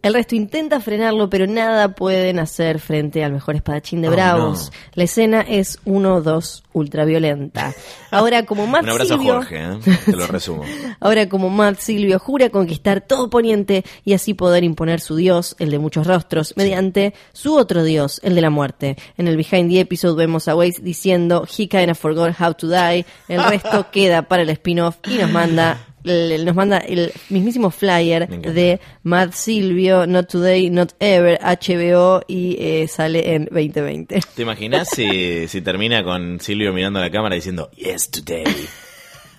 El 0.04 0.12
resto 0.12 0.34
intenta 0.34 0.80
frenarlo, 0.80 1.30
pero 1.30 1.46
nada 1.46 1.94
pueden 1.94 2.38
hacer 2.38 2.78
frente 2.78 3.24
al 3.24 3.32
mejor 3.32 3.56
espadachín 3.56 4.02
de 4.02 4.08
Oh, 4.08 4.12
Bravos. 4.12 4.70
no. 4.70 4.78
La 4.92 5.04
escena 5.04 5.40
es 5.40 5.78
1-2 5.86 6.62
ultraviolenta. 6.74 7.72
Ahora 8.10 8.44
como 8.44 8.66
Matt 8.66 8.82
Un 8.82 8.90
abrazo 8.90 9.14
Silvio, 9.14 9.32
a 9.32 9.36
Jorge, 9.36 9.56
¿eh? 9.64 9.78
te 10.04 10.12
lo 10.16 10.26
resumo. 10.26 10.62
ahora 11.00 11.28
como 11.28 11.48
Matt 11.48 11.78
Silvio 11.78 12.18
jura 12.18 12.50
conquistar 12.50 13.00
todo 13.00 13.30
Poniente 13.30 13.82
y 14.04 14.12
así 14.12 14.34
poder 14.34 14.62
imponer 14.62 15.00
su 15.00 15.16
dios, 15.16 15.56
el 15.58 15.70
de 15.70 15.78
muchos 15.78 16.06
rostros, 16.06 16.52
mediante 16.56 17.14
su 17.32 17.56
otro 17.56 17.82
dios, 17.82 18.20
el 18.22 18.34
de 18.34 18.40
la 18.42 18.50
muerte. 18.50 18.96
En 19.16 19.26
el 19.26 19.36
behind 19.38 19.70
the 19.70 19.80
episode 19.80 20.16
vemos 20.16 20.48
a 20.48 20.54
Waze 20.54 20.82
diciendo 20.82 21.46
he 21.58 21.66
kinda 21.66 21.94
forgot 21.94 22.38
how 22.38 22.52
to 22.52 22.68
die. 22.68 23.06
El 23.28 23.42
resto 23.42 23.86
queda 23.92 24.22
para 24.28 24.42
el 24.42 24.50
spin-off 24.50 24.96
y 25.08 25.14
nos 25.14 25.30
manda 25.30 25.78
el- 26.04 26.44
nos 26.44 26.54
manda 26.54 26.78
el 26.78 27.12
mismísimo 27.30 27.70
flyer 27.70 28.28
de 28.28 28.80
Matt 29.02 29.32
Silvio, 29.32 30.06
Not 30.06 30.28
Today, 30.30 30.70
Not 30.70 30.92
Ever, 31.00 31.38
HBO 31.42 32.22
y 32.28 32.56
eh, 32.58 32.86
sale 32.88 33.34
en 33.34 33.44
2020. 33.46 34.20
¿Te 34.34 34.42
imaginas 34.42 34.88
si, 34.94 35.48
si 35.48 35.60
termina 35.62 36.04
con 36.04 36.40
Silvio 36.40 36.72
mirando 36.72 36.98
a 36.98 37.02
la 37.02 37.10
cámara 37.10 37.34
diciendo 37.34 37.70
Yes, 37.76 38.10
today? 38.10 38.44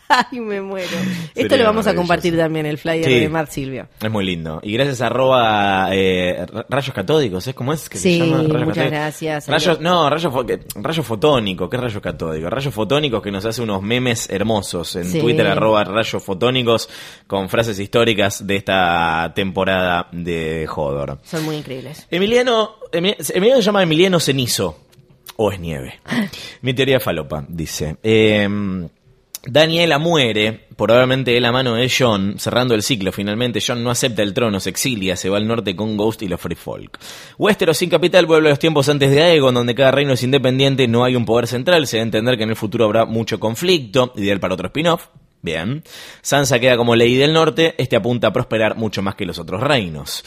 Ay, 0.32 0.40
me 0.40 0.62
muero. 0.62 0.88
Esto 1.34 1.58
lo 1.58 1.64
vamos 1.64 1.88
a 1.88 1.96
compartir 1.96 2.38
también, 2.38 2.66
el 2.66 2.78
flyer 2.78 3.06
Sí. 3.06 3.20
de 3.22 3.30
Matt 3.30 3.50
Silvio. 3.50 3.88
Es 4.02 4.12
muy 4.12 4.26
lindo. 4.26 4.60
Y 4.64 4.74
gracias 4.74 5.02
a 5.02 5.08
arroba 5.08 5.88
eh, 5.92 6.46
ra- 6.52 6.66
rayos 6.70 6.94
catódicos, 6.94 7.48
¿es 7.48 7.56
como 7.56 7.74
es 7.74 7.90
que 7.90 7.98
Sí, 7.98 8.20
se 8.20 8.26
llama? 8.28 8.44
Rayos 8.44 8.68
muchas 8.68 8.86
gracias. 8.92 9.48
Rayos, 9.48 9.80
no, 9.82 10.10
rayos, 10.10 10.32
rayos 10.76 11.06
fotónico, 11.06 11.70
¿qué 11.70 11.78
rayos 11.78 12.02
catódicos? 12.02 12.50
Rayos 12.52 12.74
fotónicos 12.74 13.22
que 13.22 13.32
nos 13.32 13.46
hace 13.46 13.62
unos 13.62 13.82
memes 13.82 14.30
hermosos 14.30 14.96
en 14.96 15.06
Sí. 15.06 15.20
Twitter, 15.20 15.48
arroba 15.48 15.84
rayos 15.84 16.22
fotónicos, 16.24 16.88
con 17.28 17.50
frases 17.50 17.80
históricas 17.80 18.46
de 18.46 18.56
esta 18.58 19.32
temporada 19.36 20.08
de 20.12 20.68
Hodor. 20.74 21.20
Son 21.24 21.44
muy 21.44 21.56
increíbles. 21.58 22.06
Emiliano, 22.12 22.76
Emi- 22.92 23.16
Emiliano 23.34 23.62
se 23.62 23.66
llama 23.66 23.84
Emiliano 23.84 24.20
Cenizo. 24.20 24.80
O 25.38 25.52
es 25.52 25.60
nieve. 25.60 26.00
Mi 26.62 26.74
teoría 26.74 27.00
falopa, 27.02 27.44
dice. 27.50 27.98
Eh, 28.02 28.48
Daniela 29.48 30.00
muere, 30.00 30.68
probablemente 30.76 31.32
de 31.32 31.40
la 31.40 31.52
mano 31.52 31.76
de 31.76 31.92
John, 31.96 32.36
cerrando 32.40 32.74
el 32.74 32.82
ciclo. 32.82 33.12
Finalmente, 33.12 33.60
John 33.66 33.84
no 33.84 33.92
acepta 33.92 34.24
el 34.24 34.34
trono, 34.34 34.60
se 34.60 34.72
exilia, 34.72 35.16
se 35.16 35.30
va 35.30 35.38
al 35.38 35.48
norte 35.48 35.76
con 35.76 35.98
Ghost 35.98 36.24
y 36.24 36.28
los 36.28 36.42
Free 36.42 36.56
Folk. 36.56 37.00
Westeros 37.38 37.78
sin 37.78 37.90
capital 37.90 38.26
vuelve 38.26 38.48
a 38.48 38.52
los 38.52 38.60
tiempos 38.60 38.90
antes 38.90 39.12
de 39.12 39.22
Aegon, 39.22 39.54
donde 39.54 39.76
cada 39.76 39.92
reino 39.92 40.14
es 40.14 40.24
independiente, 40.24 40.88
no 40.88 41.04
hay 41.04 41.16
un 41.16 41.26
poder 41.26 41.48
central. 41.48 41.86
Se 41.86 42.00
a 42.00 42.02
entender 42.02 42.38
que 42.38 42.44
en 42.44 42.50
el 42.50 42.56
futuro 42.56 42.86
habrá 42.86 43.06
mucho 43.06 43.40
conflicto, 43.40 44.14
ideal 44.16 44.40
para 44.40 44.56
otro 44.56 44.68
spin-off. 44.68 45.08
Bien. 45.42 45.84
Sansa 46.24 46.60
queda 46.60 46.76
como 46.76 46.96
ley 46.96 47.16
del 47.16 47.32
norte, 47.32 47.76
este 47.78 47.96
apunta 47.96 48.28
a 48.28 48.34
prosperar 48.34 48.78
mucho 48.78 49.04
más 49.04 49.14
que 49.14 49.28
los 49.28 49.38
otros 49.38 49.62
reinos. 49.62 50.24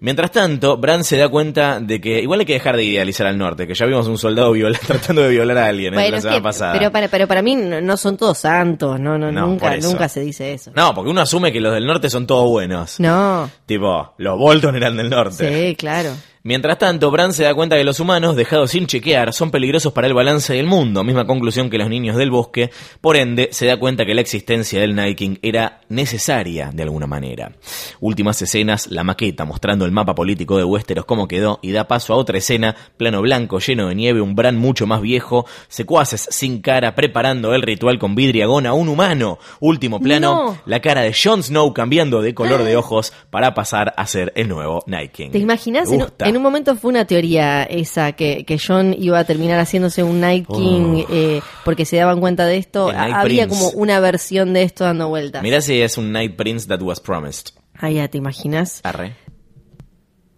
Mientras 0.00 0.30
tanto, 0.30 0.76
Bran 0.76 1.04
se 1.04 1.16
da 1.16 1.28
cuenta 1.28 1.80
de 1.80 2.00
que 2.00 2.20
igual 2.20 2.40
hay 2.40 2.46
que 2.46 2.52
dejar 2.52 2.76
de 2.76 2.84
idealizar 2.84 3.26
al 3.26 3.38
norte, 3.38 3.66
que 3.66 3.74
ya 3.74 3.86
vimos 3.86 4.06
un 4.08 4.18
soldado 4.18 4.52
viola- 4.52 4.78
tratando 4.86 5.22
de 5.22 5.30
violar 5.30 5.56
a 5.58 5.66
alguien 5.68 5.94
¿eh? 5.94 5.96
Bueno, 5.96 6.10
la 6.10 6.16
es 6.18 6.22
semana 6.22 6.38
que- 6.38 6.42
pasada. 6.42 6.72
pero, 6.74 6.92
para, 6.92 7.08
pero 7.08 7.26
para 7.26 7.40
mí 7.42 7.56
no, 7.56 7.96
son 7.96 8.16
todos 8.16 8.36
santos, 8.38 9.00
no, 9.00 9.16
no, 9.16 9.32
No, 9.32 9.46
nunca, 9.46 9.76
nunca 9.78 10.08
se 10.08 10.20
dice 10.20 10.52
eso. 10.52 10.70
No, 10.74 10.94
porque 10.94 11.10
uno 11.10 11.22
asume 11.22 11.50
que 11.52 11.60
los 11.60 11.72
del 11.72 11.86
norte 11.86 12.10
son 12.10 12.26
todos 12.26 12.48
buenos. 12.48 13.00
No, 13.00 13.50
Tipo, 13.64 14.12
los 14.18 14.38
Bolton 14.38 14.76
eran 14.76 14.96
del 14.96 15.08
norte. 15.10 15.68
sí, 15.70 15.76
claro. 15.76 16.10
Mientras 16.46 16.78
tanto, 16.78 17.10
Bran 17.10 17.32
se 17.32 17.42
da 17.42 17.56
cuenta 17.56 17.74
que 17.74 17.82
los 17.82 17.98
humanos, 17.98 18.36
dejados 18.36 18.70
sin 18.70 18.86
chequear, 18.86 19.32
son 19.32 19.50
peligrosos 19.50 19.92
para 19.92 20.06
el 20.06 20.14
balance 20.14 20.54
del 20.54 20.68
mundo, 20.68 21.02
misma 21.02 21.26
conclusión 21.26 21.68
que 21.68 21.76
los 21.76 21.88
niños 21.88 22.16
del 22.16 22.30
bosque, 22.30 22.70
por 23.00 23.16
ende, 23.16 23.48
se 23.50 23.66
da 23.66 23.76
cuenta 23.78 24.06
que 24.06 24.14
la 24.14 24.20
existencia 24.20 24.80
del 24.80 24.94
Night 24.94 25.18
King 25.18 25.36
era 25.42 25.80
necesaria 25.88 26.70
de 26.72 26.84
alguna 26.84 27.08
manera. 27.08 27.50
Últimas 27.98 28.40
escenas, 28.40 28.86
la 28.92 29.02
maqueta 29.02 29.44
mostrando 29.44 29.86
el 29.86 29.90
mapa 29.90 30.14
político 30.14 30.56
de 30.56 30.62
Westeros 30.62 31.04
cómo 31.04 31.26
quedó 31.26 31.58
y 31.62 31.72
da 31.72 31.88
paso 31.88 32.12
a 32.12 32.16
otra 32.16 32.38
escena, 32.38 32.76
plano 32.96 33.22
blanco 33.22 33.58
lleno 33.58 33.88
de 33.88 33.96
nieve, 33.96 34.20
un 34.20 34.36
Bran 34.36 34.56
mucho 34.56 34.86
más 34.86 35.00
viejo, 35.00 35.46
secuaces 35.66 36.28
sin 36.30 36.60
cara 36.60 36.94
preparando 36.94 37.54
el 37.56 37.62
ritual 37.62 37.98
con 37.98 38.14
vidriagón 38.14 38.66
a 38.66 38.72
un 38.72 38.88
humano. 38.88 39.40
Último 39.58 39.98
plano, 39.98 40.34
No. 40.34 40.58
la 40.64 40.80
cara 40.80 41.00
de 41.00 41.12
Jon 41.12 41.42
Snow 41.42 41.74
cambiando 41.74 42.22
de 42.22 42.34
color 42.34 42.62
de 42.62 42.76
ojos 42.76 43.12
para 43.30 43.52
pasar 43.52 43.94
a 43.96 44.06
ser 44.06 44.32
el 44.36 44.46
nuevo 44.46 44.84
Night 44.86 45.10
King. 45.10 45.30
¿Te 45.30 45.38
imaginas? 45.38 45.90
En. 45.90 46.35
En 46.36 46.40
un 46.40 46.42
momento 46.44 46.76
fue 46.76 46.90
una 46.90 47.04
teoría 47.06 47.64
esa, 47.64 48.12
que, 48.12 48.44
que 48.44 48.58
John 48.64 48.94
iba 48.98 49.18
a 49.18 49.24
terminar 49.24 49.58
haciéndose 49.58 50.02
un 50.02 50.20
Night 50.20 50.46
King 50.46 51.04
Oh. 51.04 51.06
eh, 51.10 51.40
porque 51.64 51.84
se 51.84 51.96
daban 51.96 52.20
cuenta 52.20 52.46
de 52.46 52.56
esto. 52.58 52.90
Ha- 52.90 53.20
Había 53.20 53.46
Prince. 53.46 53.48
como 53.48 53.70
una 53.70 53.98
versión 54.00 54.52
de 54.52 54.62
esto 54.62 54.84
dando 54.84 55.08
vueltas. 55.08 55.42
Mirá 55.42 55.60
si 55.60 55.80
es 55.80 55.96
un 55.98 56.12
Night 56.12 56.36
Prince 56.36 56.66
that 56.68 56.80
was 56.82 57.00
promised. 57.00 57.48
Ah, 57.78 57.90
ya, 57.90 58.08
¿te 58.08 58.16
imaginas? 58.18 58.80
Arre. 58.84 59.14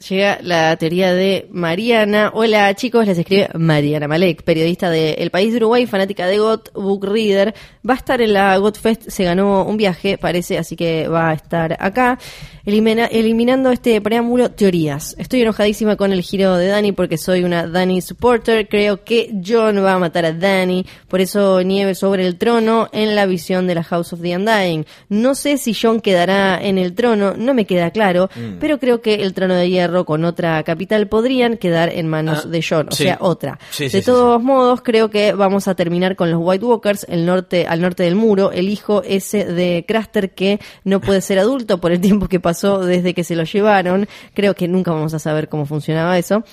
Llega 0.07 0.39
la 0.43 0.77
teoría 0.77 1.13
de 1.13 1.49
Mariana. 1.51 2.31
Hola 2.35 2.73
chicos, 2.75 3.07
les 3.07 3.19
escribe 3.19 3.49
Mariana 3.55 4.07
Malek, 4.07 4.43
periodista 4.43 4.91
de 4.91 5.15
El 5.15 5.31
País 5.31 5.51
de 5.53 5.57
Uruguay, 5.59 5.87
fanática 5.87 6.27
de 6.27 6.39
GOT, 6.39 6.73
book 6.75 7.05
reader. 7.05 7.55
Va 7.89 7.95
a 7.95 7.97
estar 7.97 8.21
en 8.21 8.33
la 8.33 8.57
GOT 8.59 8.79
Fest, 8.79 9.09
se 9.09 9.25
ganó 9.25 9.65
un 9.65 9.77
viaje, 9.77 10.19
parece, 10.19 10.59
así 10.59 10.77
que 10.77 11.09
va 11.09 11.31
a 11.31 11.35
estar 11.35 11.77
acá. 11.81 12.19
Elimina- 12.67 13.07
eliminando 13.11 13.71
este 13.73 13.99
preámbulo, 14.03 14.51
teorías. 14.51 15.17
Estoy 15.19 15.41
enojadísima 15.41 15.97
con 15.97 16.13
el 16.13 16.21
giro 16.21 16.55
de 16.57 16.67
Dani 16.67 16.93
porque 16.93 17.17
soy 17.17 17.43
una 17.43 17.67
Dani 17.67 18.03
supporter. 18.03 18.69
Creo 18.69 19.05
que 19.05 19.33
John 19.47 19.83
va 19.83 19.95
a 19.95 19.99
matar 19.99 20.27
a 20.27 20.33
Dani. 20.35 20.85
Por 21.09 21.23
eso 21.23 21.63
nieve 21.63 21.95
sobre 21.95 22.27
el 22.27 22.37
trono 22.37 22.89
en 22.93 23.17
la 23.17 23.25
visión 23.25 23.67
de 23.67 23.75
la 23.75 23.83
House 23.85 24.13
of 24.13 24.21
the 24.21 24.37
Undying. 24.37 24.85
No 25.09 25.35
sé 25.35 25.57
si 25.57 25.73
John 25.73 26.03
quedará 26.03 26.59
en 26.63 26.77
el 26.77 26.95
trono, 26.95 27.33
no 27.39 27.55
me 27.55 27.65
queda 27.65 27.91
claro, 27.91 28.29
Mm. 28.37 28.59
pero 28.61 28.79
creo 28.79 29.01
que 29.01 29.15
el 29.15 29.33
trono 29.33 29.55
de 29.55 29.71
hierro 29.71 29.88
con 30.05 30.25
otra 30.25 30.63
capital 30.63 31.09
podrían 31.09 31.57
quedar 31.57 31.89
en 31.89 32.09
manos 32.09 32.43
Ah, 32.45 32.49
de 32.49 32.65
John, 32.69 32.89
o 32.91 32.95
sí. 32.95 33.05
sea, 33.05 33.19
otra. 33.21 33.59
Sí, 33.71 33.89
de 33.89 34.03
todos 34.03 34.43
modos, 34.43 34.83
creo 34.83 35.11
que 35.11 35.33
vamos 35.33 35.69
a 35.69 35.75
terminar 35.75 36.17
con 36.17 36.31
los 36.31 36.41
White 36.43 36.65
Walkers 36.65 37.07
el 37.09 37.25
norte, 37.27 37.67
al 37.67 37.81
norte 37.81 38.03
del 38.03 38.15
muro, 38.15 38.53
el 38.53 38.69
hijo 38.69 39.03
ese 39.05 39.45
de 39.45 39.85
Craster 39.87 40.31
que 40.35 40.61
no 40.85 41.01
puede 41.01 41.21
ser 41.21 41.39
adulto 41.39 41.79
por 41.81 41.93
el 41.93 42.01
tiempo 42.01 42.29
que 42.29 42.41
pasó 42.41 42.81
desde 42.85 43.15
que 43.15 43.25
se 43.25 43.37
lo 43.37 43.45
llevaron. 43.45 44.07
Creo 44.35 44.55
que 44.55 44.69
nunca 44.69 44.93
vamos 44.93 45.15
a 45.15 45.19
saber 45.19 45.49
cómo 45.49 45.67
funcionaba 45.67 46.19
eso. 46.19 46.45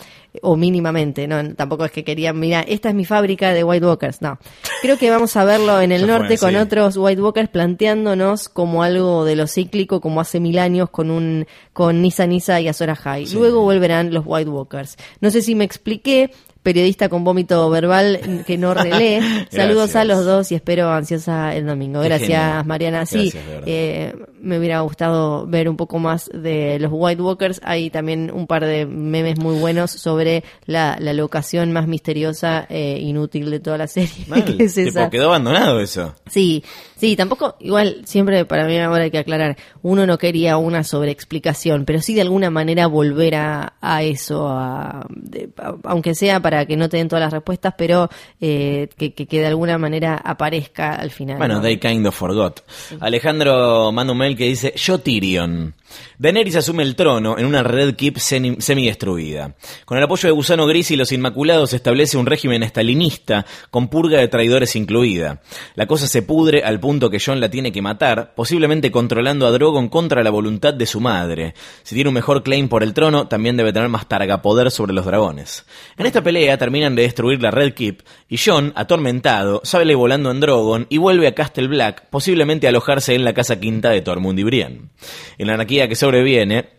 O 0.41 0.55
mínimamente, 0.55 1.27
no, 1.27 1.55
tampoco 1.55 1.85
es 1.85 1.91
que 1.91 2.03
querían, 2.03 2.39
mira, 2.39 2.61
esta 2.61 2.89
es 2.89 2.95
mi 2.95 3.05
fábrica 3.05 3.53
de 3.53 3.63
White 3.63 3.85
Walkers, 3.85 4.21
no. 4.21 4.39
Creo 4.81 4.97
que 4.97 5.09
vamos 5.09 5.35
a 5.35 5.45
verlo 5.45 5.79
en 5.81 5.91
el 5.91 6.07
norte 6.07 6.37
con 6.37 6.55
otros 6.55 6.97
White 6.97 7.21
Walkers 7.21 7.49
planteándonos 7.49 8.49
como 8.49 8.83
algo 8.83 9.25
de 9.25 9.35
lo 9.35 9.47
cíclico, 9.47 10.01
como 10.01 10.21
hace 10.21 10.39
mil 10.39 10.59
años 10.59 10.89
con 10.89 11.11
un 11.11 11.45
con 11.73 12.01
Nisa 12.01 12.25
Nisa 12.27 12.61
y 12.61 12.67
Azora 12.67 12.95
High. 12.95 13.27
Luego 13.33 13.61
volverán 13.61 14.13
los 14.13 14.23
White 14.25 14.49
Walkers. 14.49 14.97
No 15.21 15.29
sé 15.31 15.41
si 15.41 15.55
me 15.55 15.63
expliqué, 15.63 16.31
periodista 16.65 17.09
con 17.09 17.23
vómito 17.23 17.69
verbal 17.69 18.43
que 18.47 18.57
no 18.57 18.73
relé. 18.73 19.21
Saludos 19.51 19.91
Gracias. 19.91 19.95
a 19.95 20.03
los 20.03 20.25
dos 20.25 20.51
y 20.51 20.55
espero 20.55 20.91
ansiosa 20.91 21.55
el 21.55 21.67
domingo. 21.67 22.01
Qué 22.01 22.07
Gracias, 22.07 22.27
genial. 22.29 22.65
Mariana. 22.65 23.05
Sí, 23.05 23.29
Gracias, 23.31 23.63
eh, 23.67 24.15
me 24.41 24.57
hubiera 24.57 24.79
gustado 24.81 25.45
ver 25.45 25.69
un 25.69 25.77
poco 25.77 25.99
más 25.99 26.27
de 26.33 26.79
los 26.79 26.91
White 26.91 27.21
Walkers. 27.21 27.61
Hay 27.63 27.91
también 27.91 28.31
un 28.33 28.47
par 28.47 28.65
de 28.65 28.87
memes 28.87 29.37
muy 29.37 29.59
buenos 29.59 29.91
sobre 29.91 30.43
la, 30.65 30.97
la 30.99 31.13
locación 31.13 31.71
más 31.71 31.87
misteriosa 31.87 32.65
e 32.67 32.97
inútil 32.99 33.51
de 33.51 33.59
toda 33.59 33.77
la 33.77 33.87
serie. 33.87 34.09
Mal, 34.27 34.43
que 34.43 34.63
es 34.63 34.73
tipo, 34.73 35.09
quedó 35.11 35.27
abandonado 35.27 35.79
eso. 35.79 36.15
Sí, 36.25 36.63
sí, 36.97 37.15
tampoco, 37.15 37.55
igual, 37.59 38.01
siempre 38.05 38.45
para 38.45 38.65
mí 38.65 38.77
ahora 38.79 39.03
hay 39.03 39.11
que 39.11 39.17
aclarar, 39.19 39.57
uno 39.81 40.05
no 40.05 40.17
quería 40.17 40.57
una 40.57 40.83
sobreexplicación, 40.83 41.85
pero 41.85 42.01
sí 42.01 42.13
de 42.13 42.21
alguna 42.21 42.49
manera 42.49 42.87
volver 42.87 43.35
a, 43.35 43.73
a 43.81 44.03
eso, 44.03 44.47
a, 44.49 45.05
de- 45.09 45.49
a- 45.57 45.75
aunque 45.83 46.15
sea 46.15 46.39
para 46.39 46.65
que 46.65 46.77
no 46.77 46.89
te 46.89 46.97
den 46.97 47.07
todas 47.07 47.23
las 47.23 47.33
respuestas, 47.33 47.73
pero 47.77 48.09
eh, 48.41 48.89
que, 48.97 49.13
que, 49.13 49.25
que 49.27 49.39
de 49.39 49.47
alguna 49.47 49.77
manera 49.77 50.15
aparezca 50.15 50.93
al 50.95 51.11
final. 51.11 51.37
Bueno, 51.37 51.55
¿no? 51.55 51.61
they 51.61 51.77
kind 51.77 52.05
of 52.07 52.15
forgot. 52.15 52.61
Alejandro 52.99 53.91
manda 53.91 54.13
un 54.13 54.19
mail 54.19 54.35
que 54.35 54.45
dice, 54.45 54.73
yo 54.75 54.97
Tyrion. 54.99 55.73
Daenerys 56.17 56.55
asume 56.55 56.83
el 56.83 56.95
trono 56.95 57.37
en 57.37 57.45
una 57.45 57.63
Red 57.63 57.95
Keep 57.95 58.17
semi- 58.17 58.59
semi-destruida. 58.59 59.55
Con 59.85 59.97
el 59.97 60.03
apoyo 60.03 60.27
de 60.27 60.33
Gusano 60.33 60.65
Gris 60.67 60.91
y 60.91 60.95
los 60.95 61.11
Inmaculados 61.11 61.73
establece 61.73 62.17
un 62.17 62.25
régimen 62.25 62.63
estalinista 62.63 63.45
con 63.69 63.87
purga 63.87 64.19
de 64.19 64.27
traidores 64.27 64.75
incluida. 64.75 65.41
La 65.75 65.87
cosa 65.87 66.07
se 66.07 66.21
pudre 66.21 66.63
al 66.63 66.79
punto 66.79 67.09
que 67.09 67.19
Jon 67.19 67.39
la 67.39 67.49
tiene 67.49 67.71
que 67.71 67.81
matar, 67.81 68.33
posiblemente 68.35 68.91
controlando 68.91 69.47
a 69.47 69.51
Drogon 69.51 69.89
contra 69.89 70.23
la 70.23 70.29
voluntad 70.29 70.73
de 70.73 70.85
su 70.85 70.99
madre. 71.01 71.53
Si 71.83 71.95
tiene 71.95 72.09
un 72.09 72.13
mejor 72.15 72.43
claim 72.43 72.67
por 72.67 72.83
el 72.83 72.93
trono, 72.93 73.27
también 73.27 73.57
debe 73.57 73.73
tener 73.73 73.89
más 73.89 74.07
targapoder 74.07 74.71
sobre 74.71 74.93
los 74.93 75.05
dragones. 75.05 75.65
En 75.97 76.05
esta 76.05 76.23
pelea 76.23 76.57
terminan 76.57 76.95
de 76.95 77.03
destruir 77.03 77.41
la 77.41 77.51
Red 77.51 77.73
Keep 77.73 78.03
y 78.29 78.37
Jon, 78.37 78.73
atormentado, 78.75 79.61
sale 79.63 79.95
volando 79.95 80.31
en 80.31 80.39
Drogon 80.39 80.87
y 80.89 80.97
vuelve 80.97 81.27
a 81.27 81.35
Castle 81.35 81.67
Black, 81.67 82.09
posiblemente 82.09 82.67
alojarse 82.67 83.15
en 83.15 83.23
la 83.23 83.33
casa 83.33 83.59
quinta 83.59 83.89
de 83.89 84.01
Tormund 84.01 84.39
y 84.39 84.43
Brienne. 84.43 84.89
En 85.37 85.47
la 85.47 85.53
anarquía 85.53 85.84
que 85.87 85.95
sobreviene, 85.95 86.75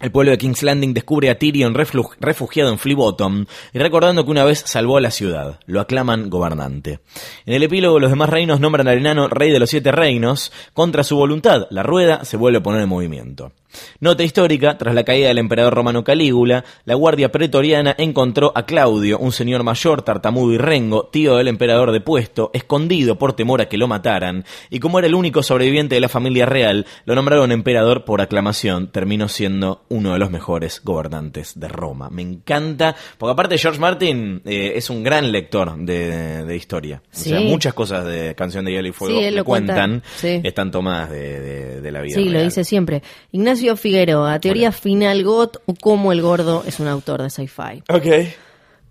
el 0.00 0.10
pueblo 0.10 0.32
de 0.32 0.38
King's 0.38 0.62
Landing 0.62 0.92
descubre 0.92 1.30
a 1.30 1.38
Tyrion 1.38 1.74
refugiado 1.74 2.70
en 2.70 2.78
Flea 2.78 2.96
Bottom 2.96 3.46
y 3.72 3.78
recordando 3.78 4.24
que 4.24 4.30
una 4.32 4.44
vez 4.44 4.62
salvó 4.66 4.96
a 4.96 5.00
la 5.00 5.10
ciudad. 5.10 5.60
Lo 5.66 5.80
aclaman 5.80 6.28
gobernante. 6.28 6.98
En 7.46 7.54
el 7.54 7.62
epílogo, 7.62 8.00
los 8.00 8.10
demás 8.10 8.28
reinos 8.28 8.60
nombran 8.60 8.88
al 8.88 8.98
enano 8.98 9.28
rey 9.28 9.50
de 9.50 9.60
los 9.60 9.70
siete 9.70 9.92
reinos. 9.92 10.52
Contra 10.72 11.04
su 11.04 11.16
voluntad, 11.16 11.68
la 11.70 11.84
rueda 11.84 12.24
se 12.24 12.36
vuelve 12.36 12.58
a 12.58 12.62
poner 12.62 12.82
en 12.82 12.88
movimiento. 12.88 13.52
Nota 14.00 14.22
histórica, 14.22 14.78
tras 14.78 14.94
la 14.94 15.04
caída 15.04 15.28
del 15.28 15.38
emperador 15.38 15.74
romano 15.74 16.04
Calígula, 16.04 16.64
la 16.84 16.94
guardia 16.94 17.30
pretoriana 17.32 17.94
encontró 17.98 18.52
a 18.54 18.66
Claudio, 18.66 19.18
un 19.18 19.32
señor 19.32 19.62
mayor, 19.62 20.02
tartamudo 20.02 20.52
y 20.52 20.58
rengo, 20.58 21.08
tío 21.12 21.36
del 21.36 21.48
emperador 21.48 21.92
depuesto, 21.92 22.50
escondido 22.54 23.16
por 23.18 23.32
temor 23.34 23.60
a 23.60 23.68
que 23.68 23.76
lo 23.78 23.88
mataran, 23.88 24.44
y 24.70 24.80
como 24.80 24.98
era 24.98 25.08
el 25.08 25.14
único 25.14 25.42
sobreviviente 25.42 25.94
de 25.94 26.00
la 26.00 26.08
familia 26.08 26.46
real, 26.46 26.86
lo 27.04 27.14
nombraron 27.14 27.52
emperador 27.52 28.04
por 28.04 28.20
aclamación, 28.20 28.88
terminó 28.90 29.28
siendo 29.28 29.84
uno 29.88 30.12
de 30.12 30.18
los 30.18 30.30
mejores 30.30 30.80
gobernantes 30.84 31.58
de 31.58 31.68
Roma. 31.68 32.08
Me 32.10 32.22
encanta, 32.22 32.94
porque 33.18 33.32
aparte 33.32 33.58
George 33.58 33.80
Martin 33.80 34.42
eh, 34.44 34.72
es 34.76 34.90
un 34.90 35.02
gran 35.02 35.32
lector 35.32 35.76
de, 35.76 36.44
de 36.44 36.56
historia. 36.56 37.02
O 37.12 37.16
sea, 37.16 37.38
Sí. 37.38 37.44
muchas 37.46 37.74
cosas 37.74 38.04
de 38.06 38.34
Canción 38.34 38.64
de 38.64 38.72
Hielo 38.72 38.88
y 38.88 38.92
Fuego 38.92 39.18
Sí, 39.18 39.34
que 39.34 39.42
cuenta. 39.42 39.74
cuentan 39.74 40.02
Sí. 40.16 40.40
están 40.44 40.70
tomadas 40.70 41.10
de, 41.10 41.40
de- 41.40 41.80
de 41.80 41.92
la 41.92 42.00
vida 42.02 42.14
Sí, 42.16 42.28
lo 42.28 42.42
dice 42.42 42.64
siempre. 42.64 43.02
Ignacio 43.32 43.63
Figueroa, 43.76 44.38
teoría 44.38 44.70
final 44.70 45.24
GOT 45.24 45.62
o 45.66 45.74
cómo 45.74 46.12
el 46.12 46.22
gordo 46.22 46.62
es 46.66 46.78
un 46.80 46.88
autor 46.88 47.22
de 47.22 47.30
sci-fi. 47.30 47.82
Ok. 47.88 48.06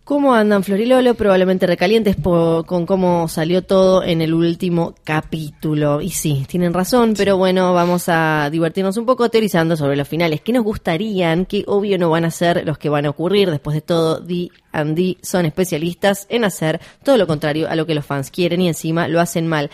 ¿Cómo 0.04 0.34
andan 0.34 0.66
Florilolo? 0.66 1.14
Probablemente 1.14 1.66
recalientes 1.66 2.18
con 2.22 2.86
cómo 2.86 3.30
salió 3.30 3.62
todo 3.62 4.04
en 4.04 4.22
el 4.22 4.34
último 4.34 4.96
capítulo. 5.06 6.02
Y 6.02 6.10
sí, 6.10 6.46
tienen 6.46 6.74
razón, 6.74 7.14
pero 7.16 7.38
bueno, 7.38 7.74
vamos 7.74 8.10
a 8.10 8.50
divertirnos 8.52 8.98
un 8.98 9.06
poco 9.06 9.30
teorizando 9.30 9.78
sobre 9.78 9.96
los 9.96 10.06
finales. 10.06 10.42
¿Qué 10.42 10.52
nos 10.52 10.66
gustarían? 10.66 11.46
Que 11.46 11.64
obvio 11.68 11.98
no 11.98 12.10
van 12.10 12.26
a 12.26 12.32
ser 12.32 12.66
los 12.66 12.78
que 12.78 12.90
van 12.90 13.06
a 13.06 13.12
ocurrir. 13.12 13.50
Después 13.50 13.76
de 13.76 13.82
todo, 13.82 14.20
D 14.20 14.50
D 14.74 15.18
son 15.22 15.46
especialistas 15.46 16.26
en 16.30 16.44
hacer 16.44 16.82
todo 17.02 17.16
lo 17.16 17.26
contrario 17.26 17.70
a 17.70 17.76
lo 17.78 17.86
que 17.86 17.96
los 17.96 18.06
fans 18.06 18.30
quieren 18.30 18.60
y 18.60 18.68
encima 18.68 19.08
lo 19.08 19.22
hacen 19.22 19.48
mal. 19.48 19.70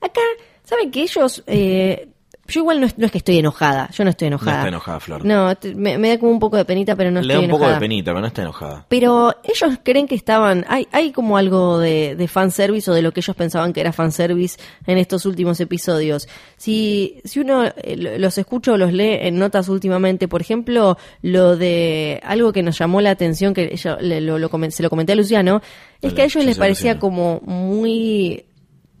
Acá, 0.00 0.22
¿saben 0.64 0.90
que 0.90 1.02
ellos... 1.02 1.42
eh, 1.46 2.08
yo 2.46 2.60
igual 2.60 2.80
no 2.80 2.86
es, 2.86 2.98
no 2.98 3.06
es 3.06 3.12
que 3.12 3.18
estoy 3.18 3.38
enojada, 3.38 3.88
yo 3.92 4.04
no 4.04 4.10
estoy 4.10 4.28
enojada. 4.28 4.56
está 4.58 4.68
enojada, 4.68 5.00
Flor. 5.00 5.24
No, 5.24 5.54
te- 5.56 5.74
me, 5.74 5.96
me 5.98 6.08
da 6.10 6.18
como 6.18 6.32
un 6.32 6.38
poco 6.38 6.56
de 6.56 6.64
penita, 6.64 6.94
pero 6.96 7.10
no 7.10 7.20
Le 7.20 7.28
da 7.28 7.34
estoy 7.34 7.44
un 7.46 7.50
poco 7.50 7.64
enojada. 7.64 7.74
de 7.76 7.80
penita, 7.84 8.10
pero 8.10 8.20
no 8.20 8.26
está 8.26 8.42
enojada. 8.42 8.86
Pero 8.88 9.34
ellos 9.44 9.78
creen 9.82 10.06
que 10.06 10.14
estaban, 10.14 10.64
hay, 10.68 10.86
hay 10.92 11.12
como 11.12 11.36
algo 11.36 11.78
de, 11.78 12.16
de 12.16 12.28
fanservice 12.28 12.90
o 12.90 12.94
de 12.94 13.02
lo 13.02 13.12
que 13.12 13.20
ellos 13.20 13.34
pensaban 13.36 13.72
que 13.72 13.80
era 13.80 13.92
fanservice 13.92 14.58
en 14.86 14.98
estos 14.98 15.26
últimos 15.26 15.58
episodios. 15.60 16.28
Si, 16.56 17.20
si 17.24 17.40
uno 17.40 17.64
eh, 17.64 17.96
lo- 17.96 18.18
los 18.18 18.36
escucha 18.38 18.72
o 18.72 18.76
los 18.76 18.92
lee 18.92 19.18
en 19.22 19.38
notas 19.38 19.68
últimamente, 19.68 20.28
por 20.28 20.40
ejemplo, 20.40 20.96
lo 21.22 21.56
de 21.56 22.20
algo 22.24 22.52
que 22.52 22.62
nos 22.62 22.78
llamó 22.78 23.00
la 23.00 23.10
atención, 23.10 23.54
que 23.54 23.70
ella- 23.72 23.96
le- 24.00 24.20
lo, 24.20 24.38
lo 24.38 24.50
se 24.70 24.82
lo 24.82 24.90
comenté 24.90 25.12
a 25.12 25.16
Luciano, 25.16 25.60
es 25.96 26.00
Dale, 26.02 26.14
que 26.14 26.22
a 26.22 26.24
ellos 26.26 26.44
les 26.44 26.58
parecía 26.58 26.94
Luciano. 26.94 27.00
como 27.00 27.40
muy 27.40 28.44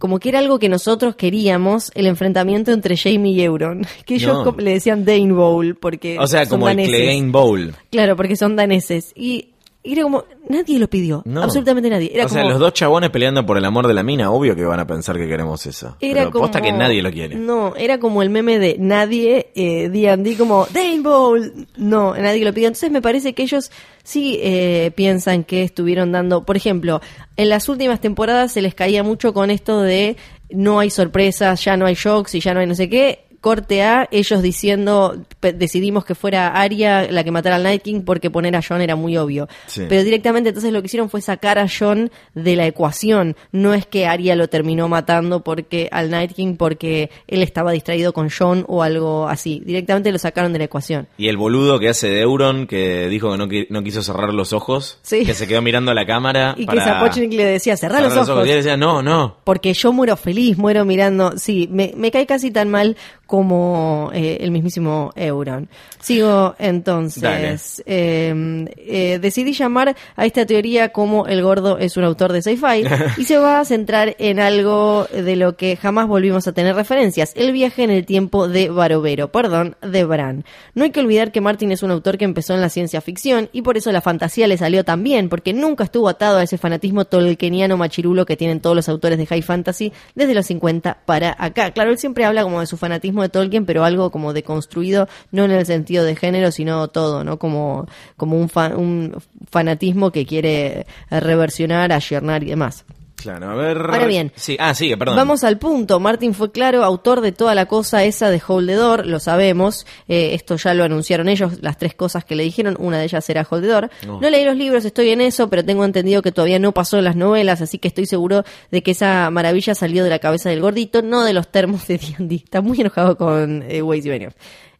como 0.04 0.18
que 0.18 0.28
era 0.28 0.38
algo 0.40 0.58
que 0.58 0.68
nosotros 0.68 1.16
queríamos, 1.16 1.90
el 1.94 2.04
enfrentamiento 2.06 2.72
entre 2.72 2.94
Jamie 2.94 3.32
y 3.32 3.40
Euron. 3.40 3.86
Que 4.04 4.16
ellos 4.16 4.44
No. 4.44 4.54
le 4.58 4.72
decían 4.74 5.06
Dane 5.06 5.32
Bowl, 5.32 5.76
porque 5.76 6.18
O 6.18 6.26
sea, 6.26 6.44
son 6.44 6.60
como 6.60 6.68
el. 6.68 6.76
Clegane 6.76 7.30
Bowl. 7.30 7.74
Claro, 7.90 8.14
porque 8.14 8.36
son 8.36 8.54
daneses. 8.54 9.12
Y 9.16 9.53
y 9.86 9.92
era 9.92 10.02
como, 10.02 10.24
nadie 10.48 10.78
lo 10.78 10.88
pidió. 10.88 11.20
No. 11.26 11.42
Absolutamente 11.42 11.90
nadie. 11.90 12.10
Era 12.14 12.24
o 12.24 12.28
sea, 12.30 12.42
los 12.42 12.58
dos 12.58 12.72
chabones 12.72 13.10
peleando 13.10 13.44
por 13.44 13.58
el 13.58 13.64
amor 13.66 13.86
de 13.86 13.92
la 13.92 14.02
mina, 14.02 14.30
obvio 14.30 14.56
que 14.56 14.64
van 14.64 14.80
a 14.80 14.86
pensar 14.86 15.18
que 15.18 15.28
queremos 15.28 15.66
eso. 15.66 15.98
era 16.00 16.20
Pero 16.20 16.30
como, 16.30 16.44
posta 16.44 16.62
que 16.62 16.72
nadie 16.72 17.02
lo 17.02 17.10
quiere. 17.10 17.36
No, 17.36 17.76
era 17.76 18.00
como 18.00 18.22
el 18.22 18.30
meme 18.30 18.58
de 18.58 18.76
nadie, 18.78 19.50
eh, 19.54 19.90
D&D 19.90 20.38
como, 20.38 20.66
Dane 20.72 21.00
Bowl. 21.00 21.66
No, 21.76 22.14
nadie 22.14 22.42
lo 22.46 22.54
pidió. 22.54 22.68
Entonces 22.68 22.90
me 22.90 23.02
parece 23.02 23.34
que 23.34 23.42
ellos 23.42 23.70
sí 24.02 24.40
eh, 24.42 24.90
piensan 24.94 25.44
que 25.44 25.62
estuvieron 25.62 26.12
dando, 26.12 26.44
por 26.44 26.56
ejemplo, 26.56 27.02
en 27.36 27.50
las 27.50 27.68
últimas 27.68 28.00
temporadas 28.00 28.52
se 28.52 28.62
les 28.62 28.74
caía 28.74 29.02
mucho 29.02 29.34
con 29.34 29.50
esto 29.50 29.82
de 29.82 30.16
no 30.48 30.78
hay 30.78 30.88
sorpresas, 30.88 31.62
ya 31.62 31.76
no 31.76 31.84
hay 31.84 31.94
shocks 31.94 32.34
y 32.34 32.40
ya 32.40 32.54
no 32.54 32.60
hay 32.60 32.66
no 32.66 32.74
sé 32.74 32.88
qué. 32.88 33.23
Corte 33.44 33.82
A, 33.82 34.08
ellos 34.10 34.40
diciendo, 34.40 35.18
decidimos 35.42 36.06
que 36.06 36.14
fuera 36.14 36.48
Arya 36.48 37.10
la 37.10 37.22
que 37.24 37.30
matara 37.30 37.56
al 37.56 37.62
Night 37.62 37.82
King 37.82 38.00
porque 38.00 38.30
poner 38.30 38.56
a 38.56 38.62
John 38.66 38.80
era 38.80 38.96
muy 38.96 39.18
obvio. 39.18 39.48
Sí. 39.66 39.82
Pero 39.86 40.02
directamente 40.02 40.48
entonces 40.48 40.72
lo 40.72 40.80
que 40.80 40.86
hicieron 40.86 41.10
fue 41.10 41.20
sacar 41.20 41.58
a 41.58 41.66
John 41.68 42.10
de 42.34 42.56
la 42.56 42.66
ecuación. 42.66 43.36
No 43.52 43.74
es 43.74 43.84
que 43.84 44.06
Arya 44.06 44.34
lo 44.34 44.48
terminó 44.48 44.88
matando 44.88 45.44
porque 45.44 45.90
al 45.92 46.08
Night 46.10 46.32
King 46.32 46.56
porque 46.56 47.10
él 47.28 47.42
estaba 47.42 47.72
distraído 47.72 48.14
con 48.14 48.30
John 48.30 48.64
o 48.66 48.82
algo 48.82 49.28
así. 49.28 49.60
Directamente 49.66 50.10
lo 50.10 50.18
sacaron 50.18 50.54
de 50.54 50.60
la 50.60 50.64
ecuación. 50.64 51.06
Y 51.18 51.28
el 51.28 51.36
boludo 51.36 51.78
que 51.78 51.90
hace 51.90 52.08
de 52.08 52.22
Euron, 52.22 52.66
que 52.66 53.08
dijo 53.08 53.30
que 53.30 53.36
no, 53.36 53.46
qui- 53.46 53.66
no 53.68 53.82
quiso 53.82 54.02
cerrar 54.02 54.32
los 54.32 54.54
ojos, 54.54 55.00
Sí. 55.02 55.26
que 55.26 55.34
se 55.34 55.46
quedó 55.46 55.60
mirando 55.60 55.90
a 55.90 55.94
la 55.94 56.06
cámara. 56.06 56.54
Y 56.64 56.64
para 56.64 56.78
que 56.82 56.90
Zapochnik 56.90 57.32
le 57.34 57.44
decía, 57.44 57.76
cerrar 57.76 58.00
los 58.02 58.16
ojos. 58.16 58.46
Y 58.46 58.50
él 58.50 58.56
decía, 58.56 58.78
no, 58.78 59.02
no. 59.02 59.36
Porque 59.44 59.74
yo 59.74 59.92
muero 59.92 60.16
feliz, 60.16 60.56
muero 60.56 60.86
mirando. 60.86 61.36
Sí, 61.36 61.68
me, 61.70 61.92
me 61.94 62.10
cae 62.10 62.24
casi 62.24 62.50
tan 62.50 62.70
mal 62.70 62.96
como 63.34 64.12
eh, 64.14 64.38
el 64.42 64.52
mismísimo 64.52 65.10
Euron. 65.16 65.68
Sigo 66.00 66.54
entonces. 66.56 67.82
Eh, 67.84 68.64
eh, 68.76 69.18
decidí 69.20 69.54
llamar 69.54 69.96
a 70.14 70.24
esta 70.24 70.46
teoría 70.46 70.90
como 70.90 71.26
el 71.26 71.42
gordo 71.42 71.76
es 71.78 71.96
un 71.96 72.04
autor 72.04 72.32
de 72.32 72.42
sci-fi 72.42 72.84
y 73.16 73.24
se 73.24 73.36
va 73.38 73.58
a 73.58 73.64
centrar 73.64 74.14
en 74.20 74.38
algo 74.38 75.08
de 75.12 75.34
lo 75.34 75.56
que 75.56 75.74
jamás 75.76 76.06
volvimos 76.06 76.46
a 76.46 76.52
tener 76.52 76.76
referencias, 76.76 77.32
el 77.34 77.50
viaje 77.50 77.82
en 77.82 77.90
el 77.90 78.06
tiempo 78.06 78.46
de 78.46 78.68
Barovero, 78.68 79.32
perdón, 79.32 79.74
de 79.82 80.04
Bran. 80.04 80.44
No 80.74 80.84
hay 80.84 80.92
que 80.92 81.00
olvidar 81.00 81.32
que 81.32 81.40
Martin 81.40 81.72
es 81.72 81.82
un 81.82 81.90
autor 81.90 82.18
que 82.18 82.24
empezó 82.26 82.54
en 82.54 82.60
la 82.60 82.68
ciencia 82.68 83.00
ficción 83.00 83.48
y 83.52 83.62
por 83.62 83.76
eso 83.76 83.90
la 83.90 84.00
fantasía 84.00 84.46
le 84.46 84.58
salió 84.58 84.84
tan 84.84 85.02
bien, 85.02 85.28
porque 85.28 85.52
nunca 85.52 85.82
estuvo 85.82 86.08
atado 86.08 86.38
a 86.38 86.44
ese 86.44 86.56
fanatismo 86.56 87.04
tolkieniano 87.04 87.76
machirulo 87.76 88.26
que 88.26 88.36
tienen 88.36 88.60
todos 88.60 88.76
los 88.76 88.88
autores 88.88 89.18
de 89.18 89.26
high 89.26 89.42
fantasy 89.42 89.92
desde 90.14 90.34
los 90.34 90.46
50 90.46 90.98
para 91.04 91.34
acá. 91.36 91.72
Claro, 91.72 91.90
él 91.90 91.98
siempre 91.98 92.24
habla 92.24 92.44
como 92.44 92.60
de 92.60 92.66
su 92.66 92.76
fanatismo 92.76 93.23
de 93.24 93.28
Tolkien, 93.28 93.66
pero 93.66 93.84
algo 93.84 94.10
como 94.10 94.32
deconstruido, 94.32 95.08
no 95.32 95.44
en 95.44 95.50
el 95.50 95.66
sentido 95.66 96.04
de 96.04 96.16
género, 96.16 96.50
sino 96.50 96.88
todo, 96.88 97.24
¿no? 97.24 97.38
Como, 97.38 97.86
como 98.16 98.38
un, 98.38 98.50
un 98.76 99.22
fanatismo 99.50 100.10
que 100.10 100.26
quiere 100.26 100.86
reversionar, 101.10 101.92
ayornar 101.92 102.42
y 102.42 102.46
demás. 102.46 102.84
Claro, 103.24 103.50
a 103.50 103.54
ver. 103.54 103.78
Ahora 103.78 104.06
bien. 104.06 104.32
Sí, 104.36 104.58
ah, 104.60 104.74
perdón. 104.98 105.16
Vamos 105.16 105.44
al 105.44 105.58
punto. 105.58 105.98
Martin 105.98 106.34
fue 106.34 106.52
claro, 106.52 106.84
autor 106.84 107.22
de 107.22 107.32
toda 107.32 107.54
la 107.54 107.64
cosa 107.64 108.04
esa 108.04 108.28
de 108.28 108.40
Hold 108.46 108.68
the 108.68 108.74
Door, 108.74 109.06
lo 109.06 109.18
sabemos. 109.18 109.86
Eh, 110.08 110.34
esto 110.34 110.56
ya 110.56 110.74
lo 110.74 110.84
anunciaron 110.84 111.30
ellos, 111.30 111.62
las 111.62 111.78
tres 111.78 111.94
cosas 111.94 112.26
que 112.26 112.34
le 112.34 112.42
dijeron. 112.42 112.76
Una 112.78 112.98
de 112.98 113.04
ellas 113.04 113.28
era 113.30 113.46
Hold 113.48 113.62
the 113.62 113.68
Door. 113.68 113.90
No. 114.06 114.20
No 114.20 114.28
leí 114.28 114.44
los 114.44 114.56
libros, 114.56 114.84
estoy 114.84 115.08
en 115.08 115.22
eso, 115.22 115.48
pero 115.48 115.64
tengo 115.64 115.86
entendido 115.86 116.20
que 116.20 116.32
todavía 116.32 116.58
no 116.58 116.72
pasó 116.72 116.98
en 116.98 117.04
las 117.04 117.16
novelas, 117.16 117.62
así 117.62 117.78
que 117.78 117.88
estoy 117.88 118.04
seguro 118.04 118.44
de 118.70 118.82
que 118.82 118.90
esa 118.90 119.30
maravilla 119.30 119.74
salió 119.74 120.04
de 120.04 120.10
la 120.10 120.18
cabeza 120.18 120.50
del 120.50 120.60
gordito, 120.60 121.00
no 121.00 121.24
de 121.24 121.32
los 121.32 121.50
termos 121.50 121.86
de 121.86 121.96
D&D. 121.96 122.34
Está 122.34 122.60
muy 122.60 122.78
enojado 122.78 123.16
con 123.16 123.64
eh, 123.68 123.80
Waze 123.80 124.08
y 124.08 124.10
Benioff. 124.10 124.34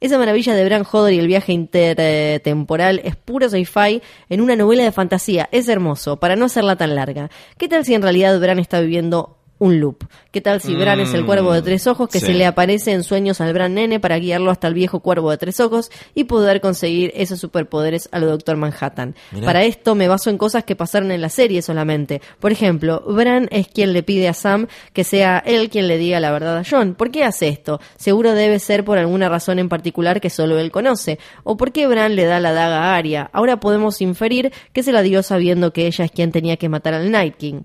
Esa 0.05 0.19
maravilla 0.19 0.55
de 0.55 0.67
Bran 0.67 0.85
Hodder 0.85 1.15
y 1.15 1.19
el 1.19 1.27
viaje 1.27 1.55
intertemporal 1.55 3.01
es 3.05 3.17
puro 3.17 3.49
sci-fi 3.49 4.03
en 4.29 4.43
una 4.43 4.55
novela 4.55 4.85
de 4.85 4.93
fantasía. 4.93 5.49
Es 5.51 5.67
hermoso, 5.67 6.21
para 6.21 6.37
no 6.37 6.45
hacerla 6.45 6.77
tan 6.77 6.95
larga. 6.95 7.31
¿Qué 7.57 7.69
tal 7.69 7.87
si 7.87 7.95
en 7.95 8.03
realidad 8.03 8.39
Bran 8.39 8.59
está 8.59 8.83
viviendo 8.83 9.39
un 9.59 9.81
loop? 9.81 10.05
¿Qué 10.31 10.41
tal 10.41 10.61
si 10.61 10.75
Bran 10.75 11.01
es 11.01 11.15
el 11.15 11.25
cuervo 11.25 11.53
de 11.53 11.63
tres 11.63 11.87
ojos 11.87 12.09
que 12.09 12.21
sí. 12.21 12.27
se 12.27 12.35
le 12.35 12.47
aparece 12.47 12.93
en 12.93 13.05
sueños 13.05 13.41
al 13.41 13.53
Bran 13.53 13.75
nene 13.75 14.01
para 14.01 14.19
guiarlo 14.19 14.51
hasta 14.51 14.67
el 14.67 14.75
viejo 14.75 15.01
cuervo 15.01 15.31
de 15.31 15.39
tres 15.39 15.61
ojos 15.61 15.91
y 16.15 16.25
poder 16.25 16.61
conseguir 16.61 17.13
esos 17.15 17.41
superpoderes 17.41 18.09
a 18.13 18.19
lo 18.19 18.27
Doctor 18.27 18.57
Manhattan? 18.57 19.15
Mirá. 19.33 19.47
Para 19.47 19.65
esto 19.65 19.95
me 19.95 20.09
baso 20.09 20.31
en 20.31 20.39
cosas 20.39 20.65
que 20.65 20.77
pasaron 20.77 21.13
en 21.13 21.21
la 21.21 21.29
serie 21.29 21.63
solamente. 21.63 22.21
Por 22.41 22.53
ejemplo, 22.53 23.03
Bran 23.07 23.49
es 23.51 23.69
quien 23.69 23.93
le 23.93 24.03
pide 24.03 24.29
a 24.29 24.35
Sam 24.35 24.67
que 24.93 25.05
sea 25.05 25.39
él 25.39 25.71
quien 25.71 25.89
le 25.89 25.99
diga 25.99 26.21
la 26.21 26.33
verdad 26.33 26.59
a 26.59 26.65
John. 26.69 26.95
¿Por 26.95 27.11
qué 27.11 27.25
hace 27.25 27.49
esto? 27.49 27.81
Seguro 27.97 28.35
debe 28.35 28.59
ser 28.59 28.85
por 28.85 28.99
alguna 28.99 29.29
razón 29.29 29.59
en 29.59 29.69
particular 29.69 30.21
que 30.21 30.31
solo 30.31 30.59
él 30.59 30.71
conoce. 30.71 31.19
¿O 31.45 31.57
por 31.57 31.73
qué 31.73 31.87
Bran 31.87 32.17
le 32.17 32.25
da 32.25 32.41
la 32.41 32.53
daga 32.53 32.85
a 32.85 32.97
Arya? 32.97 33.31
Ahora 33.33 33.61
podemos 33.61 34.01
inferir 34.01 34.53
que 34.73 34.83
se 34.83 34.93
la 34.93 35.03
dio 35.03 35.23
sabiendo 35.23 35.73
que 35.73 35.87
ella 35.87 36.05
es 36.05 36.11
quien 36.11 36.33
tenía 36.33 36.57
que 36.57 36.69
matar 36.69 36.95
al 36.95 37.11
Night 37.11 37.37
King. 37.37 37.63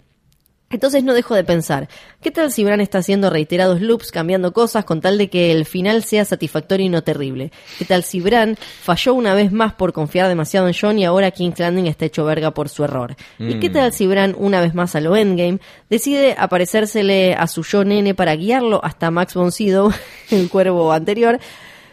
Entonces 0.72 1.03
no 1.03 1.13
dejo 1.15 1.34
de 1.34 1.43
pensar, 1.43 1.89
¿qué 2.22 2.30
tal 2.30 2.51
si 2.51 2.63
Bran 2.63 2.80
está 2.80 2.99
haciendo 2.99 3.32
reiterados 3.32 3.82
loops, 3.82 4.11
cambiando 4.11 4.53
cosas 4.53 4.86
con 4.86 5.01
tal 5.01 5.17
de 5.17 5.30
que 5.30 5.51
el 5.51 5.65
final 5.65 6.03
sea 6.03 6.26
satisfactorio 6.26 6.86
y 6.86 6.89
no 6.89 7.03
terrible? 7.03 7.51
¿Qué 7.80 7.86
tal 7.86 8.03
si 8.03 8.22
Bran 8.22 8.55
falló 8.84 9.15
una 9.15 9.34
vez 9.34 9.51
más 9.51 9.74
por 9.74 9.93
confiar 9.93 10.28
demasiado 10.28 10.67
en 10.67 10.76
Jon 10.80 10.99
y 10.99 11.05
ahora 11.05 11.32
King's 11.32 11.59
Landing 11.59 11.88
está 11.88 12.05
hecho 12.05 12.24
verga 12.24 12.51
por 12.51 12.70
su 12.70 12.84
error? 12.84 13.15
¿Y 13.39 13.59
qué 13.59 13.70
tal 13.70 13.93
si 13.93 14.05
Bran, 14.05 14.36
una 14.38 14.61
vez 14.61 14.76
más 14.76 14.95
a 14.95 15.01
lo 15.01 15.15
Endgame, 15.15 15.59
decide 15.89 16.36
aparecérsele 16.38 17.34
a 17.34 17.47
su 17.47 17.63
yo 17.63 17.84
nene 17.84 18.13
para 18.13 18.36
guiarlo 18.36 18.80
hasta 18.84 19.09
Max 19.09 19.34
von 19.34 19.51
Sydow, 19.51 19.91
el 20.30 20.49
cuervo 20.49 20.91
anterior, 20.91 21.39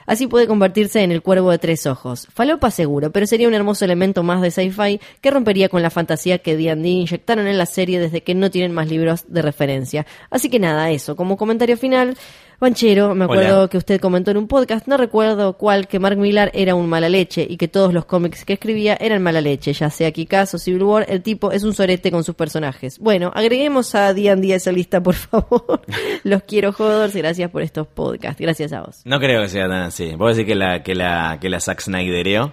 Así 0.07 0.27
puede 0.27 0.47
convertirse 0.47 1.03
en 1.03 1.13
el 1.13 1.23
cuervo 1.23 1.51
de 1.51 1.59
tres 1.59 1.87
ojos. 1.87 2.29
Falopa 2.33 2.71
seguro, 2.71 3.11
pero 3.13 3.27
sería 3.27 3.49
un 3.49 3.55
hermoso 3.55 3.85
elemento 3.85 4.23
más 4.23 4.41
de 4.41 4.51
sci-fi 4.51 5.01
que 5.21 5.31
rompería 5.31 5.69
con 5.69 5.83
la 5.83 5.91
fantasía 5.91 6.39
que 6.39 6.57
D&D 6.57 6.89
inyectaron 6.89 7.47
en 7.47 7.59
la 7.59 7.67
serie 7.67 8.01
desde 8.01 8.23
que 8.23 8.35
no 8.35 8.51
tienen 8.51 8.73
más 8.73 8.89
libros 8.89 9.25
de 9.29 9.43
referencia. 9.43 10.07
Así 10.31 10.49
que 10.49 10.59
nada, 10.59 10.91
eso. 10.91 11.17
Como 11.17 11.37
comentario 11.37 11.77
final, 11.77 12.17
Banchero, 12.59 13.15
me 13.15 13.27
acuerdo 13.27 13.59
Hola. 13.59 13.69
que 13.69 13.77
usted 13.77 14.01
comentó 14.01 14.31
en 14.31 14.39
un 14.39 14.49
podcast, 14.49 14.87
no 14.87 14.97
recuerdo 14.97 15.59
cuál, 15.59 15.87
que 15.89 15.99
Mark 15.99 16.17
Millar 16.17 16.51
era 16.55 16.75
un 16.75 16.89
mala 16.89 17.09
leche 17.09 17.47
y 17.49 17.59
que 17.59 17.69
todos 17.69 17.93
los 17.93 18.07
cómics 18.07 18.45
que 18.45 18.55
escribía 18.55 18.97
eran 18.99 19.23
mala 19.23 19.43
leche, 19.43 19.73
ya 19.75 19.91
sea 19.91 20.11
Kikas 20.11 20.55
o 20.55 20.59
Civil 20.59 20.83
War, 20.85 21.07
el 21.09 21.23
tipo 21.23 21.53
es 21.53 21.65
un 21.65 21.75
sorete 21.75 22.11
con 22.11 22.25
sus 22.25 22.35
personajes. 22.35 22.99
Bueno, 22.99 23.31
agreguemos 23.35 23.95
a 23.95 24.15
D&D 24.15 24.53
a 24.53 24.57
esa 24.57 24.73
lista, 24.73 25.03
por 25.03 25.15
favor. 25.15 25.83
los 26.25 26.43
quiero, 26.45 26.73
Jodors, 26.73 27.15
y 27.15 27.19
gracias 27.19 27.51
por 27.51 27.63
estos 27.63 27.87
podcasts. 27.87 28.41
Gracias 28.41 28.73
a 28.73 28.81
vos. 28.81 29.03
No 29.05 29.21
creo 29.21 29.43
que 29.43 29.49
sea 29.49 29.69
tan 29.69 29.83
así. 29.83 30.15
¿Puedo 30.17 30.31
decir 30.31 30.47
que 30.47 30.55
la, 30.55 30.83
que 30.83 30.95
la, 30.95 31.39
que 31.41 31.51
la 31.51 31.61
Zack 31.61 31.83
Snydereó? 31.83 32.53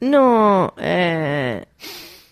No, 0.00 0.74
eh, 0.78 1.64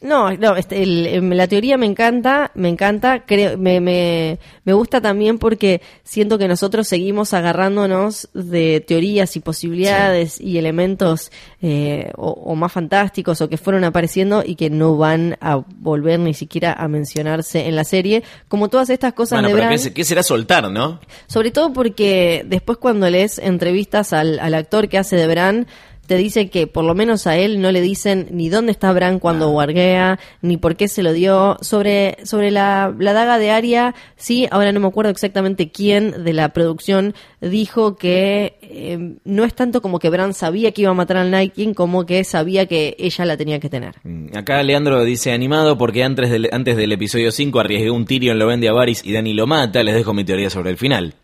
no, 0.02 0.30
no, 0.36 0.56
este, 0.56 0.82
el- 0.82 1.06
em, 1.06 1.30
la 1.32 1.46
teoría 1.46 1.76
me 1.78 1.86
encanta, 1.86 2.50
me 2.54 2.68
encanta, 2.68 3.24
creo, 3.24 3.56
me, 3.56 3.80
me, 3.80 4.38
me 4.64 4.72
gusta 4.72 5.00
también 5.00 5.38
porque 5.38 5.80
siento 6.02 6.38
que 6.38 6.48
nosotros 6.48 6.88
seguimos 6.88 7.32
agarrándonos 7.34 8.28
de 8.34 8.80
teorías 8.80 9.36
y 9.36 9.40
posibilidades 9.40 10.40
y 10.40 10.58
elementos 10.58 11.30
eh, 11.60 12.10
o, 12.16 12.30
o 12.30 12.54
más 12.54 12.72
fantásticos 12.72 13.40
o 13.40 13.48
que 13.48 13.56
fueron 13.56 13.84
apareciendo 13.84 14.42
y 14.44 14.56
que 14.56 14.70
no 14.70 14.96
van 14.96 15.36
a 15.40 15.56
volver 15.76 16.18
ni 16.20 16.34
siquiera 16.34 16.72
a 16.72 16.88
mencionarse 16.88 17.66
en 17.68 17.76
la 17.76 17.84
serie, 17.84 18.22
como 18.48 18.68
todas 18.68 18.90
estas 18.90 19.12
cosas 19.12 19.36
Bueno, 19.36 19.48
de 19.48 19.54
pero 19.54 19.66
Bran. 19.68 19.78
¿qué, 19.82 19.92
qué 19.94 20.04
será 20.04 20.22
soltar, 20.22 20.70
no? 20.70 21.00
Sobre 21.26 21.50
todo 21.50 21.72
porque 21.72 22.44
después 22.46 22.78
cuando 22.78 23.08
lees 23.08 23.38
entrevistas 23.38 24.12
al, 24.12 24.38
al 24.40 24.54
actor 24.54 24.88
que 24.88 24.98
hace 24.98 25.16
de 25.16 25.26
Bran, 25.28 25.66
te 26.06 26.16
dice 26.16 26.50
que 26.50 26.66
por 26.66 26.84
lo 26.84 26.94
menos 26.94 27.26
a 27.26 27.36
él 27.36 27.60
no 27.60 27.72
le 27.72 27.80
dicen 27.80 28.28
ni 28.30 28.48
dónde 28.48 28.72
está 28.72 28.92
Bran 28.92 29.18
cuando 29.18 29.50
guarguea, 29.50 30.18
ni 30.40 30.56
por 30.56 30.76
qué 30.76 30.88
se 30.88 31.02
lo 31.02 31.12
dio. 31.12 31.56
Sobre, 31.60 32.16
sobre 32.24 32.50
la, 32.50 32.94
la 32.98 33.12
daga 33.12 33.38
de 33.38 33.50
Aria, 33.50 33.94
sí, 34.16 34.46
ahora 34.50 34.72
no 34.72 34.80
me 34.80 34.88
acuerdo 34.88 35.10
exactamente 35.10 35.70
quién 35.70 36.24
de 36.24 36.32
la 36.32 36.50
producción 36.50 37.14
dijo 37.40 37.96
que 37.96 38.58
eh, 38.62 39.16
no 39.24 39.44
es 39.44 39.54
tanto 39.54 39.82
como 39.82 39.98
que 39.98 40.10
Bran 40.10 40.34
sabía 40.34 40.72
que 40.72 40.82
iba 40.82 40.90
a 40.90 40.94
matar 40.94 41.16
al 41.18 41.30
Night 41.30 41.54
King, 41.54 41.74
como 41.74 42.06
que 42.06 42.24
sabía 42.24 42.66
que 42.66 42.96
ella 42.98 43.24
la 43.24 43.36
tenía 43.36 43.60
que 43.60 43.68
tener. 43.68 43.96
Mm, 44.04 44.36
Acá 44.36 44.62
Leandro 44.62 45.04
dice 45.04 45.32
animado 45.32 45.78
porque 45.78 46.04
antes 46.04 46.30
del, 46.30 46.48
antes 46.52 46.76
del 46.76 46.92
episodio 46.92 47.32
5 47.32 47.60
arriesgué 47.60 47.90
un 47.90 48.04
Tyrion, 48.04 48.38
lo 48.38 48.46
vende 48.46 48.68
a 48.68 48.72
Varys 48.72 49.04
y 49.04 49.12
Dani 49.12 49.34
lo 49.34 49.46
mata. 49.46 49.82
Les 49.82 49.94
dejo 49.94 50.14
mi 50.14 50.24
teoría 50.24 50.50
sobre 50.50 50.70
el 50.70 50.76
final. 50.76 51.14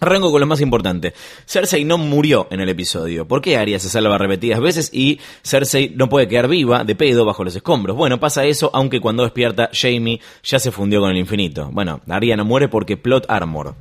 Arranco 0.00 0.30
con 0.30 0.40
lo 0.40 0.46
más 0.46 0.60
importante. 0.60 1.12
Cersei 1.46 1.84
no 1.84 1.98
murió 1.98 2.46
en 2.50 2.60
el 2.60 2.68
episodio. 2.68 3.26
¿Por 3.26 3.40
qué 3.40 3.56
Arya 3.56 3.78
se 3.78 3.88
salva 3.88 4.16
repetidas 4.18 4.60
veces 4.60 4.90
y 4.92 5.18
Cersei 5.42 5.92
no 5.96 6.08
puede 6.08 6.28
quedar 6.28 6.48
viva 6.48 6.84
de 6.84 6.94
pedo 6.94 7.24
bajo 7.24 7.44
los 7.44 7.56
escombros? 7.56 7.96
Bueno, 7.96 8.20
pasa 8.20 8.44
eso, 8.44 8.70
aunque 8.72 9.00
cuando 9.00 9.24
despierta 9.24 9.70
Jamie 9.72 10.20
ya 10.42 10.58
se 10.58 10.70
fundió 10.70 11.00
con 11.00 11.10
el 11.10 11.16
infinito. 11.16 11.68
Bueno, 11.72 12.00
Arya 12.08 12.36
no 12.36 12.44
muere 12.44 12.68
porque 12.68 12.96
plot 12.96 13.26
armor. 13.28 13.74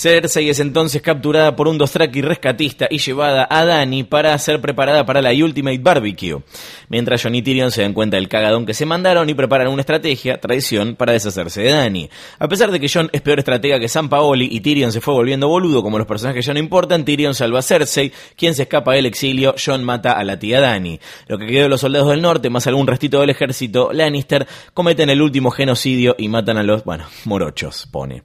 Cersei 0.00 0.48
es 0.48 0.60
entonces 0.60 1.02
capturada 1.02 1.54
por 1.56 1.68
un 1.68 1.76
Dothraki 1.76 2.22
rescatista 2.22 2.86
y 2.88 2.96
llevada 2.96 3.46
a 3.50 3.66
Dany 3.66 4.04
para 4.04 4.38
ser 4.38 4.58
preparada 4.58 5.04
para 5.04 5.20
la 5.20 5.30
Ultimate 5.30 5.76
Barbecue. 5.76 6.40
Mientras 6.88 7.22
Jon 7.22 7.34
y 7.34 7.42
Tyrion 7.42 7.70
se 7.70 7.82
dan 7.82 7.92
cuenta 7.92 8.16
del 8.16 8.26
cagadón 8.26 8.64
que 8.64 8.72
se 8.72 8.86
mandaron 8.86 9.28
y 9.28 9.34
preparan 9.34 9.68
una 9.68 9.82
estrategia, 9.82 10.40
tradición, 10.40 10.96
para 10.96 11.12
deshacerse 11.12 11.60
de 11.60 11.72
Dany. 11.72 12.08
A 12.38 12.48
pesar 12.48 12.70
de 12.70 12.80
que 12.80 12.88
Jon 12.88 13.10
es 13.12 13.20
peor 13.20 13.40
estratega 13.40 13.78
que 13.78 13.88
San 13.88 14.08
Paoli 14.08 14.48
y 14.50 14.60
Tyrion 14.60 14.90
se 14.90 15.02
fue 15.02 15.12
volviendo 15.12 15.48
boludo 15.50 15.82
como 15.82 15.98
los 15.98 16.06
personajes 16.06 16.46
ya 16.46 16.54
no 16.54 16.60
importan, 16.60 17.04
Tyrion 17.04 17.34
salva 17.34 17.58
a 17.58 17.62
Cersei, 17.62 18.12
quien 18.36 18.54
se 18.54 18.62
escapa 18.62 18.94
del 18.94 19.06
exilio, 19.06 19.54
Jon 19.62 19.84
mata 19.84 20.12
a 20.12 20.24
la 20.24 20.38
tía 20.38 20.60
Dany. 20.60 20.98
Lo 21.28 21.38
que 21.38 21.46
quedó 21.46 21.64
de 21.64 21.68
los 21.68 21.80
soldados 21.80 22.08
del 22.08 22.22
norte, 22.22 22.50
más 22.50 22.66
algún 22.66 22.86
restito 22.86 23.20
del 23.20 23.30
ejército, 23.30 23.92
Lannister, 23.92 24.46
cometen 24.72 25.10
el 25.10 25.20
último 25.20 25.50
genocidio 25.50 26.14
y 26.18 26.28
matan 26.28 26.56
a 26.56 26.62
los, 26.62 26.84
bueno, 26.84 27.04
morochos, 27.24 27.86
pone. 27.90 28.22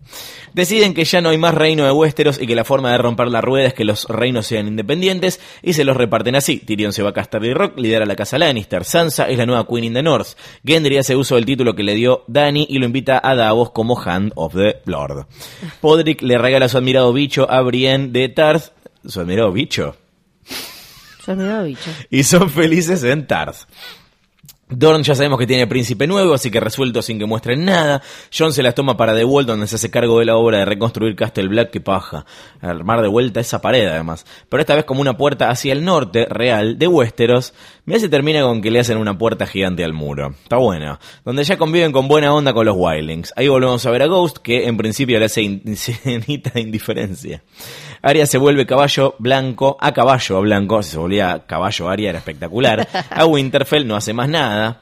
Deciden 0.53 0.93
que 0.93 1.03
ya 1.03 1.19
no 1.19 1.29
hay 1.29 1.37
más 1.37 1.53
reino 1.53 1.83
de 1.83 1.91
Westeros 1.91 2.41
y 2.41 2.47
que 2.47 2.55
la 2.55 2.63
forma 2.63 2.91
de 2.91 2.97
romper 2.97 3.27
la 3.27 3.41
rueda 3.41 3.67
es 3.67 3.73
que 3.73 3.83
los 3.83 4.05
reinos 4.07 4.47
sean 4.47 4.67
independientes 4.67 5.41
y 5.61 5.73
se 5.73 5.83
los 5.83 5.97
reparten 5.97 6.35
así. 6.35 6.59
Tyrion 6.59 6.93
se 6.93 7.03
va 7.03 7.09
a 7.09 7.13
Casterly 7.13 7.53
Rock, 7.53 7.77
lidera 7.77 8.05
la 8.05 8.15
casa 8.15 8.37
Lannister. 8.37 8.85
Sansa 8.85 9.29
es 9.29 9.37
la 9.37 9.45
nueva 9.45 9.67
Queen 9.67 9.83
in 9.83 9.93
the 9.93 10.03
North. 10.03 10.29
Gendry 10.63 10.97
hace 10.97 11.15
uso 11.15 11.35
del 11.35 11.45
título 11.45 11.75
que 11.75 11.83
le 11.83 11.95
dio 11.95 12.23
Dany 12.27 12.65
y 12.69 12.79
lo 12.79 12.85
invita 12.85 13.19
a 13.23 13.35
Davos 13.35 13.71
como 13.71 13.99
Hand 13.99 14.31
of 14.35 14.53
the 14.53 14.81
Lord. 14.85 15.25
Podrick 15.81 16.21
le 16.21 16.37
regala 16.37 16.69
su 16.69 16.77
admirado 16.77 17.11
bicho 17.15 17.49
a 17.49 17.61
Brienne 17.61 18.11
de 18.11 18.29
Tarth. 18.29 18.71
¿Su 19.03 19.21
admirado 19.21 19.51
bicho? 19.51 19.95
Me 21.27 21.43
da 21.43 21.63
bicho. 21.63 21.89
y 22.11 22.23
son 22.23 22.51
felices 22.51 23.03
en 23.03 23.25
Tarth. 23.25 23.67
Dorn 24.67 25.03
ya 25.03 25.13
sabemos 25.13 25.37
que 25.37 25.45
tiene 25.45 25.67
príncipe 25.67 26.07
nuevo, 26.07 26.33
así 26.33 26.49
que 26.49 26.59
resuelto 26.59 27.03
sin 27.03 27.19
que 27.19 27.25
muestren 27.27 27.65
nada. 27.65 28.01
John 28.35 28.51
se 28.51 28.63
las 28.63 28.73
toma 28.73 28.97
para 28.97 29.13
The 29.15 29.23
Wall, 29.23 29.45
donde 29.45 29.67
se 29.67 29.75
hace 29.75 29.91
cargo 29.91 30.17
de 30.17 30.25
la 30.25 30.37
obra 30.37 30.57
de 30.57 30.65
reconstruir 30.65 31.15
Castle 31.15 31.47
Black, 31.49 31.69
que 31.69 31.81
paja. 31.81 32.25
Armar 32.61 33.03
de 33.03 33.07
vuelta 33.07 33.39
esa 33.39 33.61
pared, 33.61 33.85
además. 33.87 34.25
Pero 34.49 34.61
esta 34.61 34.73
vez 34.73 34.85
como 34.85 35.01
una 35.01 35.17
puerta 35.17 35.51
hacia 35.51 35.71
el 35.71 35.85
norte, 35.85 36.25
real, 36.27 36.79
de 36.79 36.87
Westeros. 36.87 37.53
Mira 37.85 37.99
si 37.99 38.09
termina 38.09 38.41
con 38.41 38.61
que 38.63 38.71
le 38.71 38.79
hacen 38.79 38.97
una 38.97 39.15
puerta 39.15 39.45
gigante 39.45 39.83
al 39.83 39.93
muro. 39.93 40.33
Está 40.41 40.57
bueno. 40.57 40.97
Donde 41.23 41.43
ya 41.43 41.57
conviven 41.57 41.91
con 41.91 42.07
buena 42.07 42.33
onda 42.33 42.51
con 42.51 42.65
los 42.65 42.75
Wildlings. 42.75 43.33
Ahí 43.35 43.47
volvemos 43.47 43.85
a 43.85 43.91
ver 43.91 44.01
a 44.01 44.07
Ghost, 44.07 44.37
que 44.37 44.65
en 44.67 44.77
principio 44.77 45.19
le 45.19 45.25
hace 45.25 45.43
in- 45.43 45.61
cenita 45.77 46.59
indiferencia. 46.59 47.43
Arya 48.05 48.27
se 48.27 48.37
vuelve 48.37 48.67
caballo 48.67 49.15
blanco 49.17 49.77
a 49.81 49.91
caballo 49.91 50.39
blanco, 50.41 50.83
si 50.83 50.91
se 50.91 50.97
volvía 50.99 51.43
caballo 51.47 51.89
Arya 51.89 52.09
era 52.11 52.19
espectacular. 52.19 52.87
A 53.09 53.25
Winterfell 53.25 53.87
no 53.87 53.95
hace 53.95 54.13
más 54.13 54.29
nada. 54.29 54.79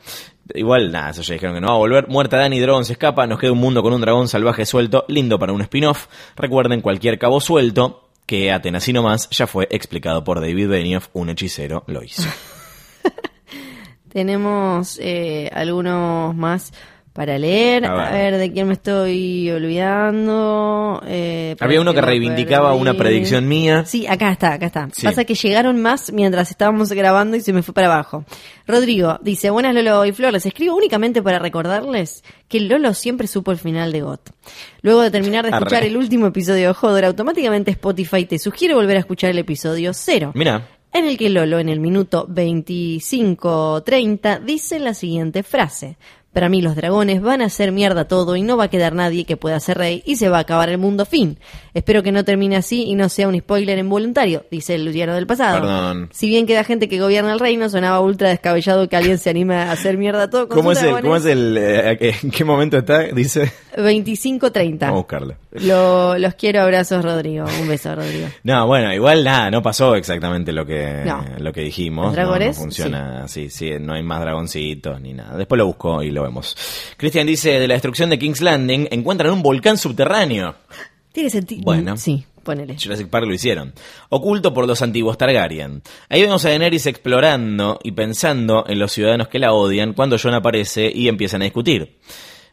Igual, 0.53 0.91
nada, 0.91 1.11
eso 1.11 1.21
ya 1.21 1.35
dijeron 1.35 1.55
que 1.55 1.61
no 1.61 1.67
va 1.69 1.75
a 1.75 1.77
volver. 1.77 2.09
Muerta 2.09 2.35
Dani, 2.35 2.59
Drogon 2.59 2.83
se 2.83 2.91
escapa, 2.91 3.25
nos 3.25 3.39
queda 3.39 3.53
un 3.53 3.59
mundo 3.59 3.81
con 3.81 3.93
un 3.93 4.01
dragón 4.01 4.27
salvaje 4.27 4.65
suelto, 4.65 5.05
lindo 5.07 5.39
para 5.39 5.53
un 5.53 5.61
spin-off. 5.61 6.07
Recuerden, 6.35 6.81
cualquier 6.81 7.17
cabo 7.17 7.39
suelto, 7.39 8.09
que 8.25 8.51
aten 8.51 8.75
así 8.75 8.91
nomás, 8.91 9.29
ya 9.29 9.47
fue 9.47 9.69
explicado 9.71 10.25
por 10.25 10.41
David 10.41 10.67
Benioff, 10.67 11.07
un 11.13 11.29
hechicero 11.29 11.85
lo 11.87 12.03
hizo. 12.03 12.27
Tenemos 14.09 14.99
eh, 15.01 15.49
algunos 15.53 16.35
más 16.35 16.73
para 17.13 17.37
leer. 17.37 17.85
A 17.85 18.07
A 18.07 18.11
ver. 18.11 18.31
ver. 18.33 18.39
de 18.41 18.51
quién 18.51 18.67
me 18.67 18.73
estoy 18.73 19.49
olvidando. 19.51 21.01
Eh, 21.05 21.55
Había 21.59 21.79
uno 21.79 21.93
que 21.93 22.01
reivindicaba 22.01 22.73
una 22.73 22.95
predicción 22.95 23.47
mía. 23.47 23.85
Sí, 23.85 24.05
acá 24.07 24.31
está, 24.31 24.53
acá 24.53 24.65
está. 24.65 24.89
Sí. 24.91 25.05
Pasa 25.05 25.23
que 25.23 25.35
llegaron 25.35 25.79
más 25.81 26.11
mientras 26.11 26.49
estábamos 26.49 26.91
grabando 26.91 27.37
y 27.37 27.41
se 27.41 27.53
me 27.53 27.61
fue 27.61 27.73
para 27.73 27.87
abajo. 27.93 28.25
Rodrigo 28.67 29.19
dice, 29.21 29.49
buenas 29.51 29.73
Lolo 29.75 30.05
y 30.05 30.11
Flor, 30.11 30.33
les 30.33 30.45
escribo 30.45 30.75
únicamente 30.75 31.21
para 31.21 31.37
recordarles 31.39 32.23
que 32.47 32.59
Lolo 32.61 32.93
siempre 32.93 33.27
supo 33.27 33.51
el 33.51 33.57
final 33.57 33.91
de 33.91 34.01
GOT. 34.01 34.29
Luego 34.81 35.01
de 35.01 35.11
terminar 35.11 35.43
de 35.45 35.51
escuchar 35.51 35.79
Arre. 35.79 35.87
el 35.87 35.97
último 35.97 36.27
episodio 36.27 36.67
de 36.69 36.73
Joder, 36.73 37.05
automáticamente 37.05 37.71
Spotify 37.71 38.25
te 38.25 38.39
sugiere 38.39 38.73
volver 38.73 38.97
a 38.97 39.01
escuchar 39.01 39.29
el 39.29 39.37
episodio 39.37 39.93
cero 39.93 40.31
Mira, 40.33 40.67
en 40.91 41.05
el 41.05 41.17
que 41.17 41.29
Lolo, 41.29 41.59
en 41.59 41.69
el 41.69 41.79
minuto 41.79 42.27
25-30, 42.27 44.43
dice 44.43 44.79
la 44.79 44.93
siguiente 44.93 45.43
frase. 45.43 45.97
Para 46.33 46.49
mí 46.49 46.61
los 46.61 46.75
dragones 46.75 47.21
van 47.21 47.41
a 47.41 47.45
hacer 47.45 47.71
mierda 47.71 48.05
todo 48.07 48.35
y 48.35 48.41
no 48.41 48.57
va 48.57 48.65
a 48.65 48.67
quedar 48.67 48.93
nadie 48.93 49.23
que 49.25 49.37
pueda 49.37 49.59
ser 49.59 49.77
rey 49.77 50.01
y 50.05 50.15
se 50.15 50.29
va 50.29 50.37
a 50.37 50.41
acabar 50.41 50.69
el 50.69 50.79
mundo 50.79 51.05
fin. 51.05 51.37
Espero 51.75 52.01
que 52.03 52.11
no 52.11 52.23
termine 52.25 52.55
así 52.55 52.83
y 52.85 52.95
no 52.95 53.07
sea 53.09 53.27
un 53.27 53.37
spoiler 53.39 53.77
involuntario, 53.77 54.43
dice 54.49 54.75
el 54.75 54.85
Luciano 54.85 55.13
del 55.15 55.27
pasado. 55.27 55.61
Perdón. 55.61 56.09
Si 56.11 56.27
bien 56.27 56.45
queda 56.47 56.63
gente 56.63 56.87
que 56.89 56.99
gobierna 56.99 57.33
el 57.33 57.39
reino, 57.39 57.69
sonaba 57.69 57.99
ultra 57.99 58.29
descabellado 58.29 58.89
que 58.89 58.95
alguien 58.95 59.17
se 59.19 59.29
anime 59.29 59.55
a 59.55 59.71
hacer 59.71 59.97
mierda 59.97 60.29
todo 60.29 60.47
con 60.47 60.57
¿cómo 60.57 60.69
sus 60.71 60.79
es 60.79 60.83
el, 60.83 60.89
dragones. 60.89 61.03
cómo 61.03 61.15
es 61.17 61.25
el, 61.25 61.57
eh, 61.59 62.15
en 62.23 62.31
qué 62.31 62.43
momento 62.43 62.77
está? 62.77 63.03
Dice, 63.03 63.51
25-30. 63.77 64.79
vamos 64.79 64.93
a 64.93 64.97
buscarlo. 64.97 65.35
Lo- 65.51 66.17
los 66.17 66.33
quiero, 66.35 66.61
abrazos 66.61 67.03
Rodrigo. 67.03 67.45
Un 67.61 67.67
beso, 67.67 67.93
Rodrigo. 67.95 68.27
No, 68.43 68.67
bueno, 68.67 68.93
igual 68.93 69.23
nada, 69.23 69.49
no 69.51 69.61
pasó 69.61 69.95
exactamente 69.95 70.51
lo 70.51 70.65
que, 70.65 71.03
No. 71.05 71.23
lo 71.39 71.53
que 71.53 71.61
dijimos. 71.61 72.07
Los 72.07 72.15
No, 72.15 72.21
no, 72.23 72.27
dragones, 72.29 72.57
funciona 72.57 73.23
así, 73.23 73.49
sí, 73.49 73.71
no 73.79 73.93
hay 73.93 74.03
más 74.03 74.19
dragoncitos 74.21 74.99
ni 74.99 75.13
nada. 75.13 75.37
Después 75.37 75.57
lo 75.57 75.65
busco 75.67 76.01
y 76.03 76.11
lo 76.11 76.22
vemos. 76.23 76.55
Cristian 76.97 77.27
dice, 77.27 77.59
de 77.59 77.67
la 77.67 77.75
destrucción 77.75 78.09
de 78.09 78.19
King's 78.19 78.41
Landing, 78.41 78.87
encuentran 78.91 79.31
un 79.31 79.41
volcán 79.41 79.77
subterráneo. 79.77 80.55
Tiene 81.11 81.29
sentido. 81.29 81.61
Bueno. 81.63 81.95
Sí, 81.95 82.25
ponele. 82.43 82.75
Jurassic 82.81 83.07
Park 83.07 83.27
lo 83.27 83.33
hicieron. 83.33 83.73
Oculto 84.09 84.53
por 84.53 84.67
los 84.67 84.81
antiguos 84.81 85.17
Targaryen. 85.17 85.83
Ahí 86.09 86.21
vemos 86.21 86.43
a 86.45 86.49
Daenerys 86.49 86.87
explorando 86.87 87.79
y 87.83 87.91
pensando 87.91 88.65
en 88.67 88.79
los 88.79 88.91
ciudadanos 88.91 89.27
que 89.27 89.39
la 89.39 89.53
odian 89.53 89.93
cuando 89.93 90.17
Jon 90.17 90.33
aparece 90.33 90.91
y 90.93 91.07
empiezan 91.07 91.41
a 91.41 91.45
discutir. 91.45 91.99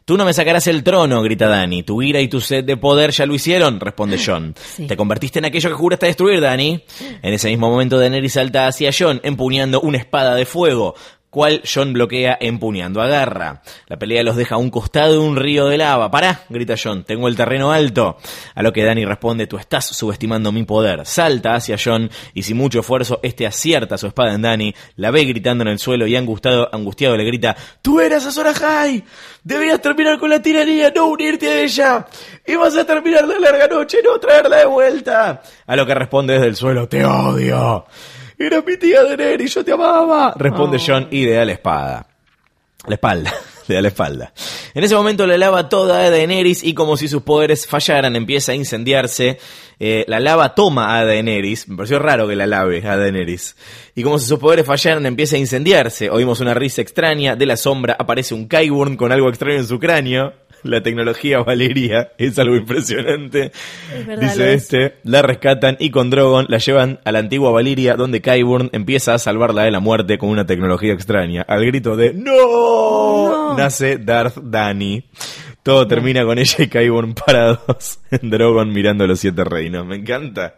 Tú 0.05 0.17
no 0.17 0.25
me 0.25 0.33
sacarás 0.33 0.67
el 0.67 0.83
trono, 0.83 1.21
grita 1.21 1.47
Dani. 1.47 1.83
Tu 1.83 2.01
ira 2.01 2.19
y 2.19 2.27
tu 2.27 2.41
sed 2.41 2.63
de 2.63 2.75
poder 2.75 3.11
ya 3.11 3.25
lo 3.25 3.35
hicieron, 3.35 3.79
responde 3.79 4.19
Jon. 4.23 4.55
Sí. 4.75 4.87
Te 4.87 4.95
convertiste 4.95 5.39
en 5.39 5.45
aquello 5.45 5.69
que 5.69 5.75
juraste 5.75 6.05
destruir, 6.05 6.39
Dani. 6.39 6.83
En 7.21 7.33
ese 7.33 7.49
mismo 7.49 7.69
momento 7.69 7.99
Daenerys 7.99 8.33
salta 8.33 8.67
hacia 8.67 8.91
Jon, 8.97 9.19
empuñando 9.23 9.81
una 9.81 9.97
espada 9.97 10.33
de 10.35 10.45
fuego, 10.45 10.95
cual 11.31 11.63
Jon 11.65 11.93
bloquea 11.93 12.37
empuñando 12.39 13.01
a 13.01 13.07
Garra. 13.07 13.63
La 13.87 13.97
pelea 13.97 14.21
los 14.21 14.35
deja 14.35 14.55
a 14.55 14.57
un 14.59 14.69
costado 14.69 15.13
de 15.13 15.17
un 15.17 15.37
río 15.37 15.65
de 15.65 15.77
lava. 15.77 16.11
Pará, 16.11 16.43
grita 16.49 16.75
Jon, 16.77 17.03
tengo 17.03 17.27
el 17.27 17.35
terreno 17.35 17.71
alto. 17.71 18.17
A 18.53 18.61
lo 18.61 18.71
que 18.71 18.83
Dani 18.83 19.05
responde, 19.05 19.47
tú 19.47 19.57
estás 19.57 19.85
subestimando 19.85 20.51
mi 20.51 20.65
poder. 20.65 21.05
Salta 21.05 21.55
hacia 21.55 21.77
Jon 21.83 22.11
y 22.33 22.43
sin 22.43 22.57
mucho 22.57 22.81
esfuerzo 22.81 23.19
este 23.23 23.47
acierta 23.47 23.97
su 23.97 24.07
espada 24.07 24.33
en 24.33 24.41
Dani, 24.41 24.75
la 24.97 25.09
ve 25.11 25.23
gritando 25.23 25.63
en 25.63 25.69
el 25.69 25.79
suelo 25.79 26.05
y 26.05 26.15
angustiado, 26.15 26.69
angustiado 26.73 27.15
le 27.15 27.23
grita, 27.23 27.55
tú 27.81 28.01
eras 28.01 28.25
Azor 28.25 28.47
Ahai, 28.47 29.03
debías 29.43 29.81
terminar 29.81 30.19
con 30.19 30.29
la 30.29 30.41
tiranía, 30.41 30.91
no 30.93 31.07
unirte 31.07 31.47
a 31.47 31.61
ella. 31.61 32.05
Y 32.45 32.55
vas 32.55 32.75
a 32.75 32.85
terminar 32.85 33.25
la 33.27 33.39
larga 33.39 33.67
noche, 33.67 33.99
no 34.03 34.19
traerla 34.19 34.57
de 34.57 34.65
vuelta. 34.65 35.41
A 35.65 35.75
lo 35.75 35.85
que 35.85 35.95
responde 35.95 36.33
desde 36.33 36.47
el 36.47 36.55
suelo, 36.57 36.89
te 36.89 37.05
odio. 37.05 37.85
Era 38.41 38.61
mi 38.61 38.77
tía 38.77 39.03
Daenerys, 39.03 39.53
yo 39.53 39.63
te 39.63 39.71
amaba. 39.71 40.33
Responde 40.35 40.77
Oh. 40.77 40.81
Jon 40.85 41.07
y 41.11 41.25
le 41.25 41.33
da 41.33 41.45
la 41.45 41.51
espada. 41.51 42.07
La 42.87 42.95
espalda, 42.95 43.31
le 43.67 43.75
da 43.75 43.81
la 43.81 43.87
espalda. 43.89 44.33
En 44.73 44.83
ese 44.83 44.95
momento 44.95 45.27
la 45.27 45.37
lava 45.37 45.69
toda 45.69 45.99
a 45.99 46.09
Daenerys 46.09 46.63
y 46.63 46.73
como 46.73 46.97
si 46.97 47.07
sus 47.07 47.21
poderes 47.21 47.67
fallaran 47.67 48.15
empieza 48.15 48.53
a 48.53 48.55
incendiarse. 48.55 49.37
Eh, 49.79 50.03
la 50.07 50.19
lava 50.19 50.55
toma 50.55 50.97
a 50.97 51.05
Daenerys, 51.05 51.67
me 51.67 51.77
pareció 51.77 51.99
raro 51.99 52.27
que 52.27 52.35
la 52.35 52.47
lave 52.47 52.87
a 52.87 52.97
Daenerys. 52.97 53.55
Y 53.95 54.01
como 54.01 54.17
si 54.17 54.25
sus 54.27 54.39
poderes 54.39 54.65
fallaran 54.65 55.05
empieza 55.05 55.35
a 55.35 55.39
incendiarse. 55.39 56.09
Oímos 56.09 56.39
una 56.39 56.55
risa 56.55 56.81
extraña, 56.81 57.35
de 57.35 57.45
la 57.45 57.57
sombra 57.57 57.95
aparece 57.99 58.33
un 58.33 58.47
Qyburn 58.47 58.95
con 58.97 59.11
algo 59.11 59.29
extraño 59.29 59.59
en 59.59 59.67
su 59.67 59.79
cráneo. 59.79 60.33
La 60.63 60.81
tecnología 60.83 61.39
Valeria 61.39 62.11
es 62.17 62.37
algo 62.39 62.55
impresionante. 62.55 63.51
Es 63.97 64.05
verdad, 64.05 64.23
lo 64.23 64.29
Dice 64.29 64.53
es. 64.53 64.63
este, 64.63 64.95
la 65.03 65.21
rescatan 65.21 65.77
y 65.79 65.89
con 65.89 66.09
Drogon 66.09 66.45
la 66.49 66.57
llevan 66.57 66.99
a 67.03 67.11
la 67.11 67.19
antigua 67.19 67.51
Valiria 67.51 67.95
donde 67.95 68.21
Qyburn 68.21 68.69
empieza 68.73 69.13
a 69.13 69.19
salvarla 69.19 69.63
de 69.63 69.71
la 69.71 69.79
muerte 69.79 70.17
con 70.17 70.29
una 70.29 70.45
tecnología 70.45 70.93
extraña. 70.93 71.41
Al 71.47 71.65
grito 71.65 71.95
de 71.95 72.13
¡No! 72.13 72.31
No. 73.51 73.57
Nace 73.57 73.97
Darth 73.97 74.37
Dani. 74.41 75.03
Todo 75.63 75.87
termina 75.87 76.23
con 76.25 76.39
ella 76.39 76.55
y 76.57 76.67
Qyburn 76.67 77.13
parados 77.13 77.99
en 78.11 78.31
Drogon 78.31 78.73
mirando 78.73 79.05
los 79.05 79.19
siete 79.19 79.43
reinos. 79.43 79.85
Me 79.85 79.97
encanta. 79.97 80.55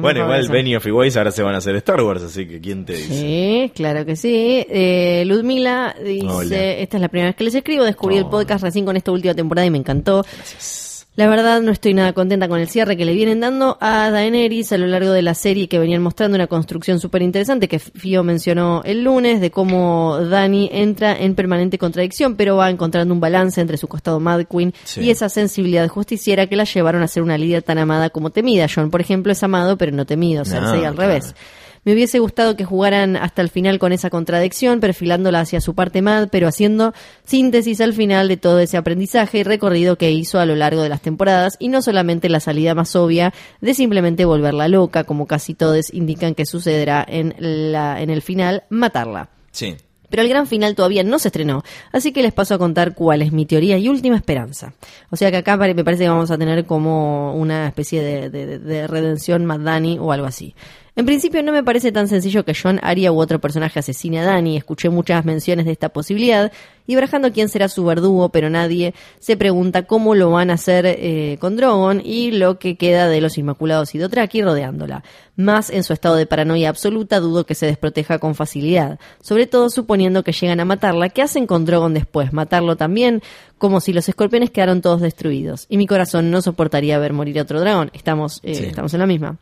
bueno, 0.00 0.20
igual. 0.24 0.48
Benioff 0.48 0.84
y 0.86 0.90
Weiss 0.90 1.16
ahora 1.16 1.30
se 1.30 1.44
van 1.44 1.54
a 1.54 1.58
hacer 1.58 1.76
Star 1.76 2.00
Wars, 2.02 2.22
así 2.24 2.46
que 2.48 2.60
¿quién 2.60 2.84
te 2.84 2.94
dice? 2.94 3.14
Sí, 3.14 3.72
claro 3.74 4.04
que 4.04 4.16
sí. 4.16 4.66
Eh, 4.68 5.22
Ludmila 5.26 5.94
dice, 6.04 6.26
Hola. 6.26 6.56
esta 6.74 6.96
es 6.96 7.00
la 7.00 7.08
primera 7.08 7.28
vez 7.28 7.36
que 7.36 7.44
les 7.44 7.54
escribo, 7.54 7.84
descubrí 7.84 8.16
el 8.16 8.22
Hola. 8.22 8.30
podcast 8.30 8.64
recién 8.64 8.84
con 8.84 8.96
esta 8.96 9.12
última 9.12 9.32
temporada 9.34 9.64
y 9.66 9.70
me 9.70 9.78
encantó. 9.78 10.24
Gracias. 10.36 10.91
La 11.14 11.28
verdad 11.28 11.60
no 11.60 11.72
estoy 11.72 11.92
nada 11.92 12.14
contenta 12.14 12.48
con 12.48 12.58
el 12.58 12.68
cierre 12.68 12.96
que 12.96 13.04
le 13.04 13.12
vienen 13.12 13.38
dando 13.40 13.76
a 13.82 14.10
Daenerys 14.10 14.72
a 14.72 14.78
lo 14.78 14.86
largo 14.86 15.10
de 15.12 15.20
la 15.20 15.34
serie 15.34 15.68
que 15.68 15.78
venían 15.78 16.02
mostrando 16.02 16.36
una 16.36 16.46
construcción 16.46 17.00
súper 17.00 17.20
interesante 17.20 17.68
que 17.68 17.78
Fio 17.78 18.22
mencionó 18.24 18.80
el 18.86 19.04
lunes 19.04 19.42
de 19.42 19.50
cómo 19.50 20.16
Dani 20.18 20.70
entra 20.72 21.14
en 21.14 21.34
permanente 21.34 21.76
contradicción 21.76 22.34
pero 22.36 22.56
va 22.56 22.70
encontrando 22.70 23.12
un 23.12 23.20
balance 23.20 23.60
entre 23.60 23.76
su 23.76 23.88
costado 23.88 24.20
Mad 24.20 24.46
Queen 24.50 24.72
Sí. 24.84 25.02
y 25.02 25.10
esa 25.10 25.28
sensibilidad 25.28 25.86
justiciera 25.88 26.46
que 26.46 26.56
la 26.56 26.64
llevaron 26.64 27.02
a 27.02 27.08
ser 27.08 27.22
una 27.22 27.36
líder 27.36 27.62
tan 27.62 27.76
amada 27.76 28.08
como 28.08 28.30
temida. 28.30 28.66
John, 28.74 28.90
por 28.90 29.02
ejemplo, 29.02 29.32
es 29.32 29.42
amado 29.42 29.76
pero 29.76 29.92
no 29.92 30.06
temido, 30.06 30.46
Cersei 30.46 30.80
No, 30.80 30.88
al 30.88 30.94
claro. 30.94 30.96
revés. 30.96 31.34
Me 31.84 31.92
hubiese 31.94 32.20
gustado 32.20 32.54
que 32.56 32.64
jugaran 32.64 33.16
hasta 33.16 33.42
el 33.42 33.48
final 33.48 33.80
con 33.80 33.92
esa 33.92 34.08
contradicción, 34.08 34.78
perfilándola 34.78 35.40
hacia 35.40 35.60
su 35.60 35.74
parte 35.74 36.00
mad, 36.00 36.28
pero 36.30 36.46
haciendo 36.46 36.94
síntesis 37.24 37.80
al 37.80 37.92
final 37.92 38.28
de 38.28 38.36
todo 38.36 38.60
ese 38.60 38.76
aprendizaje 38.76 39.38
y 39.38 39.42
recorrido 39.42 39.96
que 39.96 40.12
hizo 40.12 40.38
a 40.38 40.46
lo 40.46 40.54
largo 40.54 40.82
de 40.82 40.88
las 40.88 41.00
temporadas, 41.02 41.56
y 41.58 41.68
no 41.68 41.82
solamente 41.82 42.28
la 42.28 42.38
salida 42.38 42.76
más 42.76 42.94
obvia 42.94 43.34
de 43.60 43.74
simplemente 43.74 44.24
volverla 44.24 44.68
loca, 44.68 45.02
como 45.02 45.26
casi 45.26 45.54
todos 45.54 45.92
indican 45.92 46.34
que 46.36 46.46
sucederá 46.46 47.04
en, 47.08 47.34
la, 47.38 48.00
en 48.00 48.10
el 48.10 48.22
final, 48.22 48.62
matarla. 48.68 49.28
Sí. 49.50 49.74
Pero 50.08 50.22
el 50.22 50.28
gran 50.28 50.46
final 50.46 50.74
todavía 50.76 51.02
no 51.02 51.18
se 51.18 51.28
estrenó, 51.28 51.64
así 51.90 52.12
que 52.12 52.22
les 52.22 52.34
paso 52.34 52.54
a 52.54 52.58
contar 52.58 52.94
cuál 52.94 53.22
es 53.22 53.32
mi 53.32 53.46
teoría 53.46 53.78
y 53.78 53.88
última 53.88 54.14
esperanza. 54.14 54.74
O 55.10 55.16
sea 55.16 55.30
que 55.30 55.38
acá 55.38 55.56
me 55.56 55.82
parece 55.84 56.04
que 56.04 56.10
vamos 56.10 56.30
a 56.30 56.36
tener 56.38 56.64
como 56.66 57.34
una 57.34 57.66
especie 57.66 58.02
de, 58.02 58.28
de- 58.30 58.58
de 58.58 58.86
redención 58.86 59.46
Mad 59.46 59.60
Dani 59.60 59.98
o 59.98 60.12
algo 60.12 60.26
así. 60.26 60.54
En 60.94 61.06
principio 61.06 61.42
no 61.42 61.52
me 61.52 61.64
parece 61.64 61.90
tan 61.90 62.06
sencillo 62.06 62.44
que 62.44 62.54
John 62.54 62.78
Aria 62.82 63.12
u 63.12 63.18
otro 63.18 63.40
personaje 63.40 63.78
asesine 63.78 64.20
a 64.20 64.24
Dani, 64.24 64.58
escuché 64.58 64.90
muchas 64.90 65.24
menciones 65.24 65.64
de 65.64 65.72
esta 65.72 65.88
posibilidad 65.88 66.52
y 66.86 66.96
barajando 66.96 67.32
quién 67.32 67.48
será 67.48 67.70
su 67.70 67.82
verdugo, 67.86 68.28
pero 68.28 68.50
nadie 68.50 68.92
se 69.18 69.38
pregunta 69.38 69.84
cómo 69.86 70.14
lo 70.14 70.30
van 70.30 70.50
a 70.50 70.54
hacer 70.54 70.84
eh, 70.86 71.38
con 71.40 71.56
Drogon 71.56 72.02
y 72.04 72.32
lo 72.32 72.58
que 72.58 72.76
queda 72.76 73.08
de 73.08 73.22
los 73.22 73.38
Inmaculados 73.38 73.94
y 73.94 73.98
Dothraki 73.98 74.42
rodeándola. 74.42 75.02
Más 75.34 75.70
en 75.70 75.82
su 75.82 75.94
estado 75.94 76.16
de 76.16 76.26
paranoia 76.26 76.68
absoluta 76.68 77.20
dudo 77.20 77.46
que 77.46 77.54
se 77.54 77.64
desproteja 77.64 78.18
con 78.18 78.34
facilidad, 78.34 78.98
sobre 79.22 79.46
todo 79.46 79.70
suponiendo 79.70 80.22
que 80.22 80.32
llegan 80.32 80.60
a 80.60 80.66
matarla. 80.66 81.08
¿Qué 81.08 81.22
hacen 81.22 81.46
con 81.46 81.64
Drogon 81.64 81.94
después? 81.94 82.34
¿Matarlo 82.34 82.76
también? 82.76 83.22
Como 83.56 83.80
si 83.80 83.94
los 83.94 84.10
escorpiones 84.10 84.50
quedaron 84.50 84.82
todos 84.82 85.00
destruidos. 85.00 85.64
Y 85.70 85.78
mi 85.78 85.86
corazón 85.86 86.30
no 86.30 86.42
soportaría 86.42 86.98
ver 86.98 87.14
morir 87.14 87.38
a 87.38 87.42
otro 87.42 87.60
dragón. 87.60 87.90
Estamos, 87.94 88.40
eh, 88.42 88.54
Sí. 88.54 88.64
estamos 88.66 88.92
en 88.92 89.00
la 89.00 89.06
misma. 89.06 89.38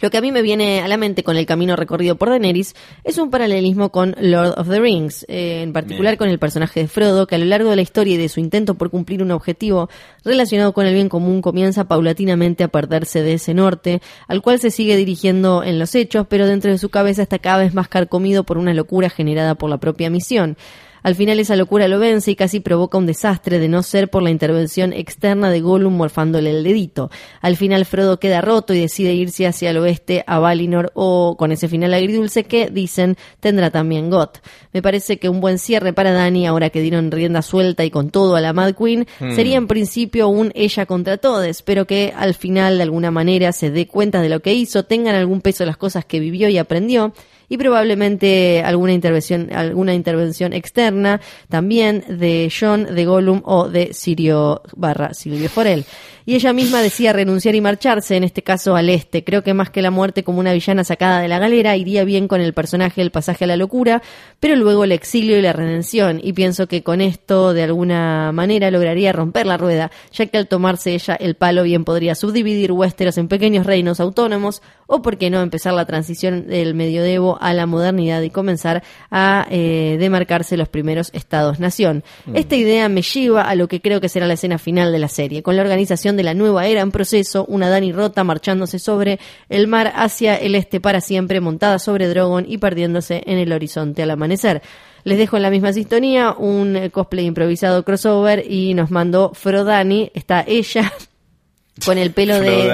Lo 0.00 0.10
que 0.10 0.18
a 0.18 0.20
mí 0.20 0.32
me 0.32 0.42
viene 0.42 0.80
a 0.80 0.88
la 0.88 0.96
mente 0.96 1.22
con 1.22 1.36
el 1.36 1.46
camino 1.46 1.76
recorrido 1.76 2.16
por 2.16 2.28
Daenerys 2.28 2.74
es 3.04 3.16
un 3.18 3.30
paralelismo 3.30 3.90
con 3.90 4.16
Lord 4.20 4.58
of 4.58 4.68
the 4.68 4.80
Rings, 4.80 5.24
eh, 5.28 5.62
en 5.62 5.72
particular 5.72 6.12
Bien. 6.12 6.18
con 6.18 6.28
el 6.28 6.38
personaje 6.38 6.80
de 6.80 6.88
Frodo, 6.88 7.26
que 7.26 7.36
a 7.36 7.38
lo 7.38 7.44
largo 7.44 7.70
de 7.70 7.76
la 7.76 7.82
historia 7.82 8.14
y 8.14 8.16
de 8.16 8.28
su 8.28 8.40
intento 8.40 8.74
por 8.74 8.90
cumplir 8.90 9.22
un 9.22 9.30
objetivo 9.30 9.88
relacionado 10.24 10.72
con 10.72 10.86
el 10.86 10.94
bien 10.94 11.08
común 11.08 11.42
comienza 11.42 11.84
paulatinamente 11.84 12.64
a 12.64 12.68
perderse 12.68 13.22
de 13.22 13.34
ese 13.34 13.54
norte, 13.54 14.02
al 14.26 14.42
cual 14.42 14.58
se 14.58 14.70
sigue 14.70 14.96
dirigiendo 14.96 15.62
en 15.62 15.78
los 15.78 15.94
hechos, 15.94 16.26
pero 16.28 16.46
dentro 16.46 16.72
de 16.72 16.78
su 16.78 16.88
cabeza 16.88 17.22
está 17.22 17.38
cada 17.38 17.58
vez 17.58 17.72
más 17.72 17.88
carcomido 17.88 18.44
por 18.44 18.58
una 18.58 18.74
locura 18.74 19.10
generada 19.10 19.54
por 19.54 19.70
la 19.70 19.78
propia 19.78 20.10
misión. 20.10 20.56
Al 21.04 21.14
final 21.14 21.38
esa 21.38 21.54
locura 21.54 21.86
lo 21.86 21.98
vence 21.98 22.30
y 22.30 22.34
casi 22.34 22.60
provoca 22.60 22.96
un 22.96 23.04
desastre 23.04 23.58
de 23.58 23.68
no 23.68 23.82
ser 23.82 24.08
por 24.08 24.22
la 24.22 24.30
intervención 24.30 24.94
externa 24.94 25.50
de 25.50 25.60
Gollum 25.60 25.94
morfándole 25.94 26.50
el 26.50 26.64
dedito. 26.64 27.10
Al 27.42 27.56
final 27.56 27.84
Frodo 27.84 28.18
queda 28.18 28.40
roto 28.40 28.72
y 28.72 28.80
decide 28.80 29.12
irse 29.12 29.46
hacia 29.46 29.68
el 29.68 29.76
oeste 29.76 30.24
a 30.26 30.38
Valinor 30.38 30.92
o 30.94 31.36
con 31.36 31.52
ese 31.52 31.68
final 31.68 31.92
agridulce 31.92 32.44
que, 32.44 32.70
dicen, 32.70 33.18
tendrá 33.40 33.70
también 33.70 34.08
Got. 34.08 34.38
Me 34.72 34.80
parece 34.80 35.18
que 35.18 35.28
un 35.28 35.42
buen 35.42 35.58
cierre 35.58 35.92
para 35.92 36.12
Dani, 36.12 36.46
ahora 36.46 36.70
que 36.70 36.80
dieron 36.80 37.10
rienda 37.10 37.42
suelta 37.42 37.84
y 37.84 37.90
con 37.90 38.08
todo 38.08 38.34
a 38.36 38.40
la 38.40 38.54
Mad 38.54 38.72
Queen, 38.72 39.06
sería 39.36 39.58
en 39.58 39.66
principio 39.66 40.28
un 40.28 40.52
ella 40.54 40.86
contra 40.86 41.18
todos, 41.18 41.60
pero 41.60 41.86
que 41.86 42.14
al 42.16 42.32
final 42.32 42.78
de 42.78 42.84
alguna 42.84 43.10
manera 43.10 43.52
se 43.52 43.70
dé 43.70 43.86
cuenta 43.86 44.22
de 44.22 44.30
lo 44.30 44.40
que 44.40 44.54
hizo, 44.54 44.84
tengan 44.84 45.14
algún 45.14 45.42
peso 45.42 45.66
las 45.66 45.76
cosas 45.76 46.06
que 46.06 46.18
vivió 46.18 46.48
y 46.48 46.56
aprendió 46.56 47.12
y 47.48 47.58
probablemente 47.58 48.62
alguna 48.64 48.92
intervención, 48.92 49.52
alguna 49.52 49.94
intervención 49.94 50.52
externa 50.52 51.20
también 51.48 52.04
de 52.08 52.52
John, 52.58 52.94
de 52.94 53.04
Gollum 53.04 53.42
o 53.44 53.68
de 53.68 53.92
Sirio 53.92 54.62
barra 54.76 55.14
Silvio 55.14 55.48
Forel. 55.48 55.84
Y 56.26 56.34
ella 56.36 56.54
misma 56.54 56.80
decía 56.80 57.12
renunciar 57.12 57.54
y 57.54 57.60
marcharse, 57.60 58.16
en 58.16 58.24
este 58.24 58.42
caso 58.42 58.76
al 58.76 58.88
este. 58.88 59.24
Creo 59.24 59.42
que 59.42 59.52
más 59.52 59.68
que 59.68 59.82
la 59.82 59.90
muerte 59.90 60.24
como 60.24 60.40
una 60.40 60.54
villana 60.54 60.82
sacada 60.82 61.20
de 61.20 61.28
la 61.28 61.38
galera, 61.38 61.76
iría 61.76 62.04
bien 62.04 62.28
con 62.28 62.40
el 62.40 62.54
personaje 62.54 63.02
del 63.02 63.10
pasaje 63.10 63.44
a 63.44 63.46
la 63.46 63.56
locura, 63.56 64.02
pero 64.40 64.56
luego 64.56 64.84
el 64.84 64.92
exilio 64.92 65.38
y 65.38 65.42
la 65.42 65.52
redención. 65.52 66.20
Y 66.22 66.32
pienso 66.32 66.66
que 66.66 66.82
con 66.82 67.02
esto, 67.02 67.52
de 67.52 67.64
alguna 67.64 68.32
manera, 68.32 68.70
lograría 68.70 69.12
romper 69.12 69.46
la 69.46 69.58
rueda, 69.58 69.90
ya 70.12 70.24
que 70.24 70.38
al 70.38 70.48
tomarse 70.48 70.94
ella 70.94 71.14
el 71.14 71.34
palo 71.34 71.62
bien 71.62 71.84
podría 71.84 72.14
subdividir 72.14 72.72
Westeros 72.72 73.18
en 73.18 73.28
pequeños 73.28 73.66
reinos 73.66 74.00
autónomos, 74.00 74.62
o 74.86 75.02
por 75.02 75.18
qué 75.18 75.28
no 75.28 75.42
empezar 75.42 75.74
la 75.74 75.84
transición 75.84 76.46
del 76.46 76.74
medioevo 76.74 77.38
a 77.40 77.52
la 77.52 77.66
modernidad 77.66 78.22
y 78.22 78.30
comenzar 78.30 78.82
a 79.10 79.46
eh, 79.50 79.96
demarcarse 79.98 80.56
los 80.56 80.68
primeros 80.68 81.10
estados-nación. 81.12 82.02
Esta 82.32 82.56
idea 82.56 82.88
me 82.88 83.02
lleva 83.02 83.42
a 83.42 83.54
lo 83.54 83.68
que 83.68 83.80
creo 83.80 84.00
que 84.00 84.08
será 84.08 84.26
la 84.26 84.34
escena 84.34 84.58
final 84.58 84.92
de 84.92 84.98
la 84.98 85.08
serie, 85.08 85.42
con 85.42 85.56
la 85.56 85.62
organización 85.62 86.13
de 86.16 86.22
la 86.22 86.34
nueva 86.34 86.66
era 86.66 86.80
en 86.80 86.90
proceso, 86.90 87.44
una 87.46 87.68
Dani 87.68 87.92
rota 87.92 88.24
marchándose 88.24 88.78
sobre 88.78 89.18
el 89.48 89.66
mar 89.66 89.92
hacia 89.94 90.36
el 90.36 90.54
este 90.54 90.80
para 90.80 91.00
siempre, 91.00 91.40
montada 91.40 91.78
sobre 91.78 92.08
Drogon 92.08 92.44
y 92.48 92.58
perdiéndose 92.58 93.22
en 93.26 93.38
el 93.38 93.52
horizonte 93.52 94.02
al 94.02 94.10
amanecer. 94.10 94.62
Les 95.04 95.18
dejo 95.18 95.36
en 95.36 95.42
la 95.42 95.50
misma 95.50 95.72
sintonía 95.72 96.34
un 96.36 96.88
cosplay 96.90 97.26
improvisado 97.26 97.84
crossover 97.84 98.44
y 98.50 98.74
nos 98.74 98.90
mandó 98.90 99.32
Frodani, 99.34 100.10
está 100.14 100.44
ella 100.46 100.92
con 101.84 101.98
el 101.98 102.12
pelo 102.12 102.40
de, 102.40 102.66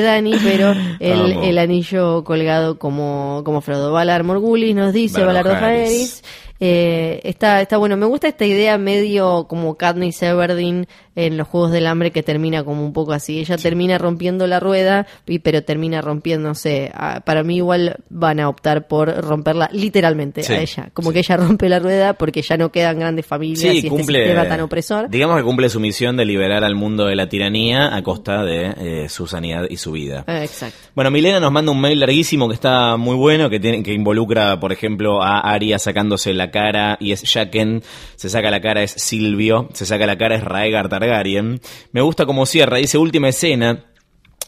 Dani, 0.00 0.32
pero 0.42 0.74
el, 1.00 1.58
anillo 1.58 2.24
colgado 2.24 2.78
como, 2.78 3.42
como 3.44 3.60
Frodo. 3.60 3.92
Valar 3.92 4.22
Morgulis 4.22 4.74
nos 4.74 4.92
dice, 4.92 5.24
Valar. 5.24 5.46
Harris. 5.46 6.22
Eh, 6.60 7.20
está, 7.24 7.60
está 7.60 7.76
bueno, 7.76 7.96
me 7.96 8.06
gusta 8.06 8.28
esta 8.28 8.46
idea 8.46 8.78
medio 8.78 9.46
como 9.48 9.74
Katniss 9.74 10.22
Everdeen 10.22 10.86
en 11.16 11.36
los 11.36 11.46
Juegos 11.48 11.70
del 11.72 11.86
Hambre 11.86 12.10
que 12.10 12.22
termina 12.22 12.64
como 12.64 12.84
un 12.84 12.92
poco 12.92 13.12
así. 13.12 13.38
Ella 13.40 13.56
termina 13.56 13.98
rompiendo 13.98 14.46
la 14.46 14.60
rueda, 14.60 15.06
y, 15.26 15.38
pero 15.38 15.62
termina 15.62 16.00
rompiéndose. 16.00 16.90
Ah, 16.94 17.20
Para 17.24 17.42
mí 17.42 17.56
igual 17.56 17.96
van 18.10 18.40
a 18.40 18.48
optar 18.48 18.86
por 18.88 19.14
romperla 19.24 19.68
literalmente 19.72 20.42
Sí, 20.42 20.52
a 20.52 20.60
ella. 20.60 20.90
Como 20.92 21.12
que 21.12 21.20
ella 21.20 21.36
rompe 21.36 21.68
la 21.68 21.78
rueda 21.78 22.14
porque 22.14 22.42
ya 22.42 22.56
no 22.56 22.70
quedan 22.70 22.98
grandes 22.98 23.26
familias 23.26 23.74
y 23.74 23.78
este 23.78 23.88
cumple. 23.88 24.24
sistema 24.24 24.48
tan 24.48 24.60
opresor. 24.60 25.08
Digamos 25.08 25.36
que 25.36 25.42
cumple 25.44 25.68
su 25.68 25.80
misión 25.80 26.16
de 26.16 26.24
liberar 26.24 26.64
al 26.64 26.74
mundo 26.74 27.06
de 27.06 27.14
la 27.16 27.28
tiranía 27.28 27.94
a 27.94 28.02
costa 28.02 28.42
de 28.44 28.74
eh, 28.76 29.08
su 29.08 29.26
sanidad 29.26 29.64
y 29.68 29.76
su 29.76 29.92
vida. 29.92 30.24
Eh, 30.26 30.42
exacto. 30.44 30.76
Bueno, 30.94 31.10
Milena 31.10 31.40
nos 31.40 31.52
manda 31.52 31.72
un 31.72 31.80
mail 31.80 32.00
larguísimo 32.00 32.48
que 32.48 32.54
está 32.54 32.96
muy 32.96 33.16
bueno, 33.16 33.50
que 33.50 33.60
tiene, 33.60 33.82
que 33.82 33.92
involucra, 33.92 34.58
por 34.60 34.72
ejemplo, 34.72 35.22
a 35.22 35.40
Aria 35.40 35.78
sacándose 35.78 36.32
la 36.34 36.50
cara 36.50 36.96
y 37.00 37.12
es 37.12 37.22
Jaqen, 37.30 37.82
se 38.16 38.28
saca 38.28 38.50
la 38.50 38.60
cara 38.60 38.82
es 38.82 38.92
Silvio, 38.92 39.68
se 39.72 39.86
saca 39.86 40.06
la 40.06 40.16
cara 40.18 40.36
es 40.36 40.44
Raegar 40.44 40.88
Targaryen. 41.04 41.60
Me 41.92 42.00
gusta 42.00 42.26
como 42.26 42.46
cierra, 42.46 42.78
dice 42.78 42.98
última 42.98 43.28
escena. 43.28 43.84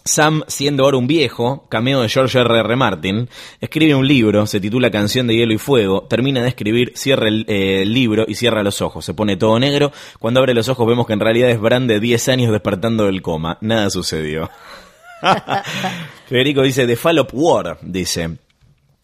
Sam, 0.04 0.44
siendo 0.46 0.84
ahora 0.84 0.98
un 0.98 1.08
viejo, 1.08 1.66
cameo 1.68 2.00
de 2.00 2.08
George 2.08 2.38
R. 2.38 2.60
R. 2.60 2.76
Martin, 2.76 3.28
escribe 3.60 3.96
un 3.96 4.06
libro, 4.06 4.46
se 4.46 4.60
titula 4.60 4.88
Canción 4.88 5.26
de 5.26 5.34
Hielo 5.34 5.52
y 5.52 5.58
Fuego, 5.58 6.06
termina 6.08 6.42
de 6.42 6.48
escribir, 6.48 6.92
cierra 6.94 7.26
el, 7.26 7.44
eh, 7.48 7.84
libro 7.84 8.24
y 8.28 8.36
cierra 8.36 8.62
los 8.62 8.80
ojos. 8.80 9.04
Se 9.04 9.14
pone 9.14 9.36
todo 9.36 9.58
negro. 9.58 9.90
Cuando 10.20 10.38
abre 10.38 10.54
los 10.54 10.68
ojos 10.68 10.86
vemos 10.86 11.08
que 11.08 11.14
en 11.14 11.20
realidad 11.20 11.50
es 11.50 11.60
Bran 11.60 11.88
de 11.88 11.98
10 11.98 12.28
años 12.28 12.52
despertando 12.52 13.06
del 13.06 13.20
coma. 13.20 13.58
Nada 13.60 13.90
sucedió. 13.90 14.48
Federico 16.28 16.62
dice, 16.62 16.86
The 16.86 16.96
Fall 16.96 17.18
of 17.18 17.30
War, 17.32 17.78
dice. 17.82 18.45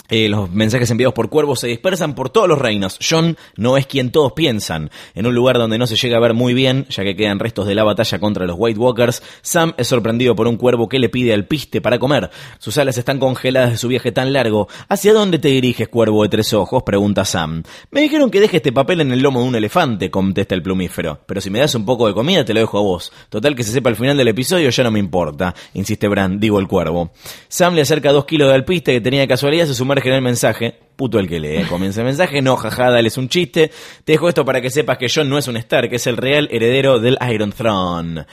Eh, 0.09 0.29
los 0.29 0.51
mensajes 0.51 0.91
enviados 0.91 1.15
por 1.15 1.31
cuervos 1.31 1.61
se 1.61 1.69
dispersan 1.69 2.15
por 2.15 2.31
todos 2.31 2.49
los 2.49 2.59
reinos. 2.59 2.99
John 3.09 3.37
no 3.57 3.77
es 3.77 3.87
quien 3.87 4.11
todos 4.11 4.33
piensan. 4.33 4.91
En 5.15 5.27
un 5.27 5.35
lugar 5.35 5.57
donde 5.57 5.79
no 5.79 5.87
se 5.87 5.97
llega 5.97 6.19
a 6.19 6.21
ver 6.21 6.35
muy 6.35 6.55
bien, 6.55 6.87
ya 6.91 7.03
que 7.03 7.17
quedan 7.17 7.39
restos 7.39 7.67
de 7.67 7.75
la 7.75 7.85
batalla 7.85 8.19
contra 8.19 8.47
los 8.47 8.57
White 8.59 8.79
Walkers, 8.79 9.23
Sam 9.41 9.73
es 9.79 9.89
sorprendido 9.89 10.37
por 10.37 10.49
un 10.49 10.57
cuervo 10.57 10.89
que 10.89 10.99
le 10.99 11.09
pide 11.09 11.33
al 11.33 11.47
piste 11.47 11.81
para 11.81 11.99
comer. 11.99 12.31
Sus 12.59 12.77
alas 12.79 12.99
están 12.99 13.19
congeladas 13.19 13.71
de 13.71 13.79
su 13.79 13.89
viaje 13.89 14.13
tan 14.13 14.33
largo. 14.33 14.69
¿Hacia 14.89 15.15
dónde 15.15 15.39
te 15.39 15.49
diriges, 15.49 15.89
cuervo 15.89 16.23
de 16.23 16.29
tres 16.29 16.53
ojos? 16.53 16.83
pregunta 16.83 17.25
Sam. 17.25 17.63
Me 17.91 18.03
dijeron 18.03 18.31
que 18.31 18.41
deje 18.41 18.59
este 18.59 18.73
papel 18.73 19.01
en 19.01 19.13
el 19.13 19.21
lomo 19.21 19.41
de 19.41 19.49
un 19.49 19.55
elefante, 19.55 20.11
contesta 20.11 20.55
el 20.55 20.63
plumífero. 20.63 21.21
Pero 21.27 21.41
si 21.41 21.49
me 21.49 21.61
das 21.61 21.75
un 21.75 21.87
poco 21.87 22.07
de 22.07 22.15
comida 22.15 22.45
te 22.45 22.53
lo 22.53 22.61
dejo 22.61 22.79
a 22.79 22.83
vos. 22.83 23.13
Total 23.29 23.55
que 23.55 23.65
se 23.65 23.73
sepa 23.73 23.89
al 23.89 23.97
final 23.97 24.17
del 24.17 24.29
episodio 24.29 24.69
ya 24.69 24.85
no 24.85 24.91
me 24.91 24.99
importa, 24.99 25.55
insiste 25.75 26.09
Bran, 26.09 26.39
digo 26.39 26.59
el 26.59 26.69
cuervo. 26.69 27.13
Sam 27.49 27.75
le 27.75 27.83
acerca 27.83 28.13
dos 28.13 28.25
kilos 28.25 28.49
de 28.49 28.55
alpiste 28.55 28.93
que 28.93 29.01
tenía 29.01 29.21
de 29.21 29.29
casualidad, 29.29 29.67
se 29.67 29.75
sumerge 29.75 29.92
en 29.99 30.15
el 30.15 30.23
mensaje. 30.23 30.79
Puto 31.03 31.19
el 31.19 31.29
que 31.29 31.41
lee, 31.41 31.65
comienza 31.65 32.01
el 32.03 32.07
mensaje. 32.07 32.41
No, 32.43 32.55
jaja, 32.55 32.89
dale, 32.89 33.09
es 33.09 33.19
un 33.19 33.29
chiste. 33.29 33.73
Te 34.05 34.13
dejo 34.13 34.29
esto 34.29 34.45
para 34.45 34.61
que 34.61 34.71
sepas 34.71 34.99
que 34.99 35.09
John 35.13 35.29
no 35.29 35.37
es 35.37 35.49
un 35.49 35.57
Stark, 35.57 35.91
que 35.91 35.97
es 35.97 36.07
el 36.07 36.17
real 36.17 36.47
heredero 36.53 37.01
del 37.01 37.19
Iron 37.29 37.51
Throne. 37.51 38.25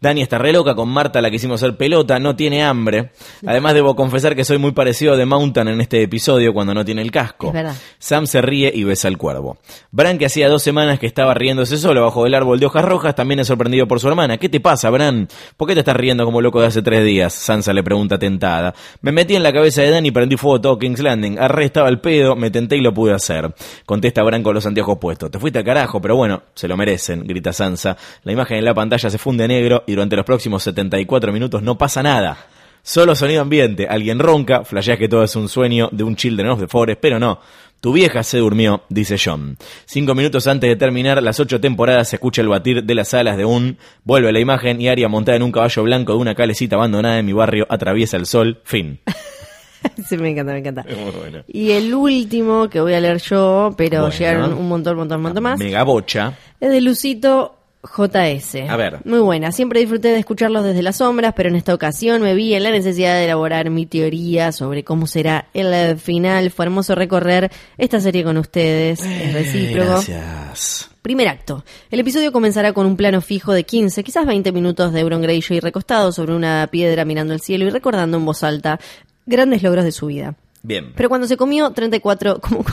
Dani 0.00 0.22
está 0.22 0.38
re 0.38 0.52
loca 0.52 0.76
con 0.76 0.88
Marta, 0.88 1.20
la 1.20 1.28
que 1.28 1.36
hicimos 1.36 1.60
hacer 1.60 1.76
pelota, 1.76 2.20
no 2.20 2.36
tiene 2.36 2.62
hambre. 2.62 3.10
Además, 3.44 3.74
debo 3.74 3.96
confesar 3.96 4.36
que 4.36 4.44
soy 4.44 4.56
muy 4.56 4.70
parecido 4.70 5.14
a 5.14 5.16
The 5.16 5.26
Mountain 5.26 5.66
en 5.66 5.80
este 5.80 6.00
episodio 6.02 6.54
cuando 6.54 6.72
no 6.72 6.84
tiene 6.84 7.02
el 7.02 7.10
casco. 7.10 7.48
Es 7.48 7.52
verdad. 7.52 7.74
Sam 7.98 8.28
se 8.28 8.40
ríe 8.40 8.70
y 8.72 8.84
besa 8.84 9.08
al 9.08 9.18
cuervo. 9.18 9.58
Bran, 9.90 10.16
que 10.18 10.26
hacía 10.26 10.48
dos 10.48 10.62
semanas 10.62 11.00
que 11.00 11.06
estaba 11.06 11.34
riéndose 11.34 11.78
solo 11.78 12.02
bajo 12.02 12.26
el 12.26 12.34
árbol 12.34 12.60
de 12.60 12.66
hojas 12.66 12.84
rojas, 12.84 13.16
también 13.16 13.40
es 13.40 13.48
sorprendido 13.48 13.88
por 13.88 13.98
su 13.98 14.06
hermana. 14.06 14.38
¿Qué 14.38 14.48
te 14.48 14.60
pasa, 14.60 14.88
Bran? 14.90 15.26
¿Por 15.56 15.66
qué 15.66 15.74
te 15.74 15.80
estás 15.80 15.96
riendo 15.96 16.24
como 16.24 16.40
loco 16.40 16.60
de 16.60 16.68
hace 16.68 16.80
tres 16.80 17.04
días? 17.04 17.32
Sansa 17.32 17.72
le 17.72 17.82
pregunta 17.82 18.20
tentada. 18.20 18.74
Me 19.00 19.10
metí 19.10 19.34
en 19.34 19.42
la 19.42 19.52
cabeza 19.52 19.82
de 19.82 19.90
Dan 19.90 20.06
y 20.06 20.12
prendí 20.12 20.36
fuego 20.36 20.60
todo 20.60 20.78
King's 20.78 21.00
Landing. 21.00 21.40
Arre 21.40 21.64
estaba 21.64 21.88
el 21.88 21.98
pedo, 21.98 22.17
me 22.36 22.50
tenté 22.50 22.76
y 22.76 22.80
lo 22.80 22.92
pude 22.92 23.14
hacer. 23.14 23.54
Contesta 23.84 24.22
Bran 24.22 24.42
con 24.42 24.54
los 24.54 24.66
anteojos 24.66 24.98
puestos. 24.98 25.30
Te 25.30 25.38
fuiste 25.38 25.58
al 25.58 25.64
carajo, 25.64 26.00
pero 26.00 26.16
bueno, 26.16 26.42
se 26.54 26.68
lo 26.68 26.76
merecen, 26.76 27.26
grita 27.26 27.52
Sansa. 27.52 27.96
La 28.24 28.32
imagen 28.32 28.58
en 28.58 28.64
la 28.64 28.74
pantalla 28.74 29.10
se 29.10 29.18
funde 29.18 29.48
negro 29.48 29.84
y 29.86 29.92
durante 29.92 30.16
los 30.16 30.24
próximos 30.24 30.62
74 30.62 31.32
minutos 31.32 31.62
no 31.62 31.76
pasa 31.78 32.02
nada. 32.02 32.36
Solo 32.82 33.14
sonido 33.14 33.42
ambiente, 33.42 33.86
alguien 33.86 34.18
ronca, 34.18 34.64
flasheas 34.64 34.98
que 34.98 35.08
todo 35.08 35.22
es 35.22 35.36
un 35.36 35.48
sueño 35.48 35.88
de 35.92 36.04
un 36.04 36.16
Children 36.16 36.48
of 36.48 36.60
the 36.60 36.68
Forest, 36.68 37.00
pero 37.00 37.18
no. 37.18 37.38
Tu 37.80 37.92
vieja 37.92 38.22
se 38.24 38.38
durmió, 38.38 38.82
dice 38.88 39.16
John. 39.22 39.56
Cinco 39.84 40.14
minutos 40.14 40.46
antes 40.48 40.68
de 40.68 40.76
terminar 40.76 41.22
las 41.22 41.38
ocho 41.38 41.60
temporadas 41.60 42.08
se 42.08 42.16
escucha 42.16 42.42
el 42.42 42.48
batir 42.48 42.82
de 42.82 42.94
las 42.94 43.14
alas 43.14 43.36
de 43.36 43.44
un... 43.44 43.78
Vuelve 44.04 44.32
la 44.32 44.40
imagen 44.40 44.80
y 44.80 44.88
Aria 44.88 45.08
montada 45.08 45.36
en 45.36 45.44
un 45.44 45.52
caballo 45.52 45.84
blanco 45.84 46.12
de 46.12 46.18
una 46.18 46.34
calecita 46.34 46.76
abandonada 46.76 47.18
en 47.18 47.26
mi 47.26 47.32
barrio 47.32 47.66
atraviesa 47.68 48.16
el 48.16 48.26
sol. 48.26 48.60
Fin. 48.64 48.98
Sí, 50.08 50.16
me 50.16 50.30
encanta, 50.30 50.52
me 50.52 50.58
encanta. 50.60 50.84
Es 50.88 50.96
muy 50.96 51.10
bueno. 51.10 51.42
Y 51.48 51.70
el 51.72 51.92
último 51.94 52.68
que 52.68 52.80
voy 52.80 52.94
a 52.94 53.00
leer 53.00 53.18
yo, 53.18 53.74
pero 53.76 54.02
Bueno. 54.02 54.14
llegaron 54.16 54.52
un 54.54 54.68
montón, 54.68 54.96
montón, 54.96 55.20
montón 55.22 55.42
más, 55.42 55.58
Mega 55.58 55.82
bocha. 55.82 56.34
es 56.60 56.70
de 56.70 56.80
Lucito 56.80 57.54
JS. 57.96 58.68
A 58.68 58.76
ver. 58.76 58.98
Muy 59.04 59.20
buena. 59.20 59.52
Siempre 59.52 59.80
disfruté 59.80 60.08
de 60.08 60.18
escucharlos 60.18 60.64
desde 60.64 60.82
las 60.82 60.96
sombras, 60.96 61.32
pero 61.36 61.48
en 61.48 61.54
esta 61.56 61.72
ocasión 61.74 62.20
me 62.22 62.34
vi 62.34 62.54
en 62.54 62.64
la 62.64 62.70
necesidad 62.70 63.14
de 63.14 63.24
elaborar 63.24 63.70
mi 63.70 63.86
teoría 63.86 64.50
sobre 64.52 64.82
cómo 64.82 65.06
será 65.06 65.46
el 65.54 65.72
eh, 65.72 65.96
final. 65.96 66.50
Fue 66.50 66.64
hermoso 66.64 66.94
recorrer 66.96 67.50
esta 67.76 68.00
serie 68.00 68.24
con 68.24 68.36
ustedes. 68.36 69.00
Es 69.04 69.32
recíproco. 69.32 69.90
Gracias. 70.06 70.90
Primer 71.02 71.28
acto. 71.28 71.64
El 71.90 72.00
episodio 72.00 72.32
comenzará 72.32 72.72
con 72.72 72.84
un 72.84 72.96
plano 72.96 73.20
fijo 73.20 73.52
de 73.52 73.64
15, 73.64 74.02
quizás 74.02 74.26
20 74.26 74.50
minutos 74.52 74.92
de 74.92 75.00
Euron 75.00 75.22
Greyjoy 75.22 75.60
recostado 75.60 76.10
sobre 76.12 76.34
una 76.34 76.68
piedra 76.70 77.04
mirando 77.04 77.32
el 77.32 77.40
cielo 77.40 77.64
y 77.64 77.70
recordando 77.70 78.18
en 78.18 78.26
voz 78.26 78.42
alta 78.42 78.78
grandes 79.28 79.62
logros 79.62 79.84
de 79.84 79.92
su 79.92 80.06
vida. 80.06 80.34
Bien. 80.62 80.92
Pero 80.96 81.08
cuando 81.08 81.26
se 81.26 81.36
comió 81.36 81.70
34, 81.70 82.40
como, 82.40 82.64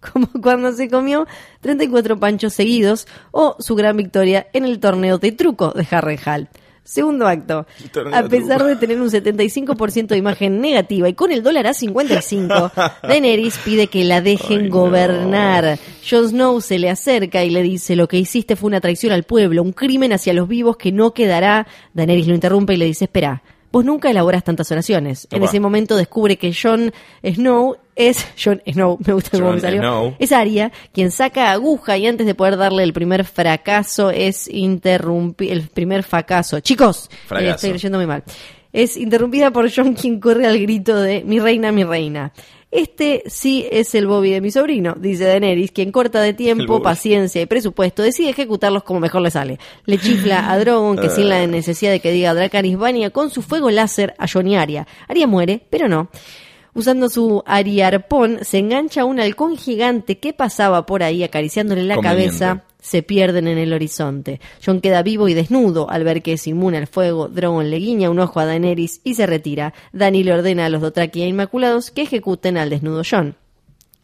como 0.00 0.28
cuando 0.42 0.72
se 0.72 0.90
comió 0.90 1.26
34 1.60 2.18
panchos 2.18 2.52
seguidos 2.52 3.06
o 3.30 3.56
su 3.58 3.74
gran 3.74 3.96
victoria 3.96 4.46
en 4.52 4.64
el 4.64 4.80
torneo 4.80 5.18
de 5.18 5.32
truco 5.32 5.70
de 5.70 5.86
Harrenhal. 5.90 6.48
Segundo 6.84 7.28
acto. 7.28 7.64
A 8.12 8.24
pesar 8.24 8.64
de 8.64 8.74
tener 8.74 9.00
un 9.00 9.08
75% 9.08 10.08
de 10.08 10.16
imagen 10.16 10.60
negativa 10.60 11.08
y 11.08 11.14
con 11.14 11.30
el 11.30 11.42
dólar 11.44 11.68
a 11.68 11.74
55, 11.74 12.72
Daenerys 13.04 13.58
pide 13.58 13.86
que 13.86 14.04
la 14.04 14.20
dejen 14.20 14.62
Ay, 14.62 14.68
no. 14.68 14.76
gobernar. 14.78 15.78
Jon 16.08 16.28
Snow 16.28 16.60
se 16.60 16.80
le 16.80 16.90
acerca 16.90 17.44
y 17.44 17.50
le 17.50 17.62
dice 17.62 17.94
lo 17.94 18.08
que 18.08 18.18
hiciste 18.18 18.56
fue 18.56 18.66
una 18.66 18.80
traición 18.80 19.12
al 19.12 19.22
pueblo, 19.22 19.62
un 19.62 19.72
crimen 19.72 20.12
hacia 20.12 20.32
los 20.32 20.48
vivos 20.48 20.76
que 20.76 20.90
no 20.90 21.14
quedará. 21.14 21.68
Daenerys 21.94 22.26
lo 22.26 22.34
interrumpe 22.34 22.74
y 22.74 22.78
le 22.78 22.86
dice, 22.86 23.04
espera, 23.04 23.44
vos 23.72 23.84
nunca 23.84 24.10
elaborás 24.10 24.44
tantas 24.44 24.70
oraciones. 24.70 25.26
En 25.30 25.42
ese 25.42 25.58
momento 25.58 25.96
descubre 25.96 26.36
que 26.36 26.52
Jon 26.54 26.92
Snow 27.24 27.76
es 27.96 28.24
Jon 28.42 28.62
Snow, 28.70 28.98
me 29.06 29.14
gusta 29.14 29.38
cómo 29.38 29.52
me 29.52 29.60
salió. 29.60 29.80
Snow. 29.80 30.14
Es 30.18 30.30
Arya 30.30 30.70
quien 30.92 31.10
saca 31.10 31.50
aguja 31.50 31.96
y 31.96 32.06
antes 32.06 32.26
de 32.26 32.34
poder 32.34 32.56
darle 32.56 32.82
el 32.82 32.92
primer 32.92 33.24
fracaso 33.24 34.10
es 34.10 34.46
interrumpir 34.48 35.50
el 35.50 35.62
primer 35.62 36.02
fracaso. 36.02 36.60
Chicos, 36.60 37.10
eh, 37.30 37.48
estoy 37.48 37.72
leyendo 37.72 37.98
muy 37.98 38.06
mal. 38.06 38.22
Es 38.72 38.96
interrumpida 38.96 39.50
por 39.50 39.70
Jon 39.74 39.94
quien 39.94 40.20
corre 40.20 40.46
al 40.46 40.58
grito 40.58 41.00
de 41.00 41.24
mi 41.24 41.40
reina, 41.40 41.72
mi 41.72 41.84
reina. 41.84 42.32
Este 42.72 43.22
sí 43.26 43.66
es 43.70 43.94
el 43.94 44.06
Bobby 44.06 44.30
de 44.30 44.40
mi 44.40 44.50
sobrino, 44.50 44.96
dice 44.98 45.24
Daenerys, 45.24 45.72
quien 45.72 45.92
corta 45.92 46.22
de 46.22 46.32
tiempo, 46.32 46.80
paciencia 46.80 47.42
y 47.42 47.44
presupuesto 47.44 48.02
decide 48.02 48.30
ejecutarlos 48.30 48.82
como 48.82 48.98
mejor 48.98 49.20
le 49.20 49.30
sale. 49.30 49.58
Le 49.84 49.98
chifla 49.98 50.50
a 50.50 50.58
Drogon 50.58 50.96
que 50.96 51.10
sin 51.10 51.28
la 51.28 51.46
necesidad 51.46 51.90
de 51.90 52.00
que 52.00 52.10
diga 52.10 52.32
Dracarys 52.32 52.78
baña 52.78 53.10
con 53.10 53.28
su 53.28 53.42
fuego 53.42 53.70
láser 53.70 54.14
a 54.16 54.26
Jon 54.26 54.48
y 54.48 54.56
Arya. 54.56 54.86
Arya 55.06 55.26
muere, 55.26 55.66
pero 55.68 55.86
no. 55.86 56.08
Usando 56.72 57.10
su 57.10 57.42
ariarpón, 57.44 58.38
se 58.40 58.56
engancha 58.56 59.02
a 59.02 59.04
un 59.04 59.20
halcón 59.20 59.58
gigante 59.58 60.16
que 60.16 60.32
pasaba 60.32 60.86
por 60.86 61.02
ahí 61.02 61.22
acariciándole 61.22 61.82
la 61.82 61.98
cabeza. 61.98 62.64
Se 62.82 63.04
pierden 63.04 63.46
en 63.46 63.58
el 63.58 63.72
horizonte. 63.72 64.40
Jon 64.64 64.80
queda 64.80 65.04
vivo 65.04 65.28
y 65.28 65.34
desnudo 65.34 65.88
al 65.88 66.02
ver 66.02 66.20
que 66.20 66.32
es 66.32 66.48
inmune 66.48 66.78
al 66.78 66.88
fuego. 66.88 67.28
Drogon 67.28 67.70
le 67.70 67.76
guiña 67.76 68.10
un 68.10 68.18
ojo 68.18 68.40
a 68.40 68.44
Daenerys 68.44 69.00
y 69.04 69.14
se 69.14 69.24
retira. 69.24 69.72
Dany 69.92 70.24
le 70.24 70.32
ordena 70.34 70.66
a 70.66 70.68
los 70.68 70.82
Dothraki 70.82 71.22
e 71.22 71.28
Inmaculados 71.28 71.92
que 71.92 72.02
ejecuten 72.02 72.56
al 72.58 72.70
desnudo 72.70 73.02
Jon. 73.08 73.36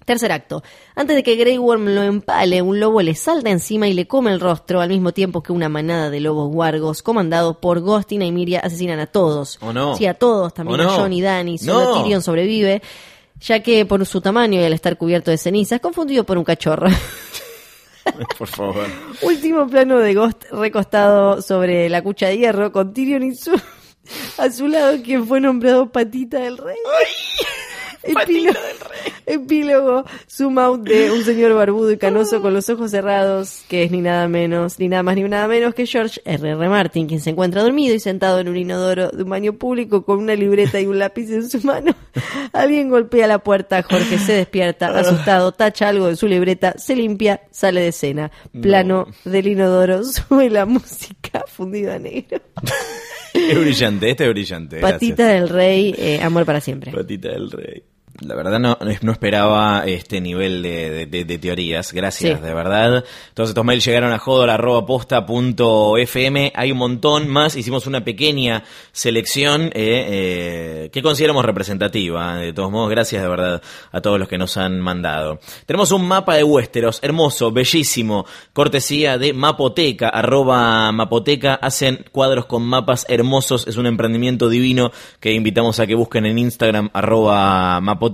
Tercer 0.04 0.30
acto. 0.30 0.62
Antes 0.94 1.16
de 1.16 1.22
que 1.24 1.34
Grey 1.34 1.58
Worm 1.58 1.86
lo 1.88 2.02
empale, 2.02 2.62
un 2.62 2.78
lobo 2.78 3.02
le 3.02 3.16
salta 3.16 3.50
encima 3.50 3.88
y 3.88 3.94
le 3.94 4.06
come 4.06 4.32
el 4.32 4.38
rostro, 4.40 4.80
al 4.80 4.88
mismo 4.88 5.12
tiempo 5.12 5.42
que 5.42 5.52
una 5.52 5.68
manada 5.68 6.08
de 6.08 6.20
lobos 6.20 6.50
guargos, 6.50 7.02
comandados 7.02 7.56
por 7.56 7.80
Ghost 7.80 8.12
y 8.12 8.16
Nymeria, 8.18 8.60
asesinan 8.60 9.00
a 9.00 9.06
todos. 9.08 9.58
¿O 9.60 9.72
no? 9.72 9.96
Sí, 9.96 10.06
a 10.06 10.14
todos, 10.14 10.54
también 10.54 10.80
¿O 10.80 10.84
no? 10.84 10.90
a 10.92 10.96
Jon 11.00 11.12
y 11.12 11.20
Dany. 11.20 11.58
Solo 11.58 11.96
No. 11.96 12.02
Tyrion 12.02 12.22
sobrevive, 12.22 12.80
ya 13.40 13.60
que 13.60 13.84
por 13.84 14.06
su 14.06 14.20
tamaño 14.20 14.58
y 14.60 14.64
al 14.64 14.72
estar 14.72 14.96
cubierto 14.96 15.30
de 15.32 15.36
ceniza, 15.36 15.74
es 15.74 15.80
confundido 15.82 16.24
por 16.24 16.38
un 16.38 16.44
cachorro. 16.44 16.88
Por 18.38 18.48
favor. 18.48 18.86
Último 19.22 19.66
plano 19.68 19.98
de 19.98 20.14
Ghost 20.14 20.44
recostado 20.50 21.42
sobre 21.42 21.88
la 21.88 22.02
cucha 22.02 22.28
de 22.28 22.38
hierro, 22.38 22.72
con 22.72 22.92
Tyrion 22.92 23.22
y 23.22 23.34
su, 23.34 23.60
a 24.38 24.50
su 24.50 24.66
lado, 24.68 24.96
quien 25.02 25.26
fue 25.26 25.40
nombrado 25.40 25.90
Patita 25.90 26.38
del 26.38 26.58
Rey. 26.58 26.76
Epílogo, 28.08 28.58
epílogo, 29.26 30.04
zoom 30.28 30.58
out 30.58 30.80
de 30.82 31.10
un 31.10 31.24
señor 31.24 31.54
barbudo 31.54 31.92
y 31.92 31.98
canoso 31.98 32.40
con 32.40 32.54
los 32.54 32.68
ojos 32.70 32.90
cerrados, 32.90 33.64
que 33.68 33.84
es 33.84 33.90
ni 33.90 34.00
nada 34.00 34.28
menos, 34.28 34.78
ni 34.78 34.88
nada 34.88 35.02
más 35.02 35.16
ni 35.16 35.22
nada 35.24 35.46
menos 35.46 35.74
que 35.74 35.86
George 35.86 36.20
R. 36.24 36.50
R. 36.50 36.68
Martin, 36.68 37.06
quien 37.06 37.20
se 37.20 37.30
encuentra 37.30 37.62
dormido 37.62 37.94
y 37.94 38.00
sentado 38.00 38.40
en 38.40 38.48
un 38.48 38.56
inodoro 38.56 39.10
de 39.10 39.22
un 39.22 39.28
baño 39.28 39.52
público 39.52 40.04
con 40.04 40.18
una 40.18 40.34
libreta 40.34 40.80
y 40.80 40.86
un 40.86 40.98
lápiz 40.98 41.30
en 41.30 41.48
su 41.48 41.60
mano. 41.66 41.94
Alguien 42.52 42.88
golpea 42.88 43.26
la 43.26 43.38
puerta, 43.40 43.82
Jorge 43.82 44.18
se 44.18 44.32
despierta, 44.32 44.88
asustado, 44.98 45.52
tacha 45.52 45.88
algo 45.88 46.06
de 46.06 46.16
su 46.16 46.26
libreta, 46.26 46.74
se 46.78 46.96
limpia, 46.96 47.42
sale 47.50 47.82
de 47.82 47.88
escena. 47.88 48.30
Plano 48.60 49.06
del 49.24 49.48
inodoro, 49.48 50.02
sube 50.28 50.50
la 50.50 50.64
música 50.64 51.44
fundida 51.46 51.96
a 51.96 51.98
negro. 51.98 52.40
Es 53.34 53.60
brillante, 53.60 54.10
este 54.10 54.24
es 54.24 54.30
brillante. 54.30 54.78
gracias. 54.78 55.00
Patita 55.00 55.28
del 55.28 55.48
Rey, 55.48 55.94
eh, 55.98 56.20
amor 56.22 56.44
para 56.44 56.60
siempre. 56.60 56.92
Patita 56.92 57.28
del 57.28 57.50
rey. 57.50 57.82
La 58.20 58.34
verdad 58.34 58.58
no, 58.58 58.76
no 59.02 59.12
esperaba 59.12 59.84
este 59.86 60.20
nivel 60.20 60.60
de, 60.60 60.90
de- 60.90 61.06
de- 61.06 61.24
de 61.24 61.38
teorías. 61.38 61.92
Gracias, 61.92 62.40
Sí. 62.40 62.44
de 62.44 62.52
verdad. 62.52 63.04
Todos 63.32 63.50
estos 63.50 63.64
mails 63.64 63.84
llegaron 63.84 64.12
a 64.12 64.18
jodor.posta.fm. 64.18 66.52
Hay 66.54 66.72
un 66.72 66.78
montón 66.78 67.28
más. 67.28 67.54
Hicimos 67.56 67.86
una 67.86 68.02
pequeña 68.04 68.64
selección 68.90 69.66
eh, 69.66 69.70
eh, 69.74 70.90
que 70.92 71.00
consideramos 71.00 71.44
representativa. 71.44 72.38
De 72.38 72.52
todos 72.52 72.72
modos, 72.72 72.90
gracias 72.90 73.22
de 73.22 73.28
verdad 73.28 73.62
a 73.92 74.00
todos 74.00 74.18
los 74.18 74.26
que 74.28 74.36
nos 74.36 74.56
han 74.56 74.80
mandado. 74.80 75.38
Tenemos 75.66 75.92
un 75.92 76.08
mapa 76.08 76.34
de 76.34 76.42
Westeros, 76.42 76.98
hermoso, 77.02 77.52
bellísimo. 77.52 78.26
Cortesía 78.52 79.16
de 79.18 79.32
Mapoteca, 79.32 80.08
arroba 80.08 80.90
Mapoteca. 80.90 81.54
Hacen 81.54 82.04
cuadros 82.10 82.46
con 82.46 82.64
mapas 82.64 83.06
hermosos. 83.08 83.68
Es 83.68 83.76
un 83.76 83.86
emprendimiento 83.86 84.48
divino 84.48 84.90
que 85.20 85.34
invitamos 85.34 85.78
a 85.78 85.86
que 85.86 85.94
busquen 85.94 86.26
en 86.26 86.36
Instagram, 86.38 86.90
arroba 86.92 87.80
Mapoteca, 87.80 88.07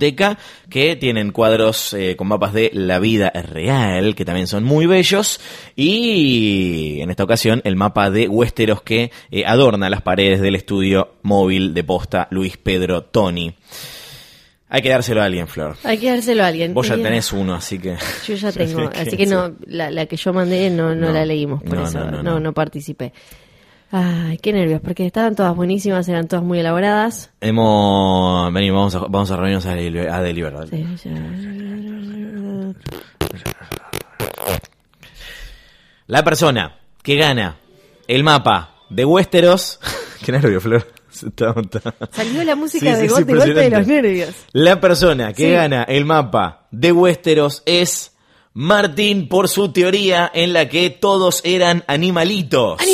que 0.70 0.96
tienen 0.96 1.30
cuadros 1.32 1.94
eh, 1.94 2.16
con 2.16 2.28
mapas 2.28 2.52
de 2.52 2.70
la 2.72 2.98
vida 2.98 3.30
real, 3.30 4.14
que 4.14 4.24
también 4.24 4.46
son 4.46 4.64
muy 4.64 4.86
bellos. 4.86 5.40
Y 5.76 7.00
en 7.00 7.10
esta 7.10 7.24
ocasión, 7.24 7.60
el 7.64 7.76
mapa 7.76 8.10
de 8.10 8.28
Westeros 8.28 8.82
que 8.82 9.10
eh, 9.30 9.44
adorna 9.46 9.90
las 9.90 10.02
paredes 10.02 10.40
del 10.40 10.54
estudio 10.54 11.14
móvil 11.22 11.74
de 11.74 11.84
posta 11.84 12.28
Luis 12.30 12.56
Pedro 12.56 13.02
Tony. 13.04 13.54
Hay 14.68 14.82
que 14.82 14.88
dárselo 14.88 15.22
a 15.22 15.26
alguien, 15.26 15.46
Flor. 15.46 15.76
Hay 15.84 15.98
que 15.98 16.10
dárselo 16.10 16.42
a 16.42 16.48
alguien. 16.48 16.74
Vos 16.74 16.88
ya 16.88 16.96
Y- 16.96 17.02
tenés 17.02 17.32
uno, 17.32 17.54
así 17.54 17.78
que... 17.78 17.96
Yo 18.26 18.34
ya 18.34 18.50
tengo, 18.52 18.90
Sí, 18.92 18.98
así 19.00 19.16
que 19.16 19.26
no, 19.26 19.52
la, 19.66 19.90
la 19.90 20.06
que 20.06 20.16
yo 20.16 20.32
mandé 20.32 20.68
no, 20.70 20.94
no, 20.96 21.06
No. 21.08 21.12
la 21.12 21.24
leímos, 21.24 21.62
por 21.62 21.76
No, 21.76 21.84
eso 21.86 21.98
no, 22.00 22.06
no, 22.06 22.10
no, 22.10 22.22
no, 22.22 22.40
no. 22.40 22.52
participé. 22.54 23.12
Ay, 23.96 24.38
qué 24.38 24.52
nervios, 24.52 24.80
porque 24.80 25.06
estaban 25.06 25.36
todas 25.36 25.54
buenísimas, 25.54 26.08
eran 26.08 26.26
todas 26.26 26.44
muy 26.44 26.58
elaboradas. 26.58 27.30
Hemos... 27.40 28.52
Vení, 28.52 28.70
vamos 28.70 28.92
a, 28.96 28.98
vamos 28.98 29.30
a 29.30 29.36
reunirnos 29.36 29.66
a, 29.66 29.76
deliber- 29.76 30.10
a 30.10 30.20
deliberar. 30.20 30.66
Sí, 30.68 30.84
ya. 31.04 31.12
La 36.06 36.22
persona 36.24 36.76
que 37.02 37.16
gana 37.16 37.56
el 38.06 38.22
mapa 38.24 38.74
de 38.90 39.04
Westeros... 39.04 39.80
Qué 40.24 40.32
nervio, 40.32 40.60
Flor. 40.60 40.86
Salió 42.10 42.42
la 42.44 42.56
música 42.56 42.86
Sí, 42.96 43.02
sí, 43.02 43.02
de 43.02 43.08
golpe, 43.08 43.34
de 43.54 43.70
los 43.70 43.86
nervios. 43.86 44.30
La 44.52 44.80
persona 44.80 45.32
que 45.32 45.44
Sí. 45.46 45.50
gana 45.52 45.84
el 45.84 46.04
mapa 46.04 46.66
de 46.72 46.90
Westeros 46.92 47.62
es 47.66 48.12
Martín 48.52 49.28
por 49.28 49.48
su 49.48 49.70
teoría 49.72 50.30
en 50.34 50.52
la 50.52 50.68
que 50.68 50.90
todos 50.90 51.40
eran 51.44 51.84
animalitos. 51.86 52.80
¡Animalitos! 52.80 52.93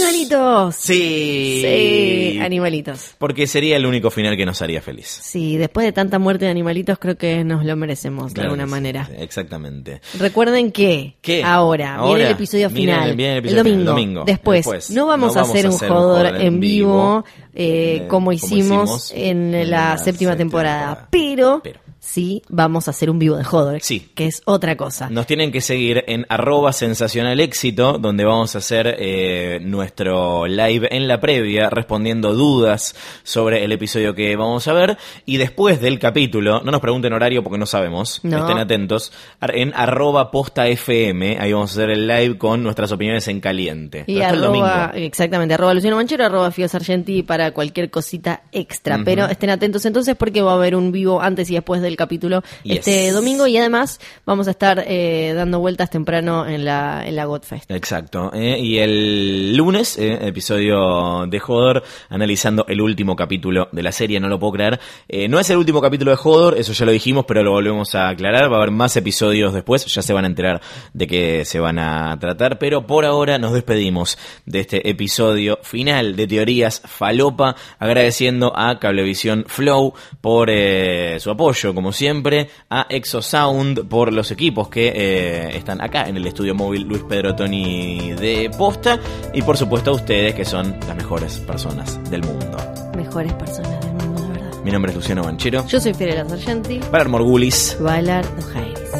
Sí. 0.73 1.61
Sí, 1.63 2.39
animalitos. 2.41 3.15
Porque 3.19 3.47
sería 3.47 3.77
el 3.77 3.87
único 3.87 4.11
final 4.11 4.37
que 4.37 4.47
nos 4.47 4.63
haría 4.63 4.81
feliz. 4.83 5.07
Sí, 5.07 5.57
después 5.57 5.85
de 5.87 5.93
tanta 5.93 6.19
muerte 6.19 6.45
de 6.47 6.51
animalitos, 6.51 6.99
creo 6.99 7.17
que 7.17 7.45
nos 7.45 7.65
lo 7.65 7.77
merecemos 7.77 8.35
de 8.35 8.43
alguna 8.43 8.65
sí, 8.65 8.71
manera. 8.71 9.09
Exactamente. 9.19 10.01
Recuerdo 10.19 10.57
que 10.73 11.17
¿Qué? 11.21 11.43
ahora, 11.45 11.97
Ahora, 11.97 12.15
viene 12.15 12.31
el 12.31 12.35
episodio 12.37 12.71
final, 12.71 13.11
el- 13.11 13.21
episodio 13.39 13.85
domingo. 13.85 14.25
Después, 14.25 14.59
Después, 14.61 14.91
no 14.91 15.07
vamos, 15.07 15.35
no 15.35 15.41
a 15.41 15.45
hacer 15.45 15.67
a 15.67 15.69
un 15.69 15.75
hacer 15.75 15.91
un 15.91 15.97
jodor 15.97 16.27
en 16.41 16.61
vivo 16.61 16.81
vivo, 16.81 17.25
eh, 17.55 17.99
como 18.09 18.21
como 18.21 18.33
hicimos 18.33 19.13
en 19.15 19.55
en 19.55 19.71
la 19.71 19.91
la 19.91 19.99
séptima 19.99 20.05
séptima 20.05 20.37
temporada, 20.37 21.09
temporada. 21.09 21.09
pero, 21.11 21.61
Pero. 21.63 21.81
Sí 22.03 22.43
vamos 22.49 22.89
a 22.89 22.93
hacer 22.93 23.11
un 23.11 23.19
vivo 23.19 23.37
de 23.37 23.45
jodor, 23.45 23.81
Sí. 23.83 24.09
que 24.15 24.27
es 24.27 24.41
otra 24.47 24.77
cosa. 24.77 25.11
Nos 25.11 25.27
tienen 25.27 25.53
que 25.53 25.61
seguir 25.61 26.03
en 26.09 26.25
arroba 26.31 26.73
sensacional 26.73 27.39
éxito, 27.41 27.99
donde 27.99 28.25
vamos 28.25 28.55
a 28.55 28.59
hacer 28.59 28.97
eh, 28.99 29.59
nuestro 29.63 30.47
live 30.47 30.89
en 30.91 31.07
la 31.07 31.21
previa, 31.21 31.69
respondiendo 31.71 32.35
dudas 32.35 32.95
sobre 33.23 33.65
el 33.65 33.73
episodio 33.73 34.15
que 34.15 34.35
vamos 34.37 34.67
a 34.67 34.73
ver. 34.73 34.97
Y 35.27 35.37
después 35.37 35.81
del 35.81 35.99
capítulo, 35.99 36.63
no 36.65 36.71
nos 36.73 36.81
pregunten 36.81 37.13
horario 37.13 37.43
porque 37.43 37.59
no 37.59 37.67
sabemos, 37.67 38.21
No. 38.25 38.39
estén 38.39 38.59
atentos, 38.59 39.13
en 39.43 39.73
arroba 39.75 40.31
posta 40.31 40.67
FM, 40.69 41.39
ahí 41.39 41.53
vamos 41.53 41.71
a 41.71 41.75
hacer 41.75 41.91
el 41.91 42.07
live 42.07 42.39
con 42.39 42.63
nuestras 42.63 42.91
opiniones 42.93 43.29
en 43.29 43.41
caliente. 43.41 44.05
Y 44.07 44.17
el 44.17 44.23
arroba, 44.23 44.47
domingo. 44.47 45.07
exactamente, 45.07 45.55
arroba 45.55 45.75
Luciano 45.75 45.97
Manchero, 45.97 46.25
arroba 46.25 46.51
Fio 46.51 46.67
Sargenti 46.67 47.23
para 47.23 47.53
cualquier 47.53 47.91
cosita 47.91 48.43
extra. 48.53 49.01
Pero 49.05 49.27
estén 49.27 49.51
atentos 49.51 49.85
entonces 49.85 50.17
porque 50.17 50.41
va 50.43 50.53
a 50.53 50.55
haber 50.55 50.75
un 50.75 50.93
vivo 50.93 51.21
antes 51.21 51.51
y 51.51 51.55
después 51.55 51.81
del 51.91 51.97
capítulo 51.97 52.43
Yes. 52.63 52.79
este 52.79 53.11
domingo 53.11 53.47
y 53.47 53.57
además 53.57 54.01
vamos 54.25 54.47
a 54.49 54.53
estar 54.53 54.85
eh, 54.87 55.33
dando 55.35 55.59
vueltas 55.59 55.91
temprano 55.91 56.47
en 56.47 56.65
la, 56.65 57.03
en 57.05 57.17
la 57.17 57.25
Godfest. 57.25 57.71
Exacto. 57.71 58.31
eh, 58.33 58.59
y 58.59 58.79
el 58.79 59.57
lunes, 59.57 59.99
eh, 59.99 60.19
episodio 60.23 61.27
de 61.27 61.41
Hodor, 61.45 61.83
analizando 62.09 62.65
el 62.69 62.81
último 62.81 63.17
capítulo 63.17 63.69
de 63.73 63.83
la 63.83 63.93
serie, 63.93 64.21
no 64.21 64.29
lo 64.29 64.39
puedo 64.39 64.53
creer. 64.53 64.81
No 65.29 65.41
es 65.41 65.51
el 65.51 65.57
último 65.57 65.81
capítulo 65.81 66.13
de 66.13 66.19
Hodor, 66.23 66.59
eso 66.59 66.73
ya 66.73 66.87
lo 66.87 66.93
dijimos, 66.93 67.25
pero 67.27 67.43
lo 67.43 67.51
volvemos 67.53 67.95
a 67.95 68.09
aclarar. 68.09 68.51
Va 68.51 68.57
a 68.57 68.59
haber 68.59 68.71
más 68.71 68.97
episodios 68.97 69.53
después, 69.53 69.85
ya 69.87 70.03
se 70.03 70.13
van 70.13 70.25
a 70.25 70.29
enterar 70.29 70.61
de 70.93 71.07
qué 71.07 71.45
se 71.45 71.59
van 71.59 71.79
a 71.79 72.17
tratar. 72.21 72.59
Pero 72.59 72.87
por 72.87 73.05
ahora 73.05 73.39
nos 73.39 73.53
despedimos 73.53 74.19
de 74.47 74.61
este 74.61 74.89
episodio 74.89 75.59
final 75.63 76.15
de 76.17 76.27
Teorías 76.27 76.83
Falopa, 76.85 77.57
agradeciendo 77.79 78.53
a 78.57 78.79
Cablevisión 78.79 79.45
Flow 79.49 79.95
por 80.21 80.51
eh, 80.51 81.19
su 81.21 81.31
apoyo, 81.31 81.75
como 81.81 81.93
siempre, 81.93 82.51
a 82.69 82.85
Exosound 82.91 83.89
por 83.89 84.13
los 84.13 84.31
equipos 84.31 84.69
que 84.69 84.93
eh, 84.95 85.57
están 85.57 85.81
acá 85.81 86.07
en 86.07 86.19
el 86.19 86.27
estudio 86.27 86.55
móvil 86.55 86.83
Luis 86.83 87.03
Pedro 87.09 87.35
Tony 87.35 88.13
de 88.13 88.51
Posta 88.51 89.01
y 89.33 89.41
por 89.41 89.57
supuesto 89.57 89.93
a 89.93 89.95
ustedes 89.95 90.35
que 90.35 90.45
son 90.45 90.79
las 90.87 90.95
mejores 90.95 91.39
personas 91.39 91.99
del 92.11 92.23
mundo. 92.23 92.59
Mejores 92.95 93.33
personas 93.33 93.81
del 93.81 93.95
mundo, 93.95 94.23
de 94.25 94.29
verdad. 94.29 94.63
Mi 94.63 94.71
nombre 94.71 94.93
es 94.93 94.97
Luciano 94.97 95.25
Banchero. 95.25 95.67
Yo 95.67 95.81
soy 95.81 95.95
Fiorella 95.95 96.29
Sargenti. 96.29 96.81
Para 96.81 97.09
Morgulis. 97.09 97.79
Bailar 97.81 98.27
do 98.37 98.43
Jairis. 98.43 98.91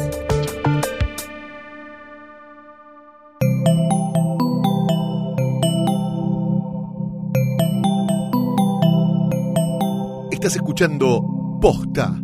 Estás 10.31 10.55
escuchando 10.55 11.59
Posta, 11.61 12.19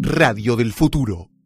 Radio 0.00 0.54
del 0.54 0.72
Futuro. 0.72 1.37